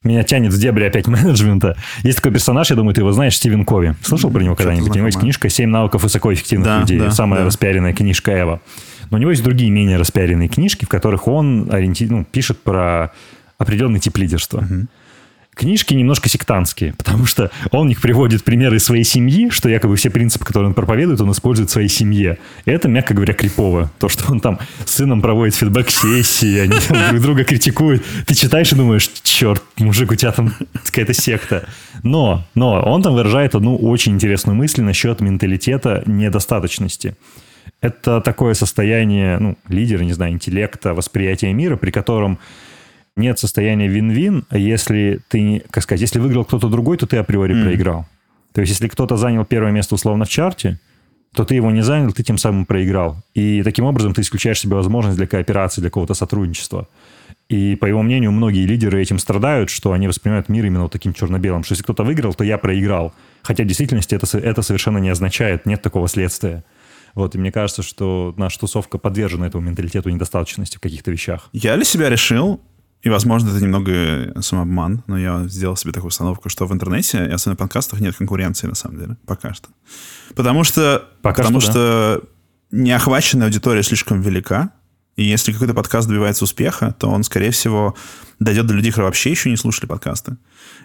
меня 0.04 0.22
тянет 0.22 0.52
в 0.52 0.58
дебри 0.58 0.84
опять 0.84 1.06
менеджмента. 1.08 1.76
Есть 2.02 2.18
такой 2.18 2.32
персонаж, 2.32 2.70
я 2.70 2.76
думаю, 2.76 2.94
ты 2.94 3.00
его 3.00 3.12
знаешь, 3.12 3.36
Стивен 3.36 3.64
Кови. 3.64 3.94
Слышал 4.02 4.30
про 4.30 4.42
него 4.42 4.54
когда-нибудь? 4.54 4.90
У 4.90 4.94
него 4.94 5.06
есть 5.06 5.18
книжка 5.18 5.48
«Семь 5.48 5.70
навыков 5.70 6.02
высокоэффективных 6.02 6.66
да, 6.66 6.80
людей». 6.80 6.98
Да, 6.98 7.10
Самая 7.10 7.40
да. 7.40 7.46
распиаренная 7.46 7.92
книжка 7.92 8.40
Эва. 8.40 8.60
Но 9.10 9.18
у 9.18 9.20
него 9.20 9.30
есть 9.30 9.42
другие 9.42 9.70
менее 9.70 9.98
распиаренные 9.98 10.48
книжки, 10.48 10.84
в 10.84 10.88
которых 10.88 11.28
он 11.28 11.68
ориенти... 11.70 12.06
ну, 12.08 12.24
пишет 12.24 12.62
про 12.62 13.12
определенный 13.58 14.00
тип 14.00 14.16
лидерства. 14.16 14.58
Угу 14.58 14.86
книжки 15.54 15.94
немножко 15.94 16.28
сектантские, 16.28 16.94
потому 16.94 17.26
что 17.26 17.50
он 17.70 17.86
в 17.86 17.88
них 17.88 18.00
приводит 18.00 18.44
примеры 18.44 18.78
своей 18.78 19.04
семьи, 19.04 19.50
что 19.50 19.68
якобы 19.68 19.96
все 19.96 20.10
принципы, 20.10 20.44
которые 20.44 20.68
он 20.68 20.74
проповедует, 20.74 21.20
он 21.20 21.32
использует 21.32 21.68
в 21.68 21.72
своей 21.72 21.88
семье. 21.88 22.38
Это, 22.64 22.88
мягко 22.88 23.14
говоря, 23.14 23.34
крипово. 23.34 23.90
То, 23.98 24.08
что 24.08 24.30
он 24.32 24.40
там 24.40 24.58
с 24.84 24.94
сыном 24.94 25.20
проводит 25.20 25.54
фидбэк-сессии, 25.54 26.58
они 26.58 26.74
друг 27.10 27.22
друга 27.22 27.44
критикуют. 27.44 28.02
Ты 28.26 28.34
читаешь 28.34 28.72
и 28.72 28.76
думаешь, 28.76 29.10
черт, 29.22 29.62
мужик, 29.78 30.10
у 30.10 30.14
тебя 30.14 30.32
там 30.32 30.54
какая-то 30.84 31.12
секта. 31.12 31.68
Но, 32.02 32.44
но 32.54 32.82
он 32.82 33.02
там 33.02 33.14
выражает 33.14 33.54
одну 33.54 33.76
очень 33.76 34.12
интересную 34.12 34.56
мысль 34.56 34.82
насчет 34.82 35.20
менталитета 35.20 36.02
недостаточности. 36.06 37.14
Это 37.80 38.20
такое 38.20 38.54
состояние, 38.54 39.38
ну, 39.38 39.58
лидера, 39.68 40.02
не 40.02 40.12
знаю, 40.12 40.32
интеллекта, 40.32 40.94
восприятия 40.94 41.52
мира, 41.52 41.76
при 41.76 41.90
котором 41.90 42.38
нет 43.16 43.38
состояния 43.38 43.88
вин-вин, 43.88 44.44
а 44.48 44.58
если 44.58 45.20
ты, 45.28 45.62
как 45.70 45.82
сказать, 45.82 46.00
если 46.00 46.18
выиграл 46.18 46.44
кто-то 46.44 46.68
другой, 46.68 46.96
то 46.96 47.06
ты 47.06 47.16
априори 47.18 47.54
mm. 47.54 47.62
проиграл. 47.62 48.06
То 48.52 48.60
есть, 48.60 48.72
если 48.72 48.88
кто-то 48.88 49.16
занял 49.16 49.44
первое 49.44 49.70
место 49.70 49.94
условно 49.94 50.24
в 50.24 50.28
чарте, 50.28 50.78
то 51.34 51.44
ты 51.44 51.54
его 51.54 51.70
не 51.70 51.82
занял, 51.82 52.12
ты 52.12 52.22
тем 52.22 52.36
самым 52.36 52.66
проиграл. 52.66 53.16
И 53.34 53.62
таким 53.62 53.86
образом 53.86 54.12
ты 54.12 54.20
исключаешь 54.20 54.60
себе 54.60 54.76
возможность 54.76 55.16
для 55.16 55.26
кооперации, 55.26 55.80
для 55.80 55.90
какого-то 55.90 56.14
сотрудничества. 56.14 56.88
И, 57.48 57.76
по 57.76 57.86
его 57.86 58.02
мнению, 58.02 58.32
многие 58.32 58.66
лидеры 58.66 59.00
этим 59.00 59.18
страдают, 59.18 59.70
что 59.70 59.92
они 59.92 60.08
воспринимают 60.08 60.48
мир 60.48 60.66
именно 60.66 60.82
вот 60.82 60.92
таким 60.92 61.12
черно-белым, 61.12 61.64
что 61.64 61.72
если 61.72 61.82
кто-то 61.82 62.04
выиграл, 62.04 62.34
то 62.34 62.44
я 62.44 62.58
проиграл. 62.58 63.14
Хотя 63.42 63.64
в 63.64 63.66
действительности 63.66 64.14
это, 64.14 64.38
это 64.38 64.62
совершенно 64.62 64.98
не 64.98 65.08
означает, 65.08 65.66
нет 65.66 65.82
такого 65.82 66.08
следствия. 66.08 66.64
Вот, 67.14 67.34
и 67.34 67.38
мне 67.38 67.52
кажется, 67.52 67.82
что 67.82 68.32
наша 68.36 68.58
тусовка 68.58 68.96
подвержена 68.98 69.46
этому 69.46 69.64
менталитету 69.64 70.08
недостаточности 70.08 70.78
в 70.78 70.80
каких-то 70.80 71.10
вещах. 71.10 71.50
Я 71.52 71.76
для 71.76 71.84
себя 71.84 72.08
решил, 72.08 72.60
и, 73.02 73.08
возможно, 73.08 73.50
это 73.50 73.60
немного 73.60 74.40
самообман, 74.40 75.02
но 75.08 75.18
я 75.18 75.44
сделал 75.48 75.76
себе 75.76 75.92
такую 75.92 76.08
установку, 76.08 76.48
что 76.48 76.66
в 76.66 76.72
интернете, 76.72 77.26
и 77.26 77.30
особенно 77.30 77.56
в 77.56 77.58
подкастах, 77.58 78.00
нет 78.00 78.16
конкуренции, 78.16 78.68
на 78.68 78.76
самом 78.76 78.98
деле, 78.98 79.16
пока 79.26 79.54
что. 79.54 79.68
Потому 80.36 80.62
что, 80.62 81.08
пока 81.20 81.42
потому 81.42 81.60
что, 81.60 81.70
что 81.72 82.22
да. 82.70 82.78
неохваченная 82.78 83.46
аудитория 83.46 83.82
слишком 83.82 84.20
велика, 84.20 84.70
и 85.16 85.24
если 85.24 85.52
какой-то 85.52 85.74
подкаст 85.74 86.08
добивается 86.08 86.44
успеха, 86.44 86.94
то 86.98 87.08
он, 87.08 87.24
скорее 87.24 87.50
всего, 87.50 87.96
дойдет 88.38 88.66
до 88.66 88.74
людей, 88.74 88.92
которые 88.92 89.08
вообще 89.08 89.30
еще 89.30 89.50
не 89.50 89.56
слушали 89.56 89.86
подкасты. 89.86 90.36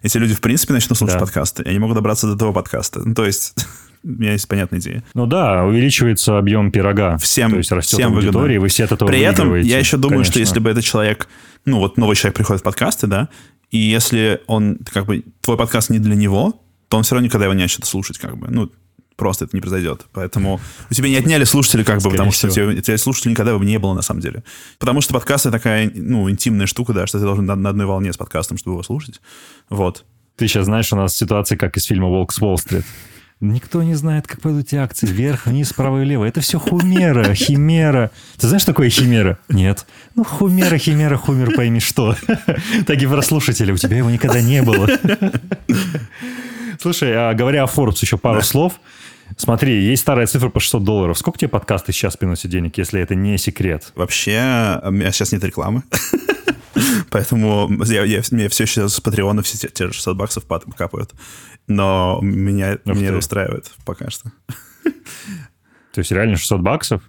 Эти 0.02 0.18
люди, 0.18 0.34
в 0.34 0.42
принципе, 0.42 0.74
начнут 0.74 0.98
слушать 0.98 1.20
да. 1.20 1.26
подкасты, 1.26 1.64
и 1.64 1.70
они 1.70 1.80
могут 1.80 1.96
добраться 1.96 2.28
до 2.28 2.36
того 2.36 2.52
подкаста. 2.52 3.08
Ну, 3.08 3.14
то 3.14 3.26
есть, 3.26 3.56
у 4.08 4.22
меня 4.22 4.32
есть 4.32 4.48
понятная 4.48 4.80
идея. 4.80 5.04
Ну 5.14 5.26
да, 5.26 5.64
увеличивается 5.66 6.38
объем 6.38 6.72
пирога. 6.72 7.18
Всем, 7.18 7.52
то 7.52 7.58
есть 7.58 7.72
растет 7.72 8.00
всем 8.00 8.16
аудитория, 8.16 8.60
вы 8.60 8.70
все 8.70 8.86
от 8.86 8.94
этого 8.94 9.10
При 9.10 9.20
этом 9.20 9.56
я 9.56 9.80
еще 9.80 9.98
думаю, 9.98 10.20
конечно. 10.20 10.32
что 10.32 10.40
если 10.40 10.60
бы 10.60 10.70
этот 10.70 10.84
человек, 10.84 11.28
ну 11.66 11.80
вот 11.80 11.98
новый 11.98 12.16
человек 12.16 12.36
приходит 12.36 12.62
в 12.62 12.64
подкасты, 12.64 13.08
да, 13.08 13.30
и 13.70 13.78
если 13.78 14.42
он, 14.48 14.80
как 14.92 15.06
бы, 15.06 15.24
твой 15.42 15.58
подкаст 15.58 15.90
не 15.90 16.00
для 16.00 16.16
него, 16.16 16.62
то 16.88 16.98
он 16.98 17.04
все 17.04 17.16
равно 17.16 17.26
никогда 17.26 17.46
его 17.46 17.54
не 17.54 17.64
начнет 17.64 17.86
слушать, 17.86 18.18
как 18.18 18.38
бы. 18.38 18.48
Ну, 18.50 18.72
просто 19.18 19.46
это 19.46 19.58
не 19.58 19.62
произойдет. 19.62 20.06
Поэтому 20.14 20.62
у 20.90 20.94
тебя 20.94 21.10
не 21.10 21.18
отняли 21.18 21.44
слушатели, 21.44 21.84
как 21.84 21.96
бы, 21.96 22.02
Скорее 22.02 22.14
потому 22.14 22.32
всего. 22.32 22.52
что 22.52 22.68
у 22.68 22.74
тебя, 22.74 22.98
слушателей 22.98 23.32
никогда 23.32 23.58
бы 23.58 23.66
не 23.66 23.78
было, 23.78 23.94
на 23.94 24.02
самом 24.02 24.22
деле. 24.22 24.44
Потому 24.80 25.02
что 25.02 25.14
подкаст— 25.14 25.46
это 25.48 25.58
такая, 25.58 25.92
ну, 25.94 26.30
интимная 26.30 26.68
штука, 26.68 26.94
да, 26.94 27.08
что 27.08 27.20
ты 27.20 27.26
должен 27.26 27.46
на, 27.46 27.56
на 27.56 27.70
одной 27.70 27.86
волне 27.86 28.14
с 28.14 28.18
подкастом, 28.18 28.58
чтобы 28.58 28.76
его 28.76 28.84
слушать. 28.84 29.20
Вот. 29.70 30.06
Ты 30.38 30.48
сейчас 30.48 30.66
знаешь, 30.66 30.94
у 30.94 30.96
нас 30.96 31.16
ситуация, 31.16 31.58
как 31.58 31.76
из 31.76 31.86
фильма 31.86 32.08
«Волк 32.08 32.32
с 32.32 32.40
Уолл-стрит». 32.42 32.86
Никто 33.40 33.84
не 33.84 33.94
знает, 33.94 34.26
как 34.26 34.42
пойдут 34.42 34.66
эти 34.66 34.76
акции. 34.76 35.06
Вверх, 35.06 35.46
вниз, 35.46 35.70
справа 35.70 36.02
и 36.02 36.06
лево. 36.06 36.26
Это 36.26 36.42
все 36.42 36.58
хумера, 36.58 37.36
химера. 37.36 38.10
Ты 38.38 38.48
знаешь, 38.48 38.64
что 38.64 38.72
такое 38.72 38.90
химера? 38.90 39.38
Нет. 39.48 39.86
Ну, 40.16 40.24
хумера, 40.24 40.80
химера, 40.80 41.18
хумер, 41.18 41.54
пойми 41.56 41.80
что. 41.80 42.16
Так 42.88 43.02
и 43.02 43.06
про 43.06 43.22
слушателя. 43.22 43.76
У 43.76 43.78
тебя 43.78 43.98
его 43.98 44.10
никогда 44.10 44.42
не 44.42 44.64
было. 44.64 44.90
Слушай, 46.80 47.14
а 47.16 47.34
говоря 47.36 47.64
о 47.64 47.68
Forbes, 47.68 48.00
еще 48.02 48.18
пару 48.18 48.42
слов. 48.42 48.74
Смотри, 49.36 49.84
есть 49.84 50.02
старая 50.02 50.26
цифра 50.26 50.50
по 50.50 50.60
600 50.60 50.84
долларов. 50.84 51.18
Сколько 51.18 51.40
тебе 51.40 51.50
подкасты 51.50 51.92
сейчас 51.92 52.16
приносят 52.18 52.50
денег, 52.50 52.78
если 52.78 53.02
это 53.02 53.16
не 53.16 53.38
секрет? 53.38 53.92
Вообще, 53.96 54.80
у 54.84 54.92
меня 54.92 55.12
сейчас 55.12 55.32
нет 55.32 55.44
рекламы. 55.44 55.84
Поэтому 57.10 57.70
я, 57.86 58.04
я, 58.04 58.22
мне 58.32 58.50
все 58.50 58.64
еще 58.64 58.88
с 58.88 59.00
Патреона 59.00 59.42
все 59.42 59.68
те, 59.68 59.88
же 59.88 59.94
600 59.94 60.18
баксов 60.18 60.46
капают. 60.76 61.14
Но 61.68 62.20
меня, 62.22 62.78
меня 62.86 63.10
это 63.10 63.18
устраивает 63.18 63.72
пока 63.86 64.10
что. 64.10 64.32
То 65.94 66.00
есть 66.00 66.12
реально 66.12 66.38
600 66.38 66.62
баксов? 66.62 67.02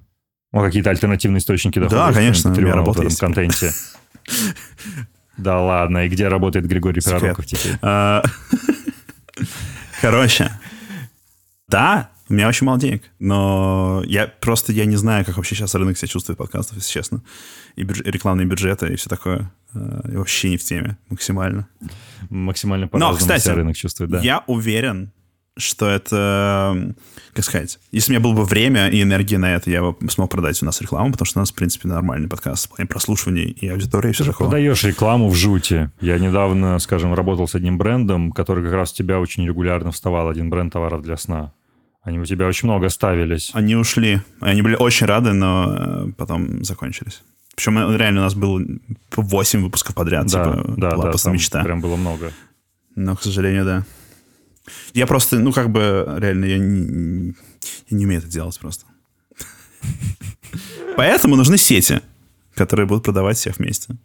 Ну, 0.52 0.62
какие-то 0.62 0.90
альтернативные 0.90 1.38
источники 1.38 1.78
дохода? 1.78 2.06
Да, 2.06 2.12
конечно, 2.12 2.52
у 2.52 2.54
меня 2.56 2.74
работа 2.74 3.02
в 3.02 3.06
этом 3.06 3.16
контенте. 3.16 3.72
Да 5.36 5.60
ладно, 5.60 6.04
и 6.04 6.08
где 6.08 6.26
работает 6.26 6.66
Григорий 6.66 7.00
Пирогов 7.00 7.46
теперь? 7.46 7.78
А, 7.80 8.24
короче, 10.02 10.50
да, 11.68 12.10
у 12.28 12.34
меня 12.34 12.48
очень 12.48 12.66
мало 12.66 12.78
денег, 12.78 13.04
но 13.18 14.02
я 14.06 14.26
просто 14.26 14.72
я 14.72 14.84
не 14.84 14.96
знаю, 14.96 15.24
как 15.24 15.36
вообще 15.36 15.54
сейчас 15.54 15.74
рынок 15.74 15.96
себя 15.96 16.08
чувствует 16.08 16.38
подкастов, 16.38 16.76
если 16.76 16.90
честно. 16.90 17.22
И 17.76 17.84
бюдж... 17.84 18.02
рекламные 18.04 18.46
бюджеты, 18.46 18.88
и 18.88 18.96
все 18.96 19.08
такое. 19.08 19.50
Э, 19.74 20.00
я 20.10 20.18
вообще 20.18 20.50
не 20.50 20.58
в 20.58 20.64
теме 20.64 20.98
максимально. 21.08 21.68
Максимально 22.28 22.88
по-разному 22.88 23.14
но, 23.14 23.18
кстати, 23.18 23.48
рынок 23.48 23.76
чувствует, 23.76 24.10
да. 24.10 24.20
я 24.20 24.44
уверен, 24.46 25.12
что 25.56 25.88
это, 25.88 26.94
как 27.34 27.44
сказать, 27.44 27.78
если 27.90 28.12
у 28.12 28.14
меня 28.14 28.22
было 28.22 28.34
бы 28.34 28.44
время 28.44 28.88
и 28.88 29.02
энергия 29.02 29.38
на 29.38 29.54
это, 29.54 29.70
я 29.70 29.82
бы 29.82 29.96
смог 30.10 30.30
продать 30.30 30.62
у 30.62 30.66
нас 30.66 30.80
рекламу, 30.80 31.12
потому 31.12 31.26
что 31.26 31.38
у 31.38 31.42
нас, 31.42 31.50
в 31.50 31.54
принципе, 31.54 31.88
нормальный 31.88 32.28
подкаст 32.28 32.66
в 32.66 32.76
плане 32.76 32.86
прослушивания 32.86 33.44
и 33.44 33.68
аудитории, 33.68 34.10
и 34.10 34.12
все 34.12 34.24
такое. 34.24 34.48
Продаешь 34.48 34.84
рекламу 34.84 35.28
в 35.28 35.34
жути. 35.34 35.90
Я 36.00 36.18
недавно, 36.18 36.78
скажем, 36.78 37.14
работал 37.14 37.48
с 37.48 37.54
одним 37.54 37.78
брендом, 37.78 38.32
который 38.32 38.62
как 38.64 38.74
раз 38.74 38.92
у 38.92 38.96
тебя 38.96 39.18
очень 39.18 39.46
регулярно 39.46 39.90
вставал, 39.92 40.28
один 40.28 40.50
бренд 40.50 40.72
товаров 40.72 41.02
для 41.02 41.16
сна 41.16 41.52
Они 42.02 42.18
у 42.18 42.24
тебя 42.24 42.46
очень 42.46 42.68
много 42.68 42.88
ставились. 42.88 43.50
Они 43.52 43.76
ушли. 43.76 44.22
Они 44.40 44.62
были 44.62 44.76
очень 44.76 45.06
рады, 45.06 45.32
но 45.32 45.74
э, 45.76 46.12
потом 46.16 46.64
закончились. 46.64 47.22
Причем 47.54 47.78
э, 47.78 47.96
реально 47.96 48.20
у 48.20 48.24
нас 48.24 48.34
было 48.34 48.62
8 49.16 49.62
выпусков 49.62 49.94
подряд. 49.94 50.26
Да, 50.26 50.44
типа, 50.44 50.74
да, 50.76 50.90
была 50.90 51.12
да, 51.12 51.30
мечта. 51.30 51.62
прям 51.64 51.80
было 51.80 51.96
много. 51.96 52.32
Но, 52.94 53.16
к 53.16 53.22
сожалению, 53.22 53.64
да. 53.64 53.84
Я 54.94 55.06
просто, 55.06 55.38
ну, 55.38 55.52
как 55.52 55.70
бы, 55.70 56.16
реально, 56.18 56.44
я 56.44 56.58
не, 56.58 57.34
я 57.88 57.96
не 57.96 58.06
умею 58.06 58.20
это 58.20 58.30
делать 58.30 58.58
просто. 58.58 58.86
Поэтому 60.96 61.36
нужны 61.36 61.58
сети, 61.58 62.00
которые 62.54 62.86
будут 62.86 63.04
продавать 63.04 63.36
всех 63.36 63.58
вместе. 63.58 63.96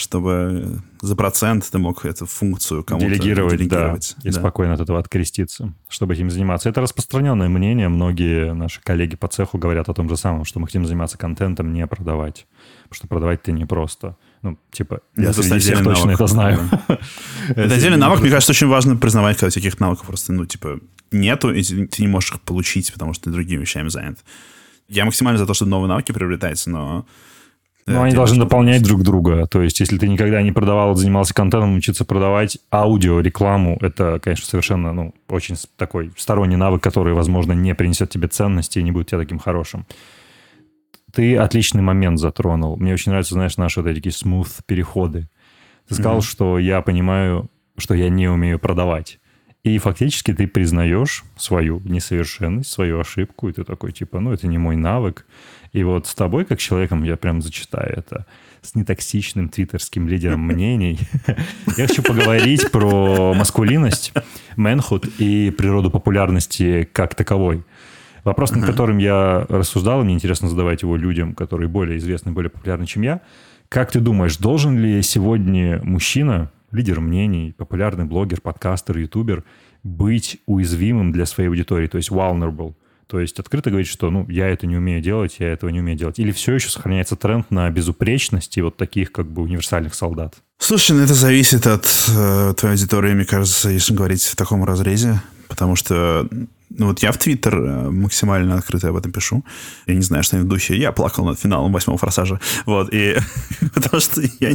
Чтобы 0.00 0.80
за 1.02 1.14
процент 1.14 1.68
ты 1.70 1.78
мог 1.78 2.06
эту 2.06 2.24
функцию 2.24 2.82
кому-то 2.84 3.06
делегировать, 3.06 3.58
делегировать. 3.58 4.16
да, 4.22 4.28
и 4.30 4.32
спокойно 4.32 4.72
от 4.72 4.80
этого 4.80 4.98
откреститься, 4.98 5.74
чтобы 5.90 6.14
этим 6.14 6.30
заниматься. 6.30 6.70
Это 6.70 6.80
распространенное 6.80 7.50
мнение. 7.50 7.90
Многие 7.90 8.54
наши 8.54 8.80
коллеги 8.80 9.16
по 9.16 9.28
цеху 9.28 9.58
говорят 9.58 9.90
о 9.90 9.94
том 9.94 10.08
же 10.08 10.16
самом, 10.16 10.46
что 10.46 10.58
мы 10.58 10.68
хотим 10.68 10.86
заниматься 10.86 11.18
контентом, 11.18 11.74
не 11.74 11.86
продавать. 11.86 12.46
Потому 12.84 12.94
что 12.94 13.08
продавать 13.08 13.42
ты 13.42 13.52
непросто. 13.52 14.16
Ну, 14.40 14.56
типа, 14.70 15.02
Да, 15.16 15.22
я 15.24 15.30
это 15.30 15.42
среди 15.42 15.58
всех 15.58 15.84
точно 15.84 16.06
навык. 16.06 16.14
это 16.14 16.26
знаю. 16.26 16.60
Это 17.50 17.74
отдельный 17.74 17.98
навык. 17.98 18.20
Мне 18.20 18.30
кажется, 18.30 18.52
очень 18.52 18.68
важно 18.68 18.96
признавать, 18.96 19.36
когда 19.36 19.52
таких 19.52 19.78
навыков 19.80 20.06
просто, 20.06 20.32
ну, 20.32 20.46
типа, 20.46 20.80
нету, 21.12 21.52
и 21.52 21.62
ты 21.62 21.86
ты 21.86 22.02
не 22.02 22.08
можешь 22.08 22.32
их 22.32 22.40
получить, 22.40 22.90
потому 22.90 23.12
что 23.12 23.24
ты 23.24 23.30
другими 23.30 23.60
вещами 23.60 23.88
занят. 23.88 24.18
Я 24.88 25.04
максимально 25.04 25.38
за 25.38 25.46
то, 25.46 25.52
чтобы 25.52 25.70
новые 25.70 25.90
навыки 25.90 26.12
приобретаются, 26.12 26.70
но... 26.70 27.06
Но 27.90 28.00
э, 28.00 28.04
они 28.06 28.14
должны 28.14 28.38
дополнять 28.38 28.82
друг 28.82 29.02
друга. 29.02 29.46
То 29.46 29.62
есть, 29.62 29.80
если 29.80 29.98
ты 29.98 30.08
никогда 30.08 30.42
не 30.42 30.52
продавал, 30.52 30.94
занимался 30.94 31.34
контентом, 31.34 31.76
учиться 31.76 32.04
продавать 32.04 32.58
аудио, 32.72 33.20
рекламу, 33.20 33.78
это, 33.80 34.18
конечно, 34.22 34.46
совершенно, 34.46 34.92
ну, 34.92 35.14
очень 35.28 35.56
такой 35.76 36.12
сторонний 36.16 36.56
навык, 36.56 36.82
который, 36.82 37.12
возможно, 37.14 37.52
не 37.52 37.74
принесет 37.74 38.10
тебе 38.10 38.28
ценности 38.28 38.78
и 38.78 38.82
не 38.82 38.92
будет 38.92 39.08
тебе 39.08 39.18
таким 39.20 39.38
хорошим. 39.38 39.86
Ты 41.12 41.36
отличный 41.36 41.82
момент 41.82 42.18
затронул. 42.18 42.76
Мне 42.76 42.92
очень 42.94 43.10
нравятся, 43.10 43.34
знаешь, 43.34 43.56
наши 43.56 43.80
вот 43.80 43.88
эти 43.88 43.96
такие 43.96 44.12
смуth 44.12 44.60
переходы. 44.66 45.28
Ты 45.88 45.94
сказал, 45.94 46.14
Мгм. 46.14 46.22
что 46.22 46.58
я 46.58 46.82
понимаю, 46.82 47.50
что 47.76 47.94
я 47.94 48.08
не 48.08 48.28
умею 48.28 48.58
продавать. 48.58 49.19
И 49.62 49.76
фактически 49.78 50.32
ты 50.32 50.46
признаешь 50.46 51.22
свою 51.36 51.80
несовершенность, 51.84 52.70
свою 52.70 52.98
ошибку, 52.98 53.48
и 53.48 53.52
ты 53.52 53.62
такой, 53.62 53.92
типа, 53.92 54.18
ну, 54.18 54.32
это 54.32 54.46
не 54.46 54.56
мой 54.56 54.76
навык. 54.76 55.26
И 55.72 55.84
вот 55.84 56.06
с 56.06 56.14
тобой, 56.14 56.46
как 56.46 56.58
человеком, 56.58 57.02
я 57.04 57.16
прям 57.16 57.42
зачитаю 57.42 57.92
это, 57.98 58.26
с 58.62 58.74
нетоксичным 58.74 59.50
твиттерским 59.50 60.08
лидером 60.08 60.40
мнений, 60.40 60.98
я 61.76 61.86
хочу 61.86 62.02
поговорить 62.02 62.70
про 62.70 63.34
маскулинность, 63.34 64.12
мэнхуд 64.56 65.06
и 65.18 65.50
природу 65.50 65.90
популярности 65.90 66.88
как 66.92 67.14
таковой. 67.14 67.62
Вопрос, 68.24 68.52
над 68.52 68.64
которым 68.66 68.98
я 68.98 69.46
рассуждал, 69.48 70.00
и 70.00 70.04
мне 70.04 70.14
интересно 70.14 70.48
задавать 70.48 70.82
его 70.82 70.96
людям, 70.96 71.34
которые 71.34 71.68
более 71.68 71.98
известны, 71.98 72.32
более 72.32 72.50
популярны, 72.50 72.86
чем 72.86 73.02
я. 73.02 73.20
Как 73.68 73.92
ты 73.92 74.00
думаешь, 74.00 74.36
должен 74.36 74.78
ли 74.78 75.00
сегодня 75.02 75.80
мужчина, 75.82 76.50
лидер 76.72 77.00
мнений, 77.00 77.54
популярный 77.56 78.04
блогер, 78.04 78.40
подкастер, 78.40 78.98
ютубер, 78.98 79.44
быть 79.82 80.40
уязвимым 80.46 81.12
для 81.12 81.26
своей 81.26 81.48
аудитории, 81.48 81.86
то 81.86 81.96
есть 81.96 82.10
vulnerable? 82.10 82.74
То 83.10 83.18
есть 83.18 83.40
открыто 83.40 83.70
говорить, 83.70 83.88
что 83.88 84.08
ну, 84.08 84.24
я 84.28 84.48
это 84.48 84.68
не 84.68 84.76
умею 84.76 85.02
делать, 85.02 85.36
я 85.40 85.52
этого 85.52 85.68
не 85.70 85.80
умею 85.80 85.98
делать. 85.98 86.20
Или 86.20 86.30
все 86.30 86.54
еще 86.54 86.68
сохраняется 86.68 87.16
тренд 87.16 87.50
на 87.50 87.68
безупречность 87.68 88.56
и 88.56 88.62
вот 88.62 88.76
таких 88.76 89.10
как 89.10 89.26
бы 89.26 89.42
универсальных 89.42 89.94
солдат? 89.94 90.36
Слушай, 90.58 90.92
ну 90.92 91.02
это 91.02 91.14
зависит 91.14 91.66
от 91.66 91.86
э, 92.08 92.54
твоей 92.56 92.74
аудитории, 92.74 93.14
мне 93.14 93.24
кажется, 93.24 93.70
если 93.70 93.94
говорить 93.94 94.22
в 94.22 94.36
таком 94.36 94.64
разрезе. 94.64 95.20
Потому 95.48 95.74
что, 95.74 96.28
ну 96.70 96.86
вот 96.86 97.00
я 97.00 97.10
в 97.10 97.18
Твиттер 97.18 97.56
э, 97.56 97.90
максимально 97.90 98.54
открыто 98.54 98.88
об 98.88 98.96
этом 98.96 99.12
пишу. 99.12 99.44
Я 99.86 99.94
не 99.94 100.02
знаю, 100.02 100.22
что 100.22 100.36
в 100.38 100.44
духе. 100.44 100.76
Я 100.76 100.92
плакал 100.92 101.24
над 101.24 101.38
финалом 101.38 101.72
восьмого 101.72 101.98
форсажа. 101.98 102.40
Вот, 102.64 102.88
и 102.92 103.16
потому 103.74 104.00
что 104.00 104.22
я 104.38 104.52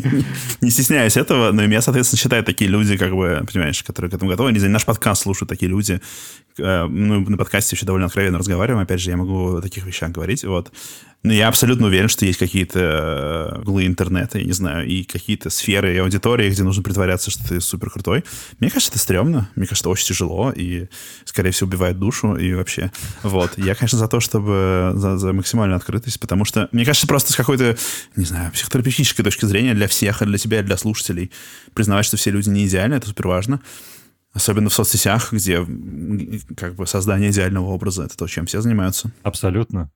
не, 0.61 0.69
стесняюсь 0.69 1.17
этого, 1.17 1.51
но 1.51 1.65
меня, 1.65 1.81
соответственно, 1.81 2.19
считают 2.19 2.45
такие 2.45 2.69
люди, 2.69 2.97
как 2.97 3.11
бы, 3.11 3.45
понимаешь, 3.51 3.83
которые 3.83 4.09
к 4.09 4.13
этому 4.13 4.31
готовы. 4.31 4.53
Не 4.53 4.59
наш 4.67 4.85
подкаст 4.85 5.23
слушают 5.23 5.49
такие 5.49 5.69
люди. 5.69 6.01
Э, 6.59 6.85
Ну, 6.87 7.21
на 7.21 7.37
подкасте 7.37 7.75
еще 7.75 7.85
довольно 7.85 8.07
откровенно 8.07 8.37
разговариваем. 8.37 8.83
Опять 8.83 9.01
же, 9.01 9.09
я 9.09 9.17
могу 9.17 9.57
о 9.57 9.61
таких 9.61 9.85
вещах 9.85 10.11
говорить. 10.11 10.43
Вот. 10.43 10.71
Но 11.23 11.33
я 11.33 11.47
абсолютно 11.47 11.87
уверен, 11.87 12.07
что 12.07 12.23
есть 12.23 12.37
какие-то 12.37 12.79
э, 13.55 13.61
углы 13.61 13.87
интернета, 13.87 14.37
я 14.37 14.45
не 14.45 14.51
знаю, 14.51 14.87
и 14.87 15.03
какие-то 15.03 15.49
сферы 15.49 15.95
и 15.95 15.97
аудитории, 15.97 16.51
где 16.51 16.61
нужно 16.61 16.83
притворяться, 16.83 17.31
что 17.31 17.47
ты 17.47 17.61
супер 17.61 17.89
крутой. 17.89 18.23
Мне 18.59 18.69
кажется, 18.69 18.91
это 18.91 18.99
стрёмно. 18.99 19.49
Мне 19.55 19.65
кажется, 19.65 19.89
очень 19.89 20.05
тяжело 20.05 20.51
и, 20.55 20.85
скорее 21.25 21.49
всего, 21.49 21.67
убивает 21.67 21.97
душу 21.97 22.35
и 22.35 22.53
вообще. 22.53 22.91
Вот. 23.23 23.57
Я, 23.57 23.73
конечно, 23.73 23.97
за 23.97 24.07
то, 24.07 24.19
чтобы 24.19 24.91
за, 24.93 25.17
за 25.17 25.33
максимальную 25.33 25.77
открытость, 25.77 26.19
потому 26.19 26.45
что, 26.45 26.69
мне 26.71 26.85
кажется, 26.85 27.07
просто 27.07 27.33
с 27.33 27.35
какой-то, 27.35 27.75
не 28.15 28.25
знаю, 28.25 28.51
психотерапевтической 28.51 29.25
точки 29.25 29.45
зрения 29.45 29.73
для 29.73 29.87
всех, 29.87 30.21
и 30.21 30.25
для 30.25 30.37
тебя, 30.37 30.61
для 30.61 30.77
слушателей, 30.77 31.31
признавать, 31.73 32.05
что 32.05 32.17
все 32.17 32.29
люди 32.29 32.49
не 32.49 32.67
идеальны, 32.67 32.93
это 32.93 33.07
супер 33.07 33.27
важно. 33.27 33.61
Особенно 34.35 34.69
в 34.69 34.73
соцсетях, 34.73 35.31
где 35.31 35.65
как 36.57 36.75
бы 36.75 36.85
создание 36.85 37.31
идеального 37.31 37.67
образа— 37.67 38.03
это 38.05 38.17
то, 38.17 38.27
чем 38.27 38.45
все 38.45 38.59
занимаются. 38.59 39.11
Абсолютно. 39.23 39.89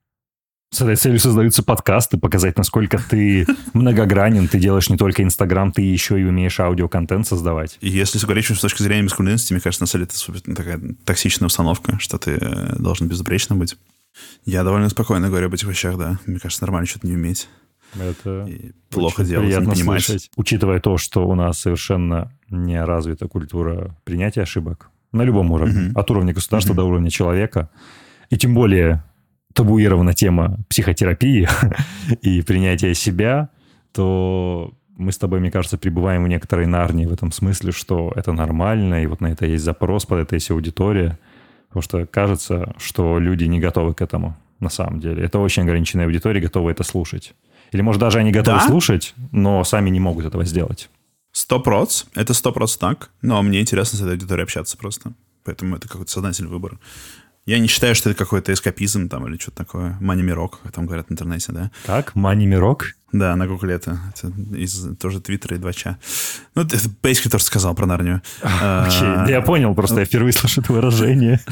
С 0.71 0.82
этой 0.82 0.95
целью 0.95 1.19
создаются 1.19 1.62
подкасты, 1.62 2.17
показать, 2.17 2.58
насколько 2.58 3.02
ты 3.10 3.45
многогранен, 3.73 4.47
ты 4.47 4.58
делаешь 4.60 4.89
не 4.89 4.95
только 4.95 5.23
Инстаграм, 5.23 5.73
ты 5.73 5.82
еще 5.82 6.21
и 6.21 6.23
умеешь 6.23 6.58
аудиоконтент 6.60 7.28
создавать. 7.28 7.78
И 7.82 7.89
если 7.89 8.17
говорить 8.19 8.45
с 8.45 8.62
точки 8.62 8.82
зрения 8.82 9.04
маскулинности, 9.04 9.52
мне 9.52 9.62
кажется, 9.62 9.84
на 9.84 9.88
самом 9.88 10.06
деле 10.06 10.10
это 10.10 10.17
супер 10.17 10.56
такая 10.56 10.80
токсичная 11.04 11.47
установка, 11.47 11.99
что 11.99 12.17
ты 12.17 12.38
э, 12.39 12.75
должен 12.78 13.10
безупречно 13.10 13.58
быть. 13.58 13.75
Я 14.45 14.63
довольно 14.63 14.88
спокойно 14.88 15.28
говорю 15.28 15.47
об 15.47 15.54
этих 15.54 15.67
вещах, 15.67 15.97
да. 15.97 16.17
Мне 16.25 16.39
кажется, 16.39 16.63
нормально 16.63 16.88
что-то 16.88 17.08
не 17.08 17.15
уметь. 17.15 17.49
Это 17.95 18.45
И 18.47 18.71
плохо 18.89 19.23
делать, 19.23 19.45
не 19.47 19.52
приятно 19.54 19.73
понимать. 19.73 20.04
слышать. 20.04 20.30
Учитывая 20.36 20.80
то, 20.80 20.97
что 20.97 21.28
у 21.28 21.36
нас 21.36 21.60
совершенно 21.60 22.32
не 22.49 22.84
развита 22.84 23.28
культура 23.28 23.95
принятия 24.04 24.41
ошибок 24.43 24.89
на 25.12 25.23
любом 25.23 25.52
уровне, 25.52 25.88
Мгм. 25.89 25.97
от 25.97 26.12
уровня 26.12 26.34
государства 26.34 26.73
Мгм. 26.73 26.78
до 26.78 26.84
уровня 26.86 27.10
человека, 27.10 27.69
и 28.30 28.38
тем 28.38 28.54
более 28.54 29.04
табуирована 29.54 30.13
тема 30.13 30.58
психотерапии 30.69 31.47
и 32.21 32.41
принятия 32.43 32.93
себя, 32.93 33.49
то 33.91 34.73
мы 34.97 35.12
с 35.12 35.17
тобой, 35.17 35.39
мне 35.39 35.49
кажется, 35.49 35.78
пребываем 35.78 36.23
в 36.23 36.28
некоторой 36.28 36.67
нарнии 36.67 37.06
в 37.08 37.13
этом 37.13 37.32
смысле, 37.32 37.71
что 37.71 38.12
это 38.15 38.34
нормально, 38.34 39.02
и 39.04 39.08
вот 39.08 39.21
на 39.21 39.28
это 39.28 39.45
есть 39.45 39.63
запрос, 39.63 40.06
под 40.06 40.19
это 40.19 40.36
есть 40.36 40.52
аудитория, 40.52 41.17
потому 41.69 41.82
что 41.82 42.06
кажется, 42.06 42.75
что 42.78 43.17
люди 43.19 43.45
не 43.45 43.60
готовы 43.60 43.93
к 43.93 44.02
этому 44.02 44.36
на 44.60 44.69
самом 44.69 44.99
деле. 44.99 45.23
Это 45.23 45.39
очень 45.39 45.63
ограниченная 45.63 46.06
аудитория, 46.06 46.41
готова 46.41 46.69
это 46.69 46.84
слушать. 46.84 47.34
Или, 47.71 47.82
может, 47.82 47.99
даже 47.99 48.19
они 48.19 48.32
готовы 48.32 48.60
Да? 48.60 48.67
слушать, 48.67 49.13
но 49.32 49.63
сами 49.63 49.89
не 49.89 49.99
могут 49.99 50.25
этого 50.25 50.45
сделать. 50.45 50.89
Сто 51.32 51.60
проц, 51.60 52.05
это 52.15 52.34
сто 52.34 52.51
проц 52.51 52.75
так, 52.77 53.12
но 53.21 53.41
мне 53.43 53.62
интересно 53.62 53.97
с 53.97 54.01
этой 54.01 54.13
аудиторией 54.13 54.43
общаться 54.43 54.77
просто. 54.77 55.13
Поэтому 55.43 55.75
это 55.75 55.88
какой-то 55.88 56.12
сознательный 56.12 56.49
выбор. 56.49 56.79
Я 57.45 57.58
не 57.60 57.67
считаю, 57.67 57.95
что 57.95 58.10
это 58.10 58.19
какой-то 58.19 58.53
эскапизм 58.53 59.10
там 59.10 59.27
или 59.27 59.38
что-то 59.38 59.58
такое. 59.58 59.97
Мани-мирок, 60.01 60.60
как 60.62 60.71
там 60.71 60.86
говорят 60.86 61.08
в 61.08 61.12
интернете, 61.12 61.51
да? 61.51 61.71
Как? 61.86 62.13
Мани 62.13 62.45
Мирок? 62.45 62.93
Да, 63.12 63.36
на 63.36 63.47
гугле 63.47 63.73
это. 63.75 63.97
Это 64.15 64.32
из 64.55 64.95
тоже 64.97 65.19
Твиттера 65.19 65.55
и 65.58 65.60
2ча. 65.60 65.95
Ну, 66.53 66.62
это 66.62 66.75
basically 67.01 67.29
то, 67.32 67.39
что 67.39 67.47
сказал 67.47 67.73
про 67.73 67.88
Нарнию. 67.88 68.21
А, 68.43 68.86
Окей, 68.86 68.99
да 69.01 69.29
я 69.29 69.41
понял, 69.41 69.73
просто 69.73 69.99
я 70.01 70.05
впервые 70.05 70.34
слышу 70.34 70.62
это 70.62 70.73
выражение. 70.73 71.39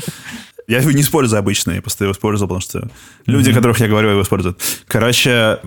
Я 0.68 0.80
его 0.80 0.92
не 0.92 1.02
использую 1.02 1.40
обычно, 1.40 1.72
я 1.72 1.82
просто 1.82 2.04
его 2.04 2.12
использовал, 2.12 2.50
потому 2.50 2.62
что 2.62 2.92
люди, 3.26 3.52
о 3.52 3.54
которых 3.54 3.80
я 3.80 3.88
говорю, 3.88 4.10
его 4.10 4.22
используют. 4.22 4.62
Короче, 4.88 5.60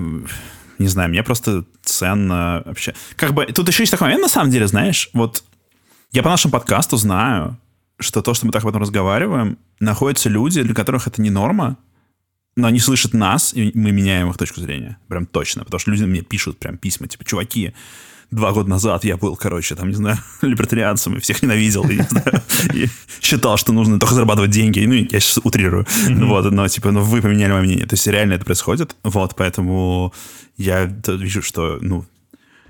не 0.78 0.88
знаю, 0.88 1.08
мне 1.08 1.22
просто 1.22 1.64
ценно 1.82 2.62
вообще. 2.66 2.94
Как 3.16 3.32
бы, 3.32 3.46
тут 3.46 3.68
еще 3.68 3.82
есть 3.82 3.92
такой 3.92 4.06
момент, 4.06 4.22
на 4.22 4.28
самом 4.28 4.50
деле, 4.50 4.66
знаешь, 4.66 5.08
вот 5.14 5.42
я 6.12 6.22
по 6.22 6.28
нашему 6.28 6.52
подкасту 6.52 6.96
знаю, 6.96 7.58
что 7.98 8.22
то, 8.22 8.34
что 8.34 8.46
мы 8.46 8.52
так 8.52 8.62
об 8.62 8.70
этом 8.70 8.82
разговариваем, 8.82 9.58
находятся 9.78 10.28
люди, 10.28 10.62
для 10.62 10.74
которых 10.74 11.06
это 11.06 11.22
не 11.22 11.30
норма, 11.30 11.76
но 12.56 12.66
они 12.66 12.78
слышат 12.80 13.14
нас, 13.14 13.54
и 13.54 13.70
мы 13.74 13.92
меняем 13.92 14.28
их 14.30 14.36
точку 14.36 14.60
зрения. 14.60 14.98
Прям 15.08 15.26
точно. 15.26 15.64
Потому 15.64 15.78
что 15.78 15.90
люди 15.90 16.04
мне 16.04 16.22
пишут 16.22 16.58
прям 16.58 16.76
письма, 16.76 17.08
типа, 17.08 17.24
чуваки, 17.24 17.72
два 18.30 18.52
года 18.52 18.70
назад 18.70 19.04
я 19.04 19.16
был, 19.16 19.36
короче, 19.36 19.74
там, 19.74 19.88
не 19.88 19.94
знаю, 19.94 20.18
либертарианцем 20.42 21.16
и 21.16 21.20
всех 21.20 21.42
ненавидел, 21.42 21.88
и, 21.88 21.96
не 21.96 22.02
знаю, 22.02 22.42
и 22.74 22.86
считал, 23.20 23.56
что 23.56 23.72
нужно 23.72 23.98
только 23.98 24.14
зарабатывать 24.14 24.50
деньги. 24.50 24.80
Ну, 24.80 24.94
я 24.94 25.20
сейчас 25.20 25.38
утрирую. 25.42 25.86
Вот, 26.08 26.50
но, 26.50 26.68
типа, 26.68 26.90
ну, 26.90 27.02
вы 27.02 27.22
поменяли 27.22 27.52
мое 27.52 27.62
мнение. 27.62 27.86
То 27.86 27.94
есть, 27.94 28.06
реально 28.06 28.34
это 28.34 28.44
происходит. 28.44 28.96
Вот, 29.02 29.34
поэтому 29.36 30.12
я 30.56 30.84
вижу, 30.84 31.42
что, 31.42 31.78
ну, 31.80 32.04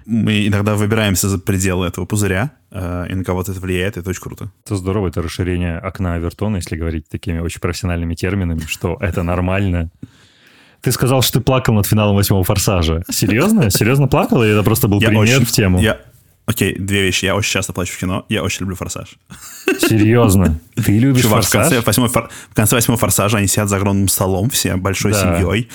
мы 0.07 0.46
иногда 0.46 0.75
выбираемся 0.75 1.29
за 1.29 1.38
пределы 1.38 1.87
этого 1.87 2.05
пузыря, 2.05 2.53
э, 2.70 3.07
и 3.11 3.14
на 3.14 3.23
кого-то 3.23 3.53
это 3.53 3.61
влияет, 3.61 3.96
это 3.96 4.11
очень 4.11 4.23
круто. 4.23 4.51
Это 4.64 4.77
здорово, 4.77 5.09
это 5.09 5.23
расширение 5.23 5.79
окна 5.79 6.14
Авертона, 6.14 6.57
если 6.57 6.77
говорить 6.77 7.09
такими 7.09 7.38
очень 7.38 7.61
профессиональными 7.61 8.14
терминами, 8.14 8.62
что 8.66 8.96
это 9.01 9.23
нормально. 9.23 9.90
Ты 10.83 10.93
сказал, 10.93 11.23
что 11.23 11.38
ты 11.38 11.45
плакал 11.45 11.75
над 11.75 11.87
финалом 11.87 12.16
восьмого 12.16 12.43
форсажа. 12.45 13.03
Серьезно? 13.11 13.71
Серьезно 13.71 14.09
плакал? 14.09 14.43
Или 14.43 14.53
это 14.53 14.62
просто 14.62 14.88
был 14.88 15.01
Я 15.01 15.09
пример 15.09 15.37
очень- 15.37 15.45
в 15.47 15.51
тему? 15.53 15.81
Я, 15.81 15.99
Окей, 16.47 16.75
две 16.77 17.03
вещи. 17.03 17.27
Я 17.27 17.37
очень 17.37 17.53
часто 17.53 17.73
плачу 17.73 17.93
в 17.93 17.99
кино. 17.99 18.25
Я 18.29 18.43
очень 18.43 18.61
люблю 18.62 18.75
«Форсаж». 18.75 19.11
Серьезно? 19.78 20.59
Ты 20.74 20.99
любишь 20.99 21.22
Чувак, 21.22 21.43
в 21.45 21.49
«Форсаж»? 21.49 21.68
конце, 21.70 21.81
восьмой, 21.87 22.09
фор- 22.09 22.28
в 22.51 22.55
конце 22.55 22.74
восьмого 22.74 22.99
«Форсажа» 22.99 23.39
они 23.39 23.47
сидят 23.47 23.68
за 23.68 23.76
огромным 23.76 24.09
столом 24.09 24.51
все, 24.51 24.74
большой 24.76 25.12
Да. 25.12 25.39
семьей, 25.39 25.68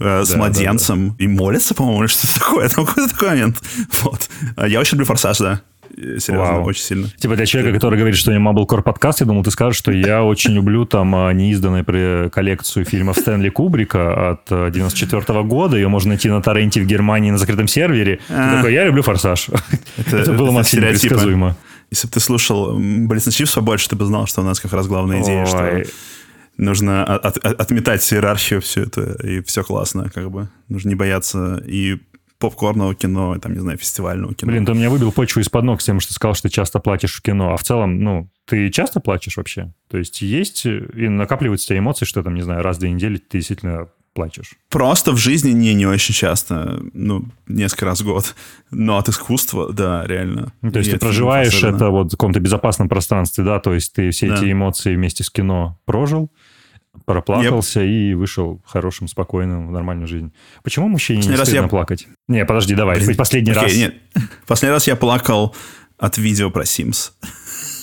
э, 0.00 0.24
с 0.24 0.28
Да, 0.30 0.36
младенцем, 0.36 1.14
и 1.18 1.26
молятся, 1.26 1.74
по-моему, 1.74 2.02
или 2.02 2.08
что-то 2.08 2.34
такое. 2.40 2.68
Там 2.74 2.84
какой-то 2.84 3.10
такой 3.10 3.28
момент. 3.30 3.62
Вот. 4.02 4.28
А 4.56 4.68
Я 4.68 4.80
очень 4.80 4.92
люблю 4.94 5.06
«Форсаж», 5.06 5.38
да. 5.38 5.60
Серьезно, 5.96 6.36
Вау. 6.38 6.64
очень 6.64 6.82
сильно. 6.82 7.08
Типа 7.18 7.36
для 7.36 7.46
человека, 7.46 7.74
который 7.74 7.98
говорит, 7.98 8.16
что 8.16 8.32
не 8.32 8.38
Mumblecore 8.38 8.82
подкаст, 8.82 9.20
я 9.20 9.26
думал, 9.26 9.42
ты 9.42 9.50
скажешь, 9.50 9.78
что 9.78 9.90
я 9.92 10.22
очень 10.22 10.52
люблю 10.52 10.84
там 10.84 11.14
а, 11.14 11.32
неизданную 11.32 12.30
коллекцию 12.30 12.84
фильмов 12.84 13.16
Стэнли 13.16 13.48
Кубрика 13.48 14.30
от 14.30 14.72
94 14.72 15.42
года. 15.44 15.76
Ее 15.76 15.88
можно 15.88 16.10
найти 16.10 16.28
на 16.28 16.42
торренте 16.42 16.80
в 16.80 16.86
Германии 16.86 17.30
на 17.30 17.38
закрытом 17.38 17.68
сервере. 17.68 18.16
Ты 18.28 18.34
А. 18.34 18.56
такой, 18.56 18.72
я 18.74 18.84
люблю 18.84 19.02
«Форсаж». 19.02 19.48
Это 19.96 20.32
было 20.34 20.62
стереотипы. 20.62 21.08
предсказуемо. 21.14 21.56
Если 21.90 22.06
бы 22.06 22.12
ты 22.12 22.20
слушал 22.20 22.76
Блиц 22.78 23.28
Чипс 23.32 23.52
побольше, 23.54 23.88
ты 23.88 23.96
бы 23.96 24.04
знал, 24.04 24.26
что 24.26 24.42
у 24.42 24.44
нас 24.44 24.60
как 24.60 24.72
раз 24.74 24.86
главная 24.86 25.22
идея, 25.22 25.46
что 25.46 25.82
нужно 26.56 27.04
от- 27.04 27.38
от- 27.38 27.60
отметать 27.60 28.12
иерархию 28.12 28.60
все 28.60 28.82
это, 28.82 29.16
и 29.24 29.40
все 29.42 29.62
классно, 29.62 30.10
как 30.12 30.30
бы. 30.30 30.48
Нужно 30.68 30.88
не 30.90 30.94
бояться 30.96 31.62
и 31.66 31.98
попкорного 32.38 32.94
кино, 32.94 33.36
там, 33.38 33.52
не 33.52 33.58
знаю, 33.60 33.78
фестивального 33.78 34.34
кино. 34.34 34.52
Блин, 34.52 34.64
ты 34.64 34.72
меня 34.74 34.90
выбил 34.90 35.12
почву 35.12 35.40
из-под 35.40 35.64
ног 35.64 35.80
с 35.80 35.84
тем, 35.84 36.00
что 36.00 36.08
ты 36.10 36.14
сказал, 36.14 36.34
что 36.34 36.48
ты 36.48 36.54
часто 36.54 36.78
платишь 36.78 37.16
в 37.16 37.22
кино. 37.22 37.52
А 37.52 37.56
в 37.56 37.62
целом, 37.62 38.00
ну, 38.00 38.30
ты 38.44 38.70
часто 38.70 39.00
плачешь 39.00 39.36
вообще? 39.36 39.72
То 39.90 39.98
есть 39.98 40.22
есть 40.22 40.64
и 40.66 41.08
накапливаются 41.08 41.66
у 41.66 41.68
тебя 41.68 41.78
эмоции, 41.80 42.04
что 42.04 42.22
там, 42.22 42.34
не 42.34 42.42
знаю, 42.42 42.62
раз 42.62 42.76
в 42.76 42.80
две 42.80 42.90
недели 42.90 43.16
ты 43.16 43.38
действительно 43.38 43.88
плачешь. 44.14 44.54
Просто 44.68 45.12
в 45.12 45.16
жизни 45.16 45.50
не, 45.52 45.74
не 45.74 45.86
очень 45.86 46.12
часто, 46.14 46.80
ну, 46.92 47.26
несколько 47.46 47.84
раз 47.86 48.00
в 48.00 48.04
год. 48.04 48.34
Но 48.70 48.96
от 48.98 49.08
искусства, 49.08 49.72
да, 49.72 50.04
реально. 50.06 50.52
Ну, 50.60 50.72
то 50.72 50.78
есть 50.78 50.88
И 50.88 50.92
ты 50.92 50.96
это 50.96 51.06
проживаешь 51.06 51.62
это 51.62 51.90
вот 51.90 52.08
в 52.08 52.10
каком-то 52.16 52.40
безопасном 52.40 52.88
пространстве, 52.88 53.44
да, 53.44 53.60
то 53.60 53.74
есть 53.74 53.92
ты 53.92 54.10
все 54.10 54.28
Да. 54.28 54.36
эти 54.36 54.50
эмоции 54.50 54.96
вместе 54.96 55.22
с 55.22 55.30
кино 55.30 55.78
прожил, 55.84 56.32
проплакался 57.04 57.82
и 57.82 58.14
вышел 58.14 58.60
хорошим, 58.66 59.08
спокойным 59.08 59.68
в 59.68 59.70
нормальную 59.72 60.06
жизнь. 60.06 60.32
Почему 60.62 60.88
мужчине 60.88 61.16
не 61.18 61.22
Последний 61.22 61.38
раз 61.38 61.48
стыдно 61.48 61.62
я- 61.64 61.68
плакать? 61.68 62.06
Не, 62.28 62.44
подожди, 62.44 62.74
давай, 62.74 62.98
Блин, 62.98 63.16
последний 63.16 63.52
окей, 63.52 63.62
раз 63.62 63.74
Нет. 63.76 63.94
Последний 64.46 64.72
раз 64.74 64.86
я 64.86 64.96
плакал 64.96 65.54
от 65.96 66.18
видео 66.18 66.50
про 66.50 66.64
Sims. 66.64 67.12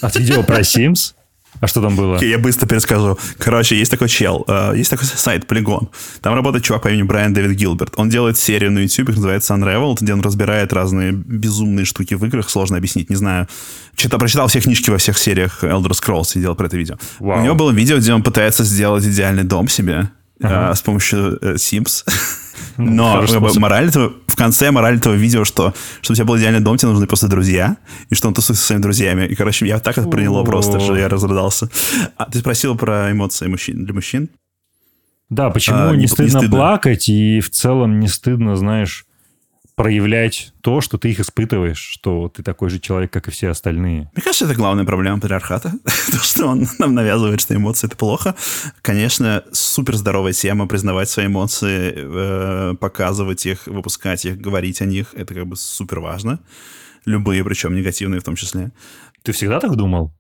от 0.01 0.16
видео 0.16 0.43
про 0.43 0.59
Sims. 0.61 1.14
А 1.60 1.68
что 1.68 1.82
там 1.82 1.95
было? 1.95 2.22
Я 2.22 2.38
быстро 2.38 2.68
перескажу. 2.68 3.18
Короче, 3.38 3.78
есть 3.78 3.91
такой 3.91 4.10
чел, 4.10 4.43
э, 4.47 4.74
есть 4.76 4.89
такой 4.89 5.06
сайт 5.06 5.45
Polygon. 5.45 5.89
Там 6.22 6.34
работает 6.36 6.64
чувак 6.64 6.84
по 6.84 6.89
имени 6.89 7.03
Брайан 7.03 7.34
Дэвид 7.34 7.58
Гилберт. 7.58 7.93
Он 7.97 8.10
делает 8.10 8.38
серию 8.38 8.72
на 8.72 8.80
YouTube, 8.80 9.10
называется 9.10 9.53
Unraveled, 9.53 9.97
где 10.01 10.14
он 10.14 10.22
разбирает 10.22 10.74
разные 10.74 11.12
безумные 11.12 11.86
штуки 11.86 12.14
в 12.14 12.26
играх, 12.26 12.49
сложно 12.49 12.78
объяснить, 12.78 13.10
не 13.10 13.16
знаю. 13.16 13.47
Читал, 13.95 14.20
прочитал 14.20 14.47
все 14.47 14.60
книжки 14.60 14.89
во 14.89 14.97
всех 14.97 15.18
сериях 15.18 15.64
Elder 15.64 15.91
Scrolls 15.91 16.32
и 16.36 16.39
делал 16.39 16.56
про 16.56 16.68
это 16.68 16.78
видео. 16.78 16.97
Вау. 17.20 17.39
У 17.39 17.43
него 17.43 17.56
было 17.56 17.72
видео, 17.72 17.97
где 17.97 18.14
он 18.14 18.24
пытается 18.24 18.64
сделать 18.64 19.06
идеальный 19.06 19.43
дом 19.43 19.68
себе 19.68 20.10
Ага. 20.45 20.71
э, 20.71 20.75
с 20.75 20.81
помощью 20.81 21.37
э, 21.41 21.53
Sims. 21.55 22.03
Ну, 22.77 23.21
Но 23.39 23.59
мораль 23.59 23.87
этого, 23.89 24.13
в 24.27 24.35
конце 24.35 24.71
мораль 24.71 24.97
этого 24.97 25.13
видео, 25.13 25.43
что 25.45 25.73
чтобы 26.01 26.13
у 26.13 26.15
тебя 26.15 26.25
был 26.25 26.37
идеальный 26.37 26.59
дом, 26.61 26.77
тебе 26.77 26.89
нужны 26.91 27.07
просто 27.07 27.27
друзья, 27.27 27.77
и 28.09 28.15
что 28.15 28.27
он 28.27 28.33
тусуется 28.33 28.61
со 28.61 28.67
своими 28.67 28.81
друзьями. 28.81 29.25
И, 29.27 29.35
короче, 29.35 29.65
я 29.67 29.79
так 29.79 29.97
это 29.97 30.07
приняло 30.09 30.43
просто, 30.43 30.79
что 30.79 30.95
я 30.95 31.07
разрыдался. 31.09 31.69
А 32.17 32.25
ты 32.29 32.39
спросил 32.39 32.75
про 32.77 33.11
эмоции 33.11 33.47
мужчин, 33.47 33.85
для 33.85 33.93
мужчин? 33.93 34.29
Да, 35.29 35.49
почему 35.49 35.77
А, 35.77 35.91
не, 35.91 35.95
не- 35.97 36.01
не 36.01 36.07
стыдно, 36.07 36.39
стыдно. 36.39 36.55
плакать 36.57 37.09
и 37.09 37.39
в 37.39 37.49
целом 37.49 37.99
не 37.99 38.07
стыдно, 38.07 38.55
знаешь, 38.55 39.05
проявлять 39.76 40.53
то, 40.61 40.80
что 40.80 40.97
ты 40.97 41.11
их 41.11 41.19
испытываешь, 41.19 41.78
что 41.78 42.30
ты 42.30 42.43
такой 42.43 42.69
же 42.69 42.80
человек, 42.80 43.11
как 43.11 43.28
и 43.28 43.32
все 43.32 43.49
остальные. 43.49 44.09
Мне 44.13 44.23
кажется, 44.23 44.45
это 44.45 44.55
главная 44.55 44.86
проблема 44.86 45.19
патриархата. 45.19 45.73
То, 46.11 46.17
что 46.17 46.47
он 46.47 46.65
нам 46.80 46.95
навязывает, 46.95 47.41
что 47.41 47.55
эмоции— 47.55 47.88
это 47.88 47.97
плохо. 47.97 48.36
Конечно, 48.82 49.43
супер 49.51 49.95
здоровая 49.95 50.32
тема 50.32 50.67
признавать 50.67 51.09
свои 51.09 51.28
эмоции, 51.28 51.93
э, 51.95 52.76
показывать 52.80 53.45
их, 53.45 53.67
выпускать 53.67 54.26
их, 54.26 54.39
говорить 54.39 54.82
о 54.82 54.86
них. 54.86 55.13
Это 55.13 55.34
как 55.34 55.45
бы 55.45 55.57
супер 55.57 55.99
важно. 55.99 56.39
Любые, 57.05 57.43
причем 57.43 57.76
негативные 57.76 58.21
в 58.21 58.23
том 58.23 58.36
числе. 58.36 58.71
Ты 59.23 59.34
всегда 59.34 59.59
так 59.59 59.76
думал? 59.76 60.13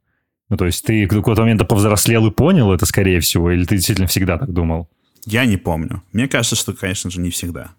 Ну, 0.49 0.57
то 0.57 0.65
есть 0.65 0.85
ты 0.85 1.07
до 1.07 1.15
какого-то 1.15 1.41
момента 1.41 1.65
повзрослел 1.65 2.27
и 2.27 2.31
понял 2.31 2.71
это, 2.73 2.85
скорее 2.85 3.19
всего, 3.21 3.51
или 3.51 3.65
ты 3.65 3.75
действительно 3.75 4.07
всегда 4.07 4.37
так 4.37 4.51
думал? 4.51 4.89
Я 5.25 5.45
не 5.45 5.57
помню. 5.57 6.03
Мне 6.11 6.27
кажется, 6.27 6.55
что, 6.55 6.73
конечно 6.73 7.09
же, 7.09 7.19
не 7.19 7.31
всегда. 7.31 7.71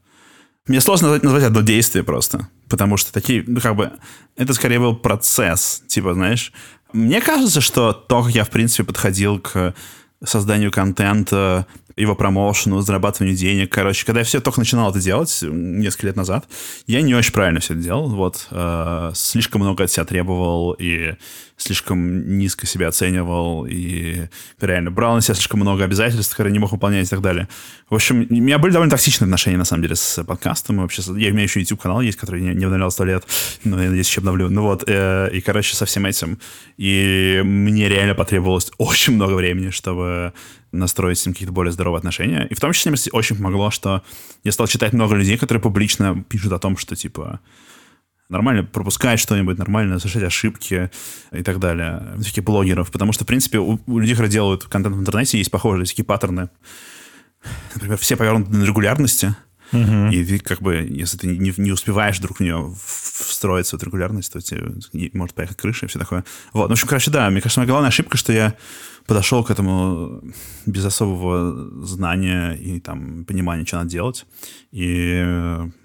Мне 0.67 0.81
сложно 0.81 1.19
назвать, 1.23 1.45
одно 1.45 1.61
действие 1.61 2.03
просто. 2.03 2.49
Потому 2.69 2.97
что 2.97 3.13
такие, 3.13 3.45
ну, 3.47 3.61
как 3.61 3.77
бы, 3.77 3.93
это 4.37 4.53
скорее 4.55 4.81
был 4.81 4.97
процесс. 4.97 5.83
Типа, 5.87 6.15
знаешь, 6.15 6.53
мне 6.93 7.21
кажется, 7.21 7.61
что 7.61 7.93
то, 7.93 8.23
как 8.23 8.35
я, 8.35 8.45
в 8.45 8.51
принципе, 8.51 8.85
подходил 8.85 9.39
к 9.39 9.75
созданию 10.25 10.73
контента, 10.73 11.67
его 11.97 12.15
промоушену, 12.15 12.81
зарабатыванию 12.81 13.37
денег. 13.37 13.73
Короче, 13.73 14.05
когда 14.05 14.21
я 14.21 14.25
все 14.25 14.41
только 14.41 14.61
начинал 14.61 14.91
это 14.91 15.01
делать 15.01 15.39
несколько 15.43 16.09
лет 16.09 16.17
назад, 16.17 16.47
я 16.87 17.01
не 17.01 17.15
очень 17.15 17.33
правильно 17.33 17.61
все 17.61 17.75
это 17.75 17.83
делал. 17.83 18.09
Вот, 18.09 18.49
э, 18.51 19.13
слишком 19.15 19.63
много 19.63 19.85
от 19.85 19.91
себя 19.91 20.05
требовал 20.05 20.73
и 20.79 21.15
слишком 21.57 22.37
низко 22.37 22.67
себя 22.67 22.89
оценивал 22.89 23.67
и 23.67 24.29
реально 24.61 24.91
брал 24.91 25.15
на 25.15 25.23
себя 25.23 25.35
слишком 25.35 25.61
много 25.61 25.85
обязательств, 25.85 26.33
которые 26.33 26.53
не 26.53 26.59
мог 26.59 26.71
выполнять 26.71 27.07
и 27.07 27.11
так 27.11 27.23
далее. 27.23 27.49
В 27.89 27.95
общем, 27.95 28.27
у 28.29 28.35
меня 28.35 28.59
были 28.59 28.73
довольно 28.73 28.91
токсичные 28.91 29.27
отношения, 29.27 29.57
на 29.57 29.65
самом 29.65 29.83
деле, 29.83 29.97
с 29.97 30.23
подкастом. 30.23 30.77
И 30.77 30.81
вообще, 30.81 31.03
я, 31.17 31.31
у 31.31 31.33
меня 31.33 31.45
еще 31.45 31.61
YouTube-канал 31.61 32.03
есть, 32.03 32.19
который 32.19 32.43
не, 32.43 32.55
не 32.55 32.65
обновлял 32.65 32.91
сто 32.91 33.05
лет, 33.05 33.25
но 33.65 33.81
я 33.81 33.89
надеюсь, 33.89 34.09
еще 34.09 34.21
обновлю. 34.21 34.51
Ну 34.51 34.63
вот, 34.63 34.85
э, 34.87 35.31
и, 35.33 35.41
короче, 35.41 35.75
со 35.75 35.87
всем 35.87 36.05
этим. 36.05 36.39
И 36.77 37.41
мне 37.43 37.89
реально 37.89 38.15
потребовалось 38.15 38.71
очень 38.77 39.15
много 39.15 39.33
времени, 39.33 39.71
чтобы 39.71 40.35
настроить 40.77 41.19
с 41.19 41.27
ним 41.27 41.33
какие-то 41.33 41.53
более 41.53 41.73
здоровые 41.73 41.99
отношения. 41.99 42.47
И 42.51 42.55
в 42.55 42.61
том 42.61 42.73
числе 42.73 42.93
мне 42.93 43.01
очень 43.13 43.37
помогло, 43.37 43.71
что 43.71 44.03
я 44.45 44.53
стал 44.53 44.67
читать 44.67 44.93
много 44.93 45.15
людей, 45.15 45.37
которые 45.37 45.63
публично 45.63 46.25
пишут 46.29 46.53
о 46.53 46.59
том, 46.59 46.77
что, 46.77 46.97
типа, 46.97 47.41
нормально 48.29 48.65
пропускать 48.65 49.21
что-нибудь, 49.21 49.59
нормально 49.59 49.99
совершать 49.99 50.25
ошибки 50.25 50.91
и 51.33 51.43
так 51.43 51.59
далее. 51.59 52.15
Всяких 52.21 52.45
блогеров. 52.45 52.91
Потому 52.91 53.13
что, 53.13 53.25
в 53.25 53.27
принципе, 53.27 53.59
у, 53.59 53.81
у 53.87 53.99
людей, 53.99 54.15
которые 54.15 54.33
делают 54.33 54.65
контент 54.65 54.97
в 54.97 55.01
интернете, 55.01 55.39
есть 55.39 55.51
похожие 55.51 55.85
всякие 55.85 56.05
паттерны. 56.05 56.49
Например, 57.75 57.97
все 57.97 58.17
повернуты 58.17 58.51
на 58.53 58.65
регулярности. 58.65 59.35
И 59.73 60.25
ты, 60.25 60.39
как 60.39 60.61
бы, 60.61 60.75
если 60.77 61.19
ты 61.19 61.27
не, 61.27 61.53
не 61.57 61.73
успеваешь 61.73 62.19
вдруг 62.19 62.39
в 62.39 62.41
нее 62.41 62.75
встроиться 62.85 63.77
в 63.77 63.81
эту 63.81 63.87
регулярность, 63.87 64.33
то 64.33 64.41
тебе 64.41 64.73
может 65.13 65.35
поехать 65.35 65.57
крыша 65.57 65.87
и 65.87 65.89
все 65.89 65.99
такое. 65.99 66.25
Вот. 66.53 66.65
Ну, 66.65 66.69
в 66.69 66.73
общем, 66.73 66.89
короче, 66.89 67.11
да, 67.11 67.29
мне 67.31 67.41
кажется, 67.41 67.61
моя 67.61 67.69
главная 67.69 67.89
ошибка, 67.89 68.17
что 68.17 68.33
я 68.33 68.55
подошел 69.07 69.45
к 69.45 69.51
этому 69.51 70.23
без 70.67 70.85
особого 70.85 71.85
знания 71.85 72.53
и 72.53 72.81
там 72.81 73.25
понимания, 73.25 73.65
что 73.65 73.79
надо 73.79 73.91
делать. 73.91 74.27
И 74.73 75.25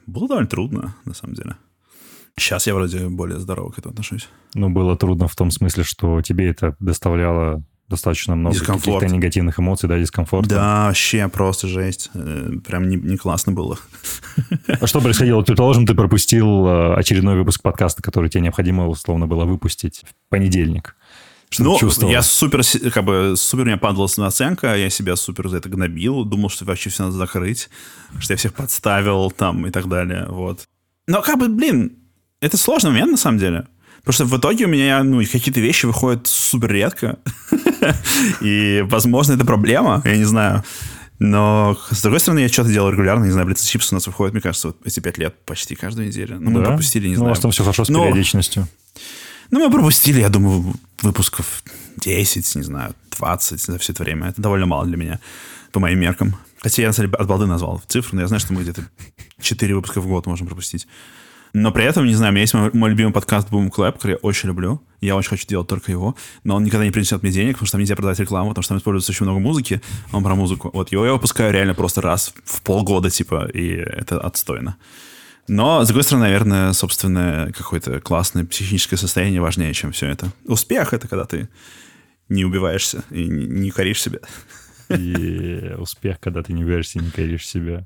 было 0.08 0.28
довольно 0.28 0.50
трудно, 0.50 0.96
на 1.06 1.14
самом 1.14 1.36
деле. 1.36 1.56
Сейчас 2.38 2.66
я 2.68 2.74
вроде 2.74 3.10
более 3.10 3.40
здорово 3.40 3.72
к 3.72 3.78
этому 3.78 3.92
отношусь. 3.92 4.30
Ну, 4.54 4.70
было 4.70 4.98
трудно 4.98 5.28
в 5.28 5.36
том 5.36 5.52
смысле, 5.52 5.84
что 5.84 6.22
тебе 6.22 6.50
это 6.50 6.76
доставляло 6.80 7.64
достаточно 7.92 8.36
много 8.36 8.60
каких-то 8.60 9.06
негативных 9.06 9.60
эмоций, 9.60 9.88
да, 9.88 10.00
дискомфорта. 10.00 10.50
Да, 10.50 10.86
вообще 10.88 11.28
просто 11.28 11.68
жесть. 11.68 12.10
Э, 12.14 12.52
Прям 12.66 12.90
не, 12.90 12.96
не 12.96 13.18
классно 13.18 13.52
было. 13.52 13.78
А 14.68 14.88
что 14.88 15.02
происходило? 15.02 15.42
Предположим, 15.44 15.86
ты 15.86 15.94
пропустил 15.94 16.66
э, 16.68 16.96
очередной 16.96 17.36
выпуск 17.36 17.62
подкаста, 17.62 18.02
который 18.02 18.30
тебе 18.30 18.42
необходимо 18.42 18.88
условно 18.88 19.28
было 19.28 19.46
выпустить 19.46 20.02
в 20.04 20.30
понедельник. 20.30 20.96
Что 21.50 21.64
ну, 21.64 21.78
чувствовал? 21.78 22.12
я 22.12 22.22
супер, 22.22 22.62
как 22.94 23.04
бы, 23.04 23.34
супер 23.36 23.64
у 23.64 23.66
меня 23.68 23.78
падала 23.78 24.08
самооценка, 24.08 24.76
я 24.78 24.90
себя 24.90 25.18
супер 25.18 25.50
за 25.50 25.58
это 25.58 25.68
гнобил, 25.68 26.24
думал, 26.24 26.50
что 26.50 26.64
вообще 26.64 26.90
все 26.90 27.04
надо 27.04 27.18
закрыть, 27.18 27.70
что 28.20 28.34
я 28.34 28.38
всех 28.38 28.54
подставил 28.54 29.30
там 29.32 29.68
и 29.68 29.70
так 29.70 29.90
далее, 29.90 30.28
вот. 30.30 30.62
Но, 31.08 31.22
как 31.22 31.38
бы, 31.38 31.50
блин, 31.50 31.98
это 32.40 32.56
сложный 32.56 32.92
момент 32.92 33.12
на 33.12 33.18
самом 33.18 33.38
деле. 33.38 33.68
Потому 34.02 34.14
что 34.14 34.26
в 34.26 34.40
итоге 34.40 34.66
у 34.66 34.68
меня, 34.68 35.04
ну, 35.04 35.20
какие-то 35.20 35.60
вещи 35.60 35.86
выходят 35.86 36.26
супер 36.26 36.72
редко. 36.72 37.20
И, 38.42 38.86
возможно, 38.90 39.34
это 39.34 39.46
проблема, 39.46 40.02
я 40.06 40.18
не 40.18 40.26
знаю. 40.26 40.64
Но, 41.20 41.78
с 41.92 42.02
другой 42.02 42.20
стороны, 42.20 42.40
я 42.40 42.50
что-то 42.50 42.70
делаю 42.72 42.94
регулярно, 42.94 43.26
не 43.26 43.32
знаю, 43.32 43.46
Блиц 43.46 43.64
Чипс 43.64 43.92
у 43.92 43.96
нас 43.96 44.08
выходит, 44.08 44.34
мне 44.34 44.42
кажется, 44.42 44.70
вот 44.70 44.78
эти 44.86 45.00
пять 45.00 45.20
лет 45.20 45.36
почти 45.46 45.76
каждую 45.76 46.08
неделю. 46.08 46.38
Ну, 46.40 46.50
мы 46.50 46.62
Да? 46.62 46.68
пропустили, 46.68 47.06
не 47.08 47.12
ну, 47.14 47.18
знаю. 47.18 47.28
у 47.28 47.30
вас 47.30 47.40
там 47.40 47.52
все 47.52 47.64
хорошо 47.64 47.86
с 47.86 47.90
Но- 47.90 48.04
периодичностью. 48.04 48.68
Ну, 49.52 49.60
мы 49.60 49.70
пропустили, 49.72 50.20
я 50.22 50.30
думаю, 50.30 50.74
выпусков 51.04 51.62
10, 51.98 52.56
не 52.56 52.64
знаю, 52.64 52.96
20 53.20 53.60
за 53.62 53.78
все 53.78 53.92
это 53.94 54.04
время. 54.04 54.30
Это 54.30 54.42
довольно 54.42 54.66
мало 54.66 54.86
для 54.86 54.98
меня, 54.98 55.20
по 55.72 55.80
моим 55.80 56.00
меркам. 56.00 56.38
Хотя 56.60 56.82
я, 56.84 56.88
на 56.88 56.94
самом 56.94 57.12
деле, 57.12 57.20
от 57.22 57.28
балды 57.28 57.46
назвал 57.46 57.82
цифру, 57.88 58.16
но 58.16 58.22
я 58.22 58.28
знаю, 58.28 58.40
что 58.40 58.54
мы 58.54 58.62
где-то 58.64 58.84
4 59.42 59.76
выпуска 59.76 60.00
в 60.02 60.08
год 60.08 60.26
можем 60.26 60.48
пропустить. 60.48 60.88
Но 61.54 61.72
при 61.72 61.84
этом, 61.84 62.06
не 62.06 62.16
знаю, 62.16 62.32
у 62.32 62.34
меня 62.34 62.42
есть 62.42 62.54
мой, 62.54 62.70
мой 62.74 62.90
любимый 62.92 63.12
подкаст 63.12 63.50
Boom 63.50 63.70
Clap, 63.70 63.94
который 63.94 64.12
я 64.12 64.18
очень 64.18 64.48
люблю. 64.48 64.82
Я 65.02 65.16
очень 65.16 65.30
хочу 65.30 65.46
делать 65.48 65.68
только 65.68 65.92
его. 65.92 66.16
Но 66.44 66.56
он 66.56 66.64
никогда 66.64 66.86
не 66.86 66.92
принесет 66.92 67.24
мне 67.24 67.32
денег, 67.32 67.56
потому 67.56 67.68
что 67.68 67.74
там 67.74 67.82
нельзя 67.82 67.96
продавать 67.96 68.20
рекламу, 68.20 68.50
потому 68.50 68.64
что 68.64 68.70
там 68.70 68.78
используется 68.78 69.12
очень 69.12 69.26
много 69.26 69.40
музыки. 69.40 69.82
а 70.12 70.18
Он 70.18 70.24
про 70.24 70.36
музыку. 70.36 70.72
Вот 70.74 70.92
его 70.92 71.06
я 71.06 71.14
выпускаю 71.14 71.52
реально 71.52 71.74
просто 71.74 72.02
раз 72.02 72.34
в 72.46 72.62
полгода, 72.62 73.10
типа, 73.10 73.50
и 73.54 73.68
это 73.68 74.20
отстойно. 74.22 74.78
Но, 75.48 75.84
с 75.84 75.88
другой 75.88 76.04
стороны, 76.04 76.26
наверное, 76.26 76.72
собственное 76.72 77.52
какое-то 77.52 78.00
классное 78.00 78.46
психическое 78.46 78.98
состояние 78.98 79.42
важнее, 79.42 79.74
чем 79.74 79.92
все 79.92 80.08
это. 80.08 80.32
Успех— 80.46 80.94
это 80.94 81.08
когда 81.10 81.26
ты 81.26 81.50
не 82.30 82.46
убиваешься 82.46 83.04
и 83.10 83.28
не 83.28 83.72
коришь 83.72 84.02
себя. 84.02 84.20
И 84.90 85.74
успех, 85.78 86.20
когда 86.22 86.44
ты 86.44 86.54
не 86.54 86.64
убиваешься 86.64 87.00
и 87.00 87.02
не 87.02 87.12
коришь 87.12 87.48
себя. 87.48 87.86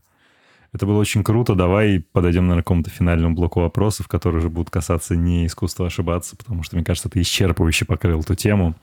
Это 0.76 0.86
было 0.86 1.00
очень 1.00 1.24
круто. 1.24 1.56
Давай 1.56 2.04
подойдем, 2.12 2.48
наверное, 2.48 2.62
к 2.62 2.66
какому-то 2.66 2.90
финальному 2.90 3.34
блоку 3.34 3.62
вопросов, 3.62 4.10
которые 4.10 4.40
уже 4.40 4.50
будут 4.50 4.70
касаться 4.70 5.16
не 5.16 5.46
искусства 5.46 5.88
ошибаться, 5.88 6.36
потому 6.36 6.64
что, 6.64 6.76
мне 6.76 6.84
кажется, 6.84 7.08
ты 7.08 7.22
исчерпывающе 7.22 7.86
покрыл 7.86 8.20
эту 8.20 8.36
тему. 8.36 8.76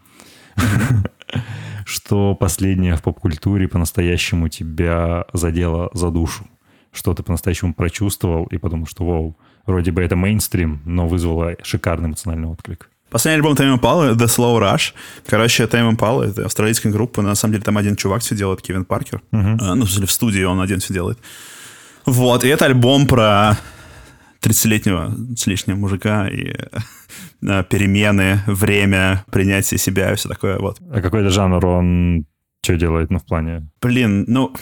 Что 1.84 2.34
последнее 2.34 2.96
в 2.96 3.02
поп-культуре 3.02 3.68
по-настоящему 3.68 4.48
тебя 4.48 5.26
задело 5.34 5.90
за 5.92 6.08
душу? 6.08 6.46
Что 6.92 7.12
ты 7.12 7.22
по-настоящему 7.22 7.74
прочувствовал 7.74 8.46
и 8.46 8.56
подумал, 8.56 8.86
что, 8.86 9.04
вау, 9.04 9.36
вроде 9.66 9.92
бы 9.92 10.00
это 10.00 10.16
мейнстрим, 10.16 10.80
но 10.86 11.06
вызвало 11.06 11.56
шикарный 11.62 12.08
эмоциональный 12.08 12.48
отклик? 12.48 12.88
Последний 13.10 13.36
альбом 13.36 13.52
Tame 13.52 13.78
Impala, 13.78 14.14
The 14.14 14.24
Slow 14.24 14.58
Rush. 14.58 14.94
Короче, 15.26 15.64
Tame 15.64 15.94
Impala— 15.94 16.24
это 16.30 16.46
австралийская 16.46 16.90
группа. 16.90 17.20
На 17.20 17.34
самом 17.34 17.52
деле 17.52 17.64
там 17.64 17.76
один 17.76 17.96
чувак 17.96 18.22
все 18.22 18.34
делает, 18.34 18.62
Кевин 18.62 18.86
Паркер. 18.86 19.20
Uh-huh. 19.30 19.74
Ну, 19.74 19.84
в 19.84 20.10
студии 20.10 20.42
он 20.42 20.58
один 20.62 20.80
все 20.80 20.94
делает. 20.94 21.18
Вот, 22.06 22.44
и 22.44 22.48
это 22.48 22.66
альбом 22.66 23.06
про 23.06 23.58
30-летнего 24.42 25.14
с 25.36 25.46
лишним 25.46 25.80
мужика 25.80 26.28
и 26.28 26.54
э, 27.42 27.64
перемены, 27.64 28.40
время, 28.46 29.24
принятие 29.30 29.78
себя 29.78 30.12
и 30.12 30.16
все 30.16 30.28
такое. 30.28 30.58
Вот. 30.58 30.78
А 30.90 31.00
какой-то 31.00 31.30
жанр 31.30 31.64
он 31.64 32.26
что 32.64 32.76
делает, 32.76 33.10
ну, 33.10 33.18
в 33.18 33.24
плане? 33.24 33.68
Блин, 33.80 34.24
ну, 34.28 34.54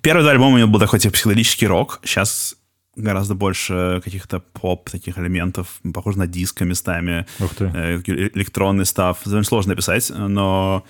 первый 0.00 0.22
два 0.22 0.30
альбома 0.30 0.54
у 0.54 0.58
него 0.58 0.68
был 0.68 0.80
такой, 0.80 0.98
типа, 0.98 1.12
психоделический 1.12 1.66
рок. 1.66 2.00
Сейчас 2.02 2.56
гораздо 2.96 3.34
больше 3.34 4.00
каких-то 4.02 4.40
поп 4.40 4.90
таких 4.90 5.18
элементов, 5.18 5.80
похоже 5.92 6.18
на 6.18 6.26
диско 6.26 6.64
местами. 6.64 7.26
Э, 7.74 8.00
электронный 8.06 8.86
став. 8.86 9.18
Довольно 9.24 9.44
сложно 9.44 9.70
написать, 9.70 10.10
но 10.14 10.84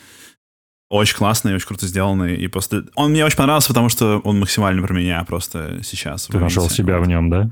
очень 0.92 1.16
классный, 1.16 1.54
очень 1.54 1.66
круто 1.66 1.86
сделанный. 1.86 2.36
И 2.36 2.48
просто... 2.48 2.84
Он 2.94 3.10
мне 3.10 3.24
очень 3.24 3.38
понравился, 3.38 3.68
потому 3.68 3.88
что 3.88 4.18
он 4.18 4.38
максимально 4.38 4.86
про 4.86 4.92
меня 4.92 5.24
просто 5.24 5.80
сейчас. 5.82 6.26
Ты 6.26 6.38
нашел 6.38 6.68
себя 6.68 6.98
в 6.98 7.08
нем, 7.08 7.30
да? 7.30 7.50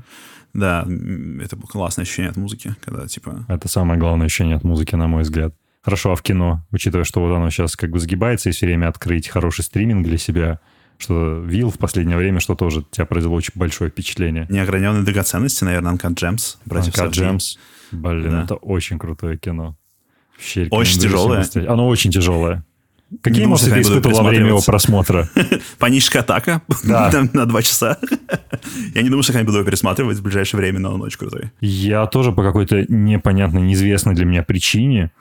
Да, 0.53 0.81
это 0.81 1.55
было 1.55 1.67
классное 1.67 2.03
ощущение 2.03 2.29
от 2.29 2.37
музыки, 2.37 2.75
когда 2.83 3.07
типа... 3.07 3.45
Это 3.47 3.67
самое 3.67 3.99
главное 3.99 4.27
ощущение 4.27 4.57
от 4.57 4.63
музыки, 4.63 4.95
на 4.95 5.07
мой 5.07 5.23
взгляд. 5.23 5.55
Хорошо, 5.81 6.11
а 6.11 6.15
в 6.15 6.21
кино, 6.21 6.63
учитывая, 6.71 7.03
что 7.03 7.21
вот 7.21 7.35
оно 7.35 7.49
сейчас 7.49 7.75
как 7.75 7.89
бы 7.89 7.99
сгибается, 7.99 8.49
и 8.49 8.51
все 8.51 8.67
время 8.67 8.87
открыть 8.87 9.27
хороший 9.27 9.63
стриминг 9.63 10.05
для 10.05 10.17
себя, 10.17 10.59
что 10.99 11.39
Вил 11.39 11.71
в 11.71 11.79
последнее 11.79 12.17
время, 12.17 12.39
что 12.39 12.53
тоже 12.53 12.85
тебя 12.91 13.05
произвело 13.07 13.35
очень 13.35 13.53
большое 13.55 13.89
впечатление. 13.89 14.45
Неограненные 14.49 15.03
драгоценности, 15.03 15.63
наверное, 15.63 15.93
Uncut 15.93 16.13
Gems. 16.13 16.57
Uncut 16.67 17.11
Gems. 17.11 17.57
Блин, 17.91 18.29
да. 18.29 18.43
это 18.43 18.55
очень 18.55 18.99
крутое 18.99 19.37
кино. 19.37 19.75
Вообще, 20.37 20.67
очень 20.69 20.99
тяжелое. 20.99 21.45
Оно 21.67 21.87
очень 21.87 22.11
тяжелое. 22.11 22.63
Какие 23.21 23.45
эмоции 23.45 23.71
ты 23.71 23.81
испытывал 23.81 24.23
во 24.23 24.29
время 24.29 24.47
его 24.47 24.61
просмотра? 24.61 25.29
Паническая 25.79 26.21
атака 26.21 26.61
да. 26.83 27.11
на 27.33 27.45
два 27.45 27.61
часа. 27.61 27.97
я 28.95 29.01
не 29.01 29.09
думаю, 29.09 29.23
что 29.23 29.33
я 29.33 29.43
буду 29.43 29.57
его 29.57 29.65
пересматривать 29.65 30.17
в 30.17 30.23
ближайшее 30.23 30.59
время, 30.59 30.79
но 30.79 30.93
он 30.93 31.01
очень 31.01 31.19
крутой. 31.19 31.51
Я 31.59 32.05
тоже 32.05 32.31
по 32.31 32.41
какой-то 32.41 32.85
непонятной, 32.87 33.61
неизвестной 33.61 34.15
для 34.15 34.25
меня 34.25 34.43
причине 34.43 35.11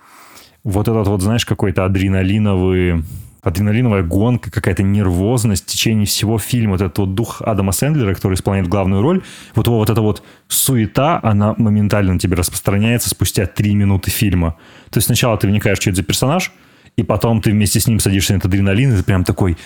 вот 0.62 0.88
этот 0.88 1.08
вот, 1.08 1.22
знаешь, 1.22 1.44
какой-то 1.44 1.84
адреналиновый 1.84 3.02
адреналиновая 3.42 4.02
гонка, 4.02 4.50
какая-то 4.50 4.82
нервозность 4.82 5.64
в 5.64 5.66
течение 5.66 6.04
всего 6.04 6.38
фильма, 6.38 6.72
вот 6.72 6.82
этот 6.82 6.98
вот 6.98 7.14
дух 7.14 7.40
Адама 7.40 7.72
Сэндлера, 7.72 8.14
который 8.14 8.34
исполняет 8.34 8.68
главную 8.68 9.00
роль, 9.00 9.22
вот 9.54 9.66
его 9.66 9.78
вот 9.78 9.88
эта 9.88 10.02
вот 10.02 10.22
суета, 10.48 11.18
она 11.22 11.54
моментально 11.56 12.12
на 12.12 12.18
тебе 12.18 12.36
распространяется 12.36 13.08
спустя 13.08 13.46
три 13.46 13.74
минуты 13.74 14.10
фильма. 14.10 14.56
То 14.90 14.98
есть 14.98 15.06
сначала 15.06 15.38
ты 15.38 15.46
вникаешь, 15.46 15.78
что 15.78 15.88
это 15.88 15.96
за 15.96 16.02
персонаж, 16.02 16.52
и 16.96 17.02
потом 17.02 17.40
ты 17.40 17.50
вместе 17.50 17.80
с 17.80 17.86
ним 17.86 18.00
садишься 18.00 18.32
на 18.32 18.38
этот 18.38 18.52
адреналин, 18.52 18.92
и 18.92 18.96
ты 18.96 19.02
прям 19.02 19.24
такой, 19.24 19.56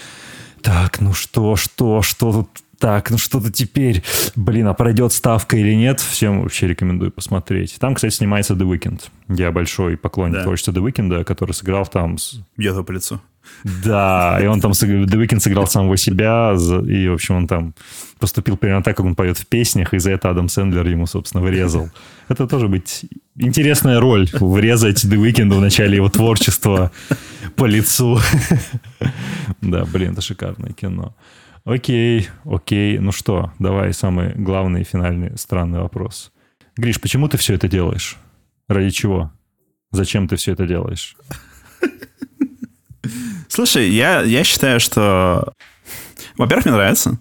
так, 0.63 1.01
ну 1.01 1.13
что, 1.13 1.57
что, 1.57 2.03
что 2.03 2.33
тут 2.33 2.49
так, 2.79 3.11
ну 3.11 3.19
что-то 3.19 3.51
теперь, 3.51 4.03
блин, 4.37 4.67
а 4.67 4.75
пройдет 4.75 5.13
ставка 5.13 5.57
или 5.57 5.75
нет, 5.75 6.01
всем 6.01 6.43
вообще 6.43 6.69
рекомендую 6.69 7.13
посмотреть. 7.13 7.77
Там, 7.79 7.95
кстати, 7.95 8.13
снимается 8.13 8.55
The 8.55 8.69
Weeknd. 8.69 9.01
Я 9.29 9.53
большой 9.53 9.97
поклонник 9.97 10.37
да. 10.37 10.43
творчества 10.43 10.73
The 10.73 10.85
Weeknd, 10.85 11.25
который 11.25 11.53
сыграл 11.53 11.87
там... 11.87 12.19
С... 12.19 12.41
Бьет 12.57 12.85
по 12.85 12.93
лицу. 12.93 13.21
Да, 13.65 14.39
и 14.43 14.47
он 14.47 14.61
там, 14.61 14.73
The 14.73 15.07
Weeknd 15.07 15.41
сыграл 15.41 15.67
самого 15.67 15.97
себя, 15.97 16.55
и, 16.87 17.09
в 17.09 17.15
общем, 17.15 17.37
он 17.37 17.47
там 17.47 17.75
поступил 18.19 18.57
примерно 18.57 18.83
так, 18.83 18.97
как 18.97 19.07
он 19.07 19.15
поет 19.15 19.39
в 19.39 19.47
песнях, 19.47 19.95
и 19.95 19.99
за 19.99 20.13
это 20.13 20.31
Адам 20.31 20.49
Сэндлер 20.49 20.87
ему, 20.87 21.07
собственно, 21.07 21.43
вырезал. 21.43 21.91
Это 22.29 22.47
тоже 22.47 22.69
быть 22.69 23.07
интересная 23.37 24.01
роль, 24.01 24.29
врезать 24.33 25.05
The 25.05 25.17
Weeknd 25.17 25.55
в 25.55 25.61
начале 25.61 25.97
его 25.97 26.09
творчества 26.09 26.91
по 27.57 27.67
лицу. 27.67 28.19
Да, 29.61 29.85
блин, 29.85 30.13
это 30.13 30.21
шикарное 30.21 30.73
кино. 30.73 31.15
Окей, 31.65 32.29
окей. 32.45 32.99
Ну 32.99 33.13
что, 33.13 33.53
давай 33.59 33.95
самый 33.95 34.35
главный, 34.35 34.85
финальный, 34.85 35.39
странный 35.39 35.81
вопрос. 35.81 36.33
Гриш, 36.77 37.01
почему 37.01 37.29
ты 37.29 37.39
все 37.39 37.55
это 37.55 37.69
делаешь? 37.69 38.17
Ради 38.69 38.91
чего? 38.91 39.33
Зачем 39.91 40.29
ты 40.29 40.37
все 40.37 40.53
это 40.53 40.67
делаешь? 40.67 41.17
Слушай, 43.55 43.89
я, 43.91 44.23
я 44.23 44.43
считаю, 44.43 44.81
что... 44.81 45.53
Во-первых, 46.37 46.65
мне 46.65 46.75
нравится. 46.75 47.21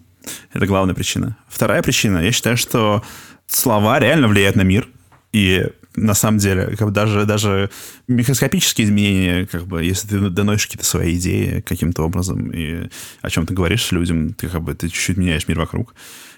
Это 0.51 0.65
главная 0.65 0.95
причина. 0.95 1.37
Вторая 1.47 1.83
причина. 1.83 2.23
Я 2.25 2.31
считаю, 2.31 2.57
что 2.57 3.03
слова 3.45 3.99
реально 3.99 4.27
влияют 4.27 4.55
на 4.55 4.63
мир. 4.63 4.89
И 5.31 5.67
на 5.95 6.15
самом 6.15 6.39
деле, 6.39 6.75
как 6.75 6.87
бы 6.87 6.91
даже, 6.91 7.25
даже 7.25 7.69
микроскопические 8.07 8.87
изменения, 8.87 9.45
как 9.45 9.67
бы, 9.67 9.83
если 9.83 10.07
ты 10.07 10.19
доносишь 10.31 10.65
какие-то 10.65 10.87
свои 10.87 11.17
идеи 11.17 11.61
каким-то 11.61 12.01
образом 12.01 12.49
и 12.49 12.89
о 13.21 13.29
чем 13.29 13.45
ты 13.45 13.53
говоришь 13.53 13.91
людям, 13.91 14.33
ты 14.33 14.47
как 14.47 14.63
бы 14.63 14.73
ты 14.73 14.89
чуть-чуть 14.89 15.17
меняешь 15.17 15.47
мир 15.47 15.59
вокруг. 15.59 15.93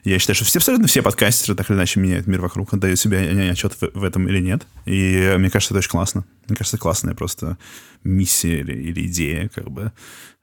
Я 0.06 0.20
считаю, 0.20 0.36
что 0.36 0.46
все, 0.46 0.60
абсолютно 0.60 0.88
все 0.88 1.02
подкастеры 1.02 1.56
так 1.56 1.68
или 1.70 1.78
иначе 1.78 2.00
меняют 2.00 2.28
мир 2.28 2.40
вокруг, 2.40 2.72
отдают 2.72 3.00
себе 3.00 3.50
отчет 3.50 3.74
в, 3.74 3.90
в 4.00 4.04
этом 4.04 4.30
или 4.30 4.40
нет. 4.40 4.66
И 4.86 5.34
мне 5.40 5.50
кажется, 5.50 5.74
это 5.74 5.80
очень 5.80 5.90
классно. 5.90 6.26
Мне 6.48 6.56
кажется, 6.56 6.78
классная 6.78 7.16
просто 7.16 7.58
миссия 8.04 8.60
или, 8.60 8.74
или 8.74 9.08
идея, 9.08 9.50
как 9.50 9.72
бы 9.72 9.92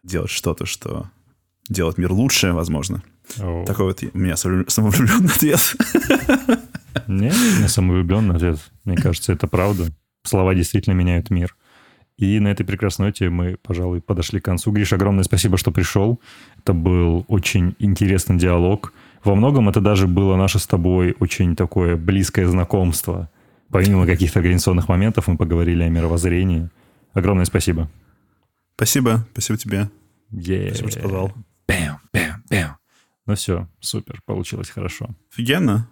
делать 0.02 0.30
что-то, 0.30 0.66
что 0.66 1.08
делает 1.68 1.96
мир 1.96 2.10
лучше, 2.10 2.52
возможно. 2.52 3.04
Oh. 3.38 3.64
Такой 3.64 3.86
вот 3.86 4.02
у 4.02 4.18
меня 4.18 4.36
самовлюбленный 4.36 5.32
ответ. 5.32 5.76
Не, 7.06 7.32
не 7.60 7.68
самовлюбленный 7.68 8.36
ответ. 8.36 8.58
Мне 8.84 8.96
кажется, 8.96 9.32
это 9.32 9.46
правда. 9.46 9.86
Слова 10.24 10.54
действительно 10.54 10.94
меняют 10.94 11.30
мир. 11.30 11.56
И 12.18 12.38
на 12.38 12.48
этой 12.48 12.66
прекрасной 12.66 13.06
ноте 13.06 13.30
мы, 13.30 13.56
пожалуй, 13.62 14.00
подошли 14.00 14.40
к 14.40 14.44
концу. 14.44 14.72
Гриш, 14.72 14.92
огромное 14.92 15.24
спасибо, 15.24 15.56
что 15.56 15.70
пришел. 15.70 16.20
Это 16.58 16.74
был 16.74 17.24
очень 17.28 17.74
интересный 17.78 18.36
диалог. 18.36 18.92
Во 19.24 19.34
многом 19.34 19.68
это 19.68 19.80
даже 19.80 20.06
было 20.06 20.36
наше 20.36 20.58
с 20.58 20.66
тобой 20.66 21.14
очень 21.20 21.54
такое 21.54 21.96
близкое 21.96 22.48
знакомство. 22.48 23.30
Помимо 23.70 24.06
каких-то 24.06 24.40
организационных 24.40 24.88
моментов 24.88 25.28
мы 25.28 25.36
поговорили 25.36 25.82
о 25.84 25.88
мировоззрении. 25.88 26.68
Огромное 27.12 27.44
спасибо. 27.44 27.88
Спасибо. 28.76 29.26
Спасибо 29.32 29.58
тебе. 29.58 29.90
Yeah. 30.32 30.68
Спасибо, 30.68 30.90
что 30.90 31.00
позвал. 31.00 31.32
Бэм, 31.68 31.98
бэм, 32.12 32.42
бэм. 32.50 32.76
Ну 33.26 33.34
все, 33.36 33.68
супер, 33.80 34.20
получилось 34.26 34.68
хорошо. 34.68 35.10
Офигенно. 35.32 35.88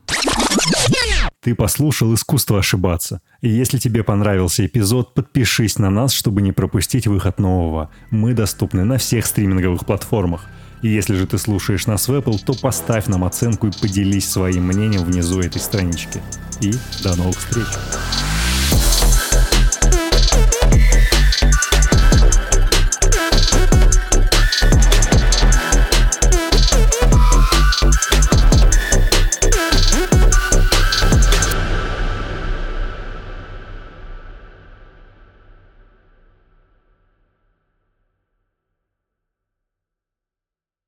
Ты 1.41 1.55
послушал 1.55 2.13
«Искусство 2.13 2.59
ошибаться». 2.59 3.23
И 3.41 3.49
если 3.49 3.79
тебе 3.79 4.03
понравился 4.03 4.67
эпизод, 4.67 5.15
подпишись 5.15 5.79
на 5.79 5.89
нас, 5.89 6.13
чтобы 6.13 6.43
не 6.43 6.53
пропустить 6.53 7.07
выход 7.07 7.39
нового. 7.39 7.91
Мы 8.11 8.35
доступны 8.35 8.85
на 8.85 8.99
всех 8.99 9.25
стриминговых 9.25 9.87
платформах. 9.87 10.47
И 10.83 10.89
если 10.89 11.15
же 11.15 11.27
ты 11.27 11.39
слушаешь 11.39 11.87
нас 11.87 12.09
в 12.09 12.13
Apple, 12.13 12.43
то 12.45 12.55
поставь 12.55 13.07
нам 13.07 13.25
оценку 13.25 13.67
и 13.67 13.71
поделись 13.71 14.29
своим 14.29 14.65
мнением 14.65 15.05
внизу 15.05 15.41
этой 15.41 15.61
странички. 15.61 16.23
И 16.61 16.73
до 17.03 17.17
новых 17.17 17.37
встреч! 17.37 17.67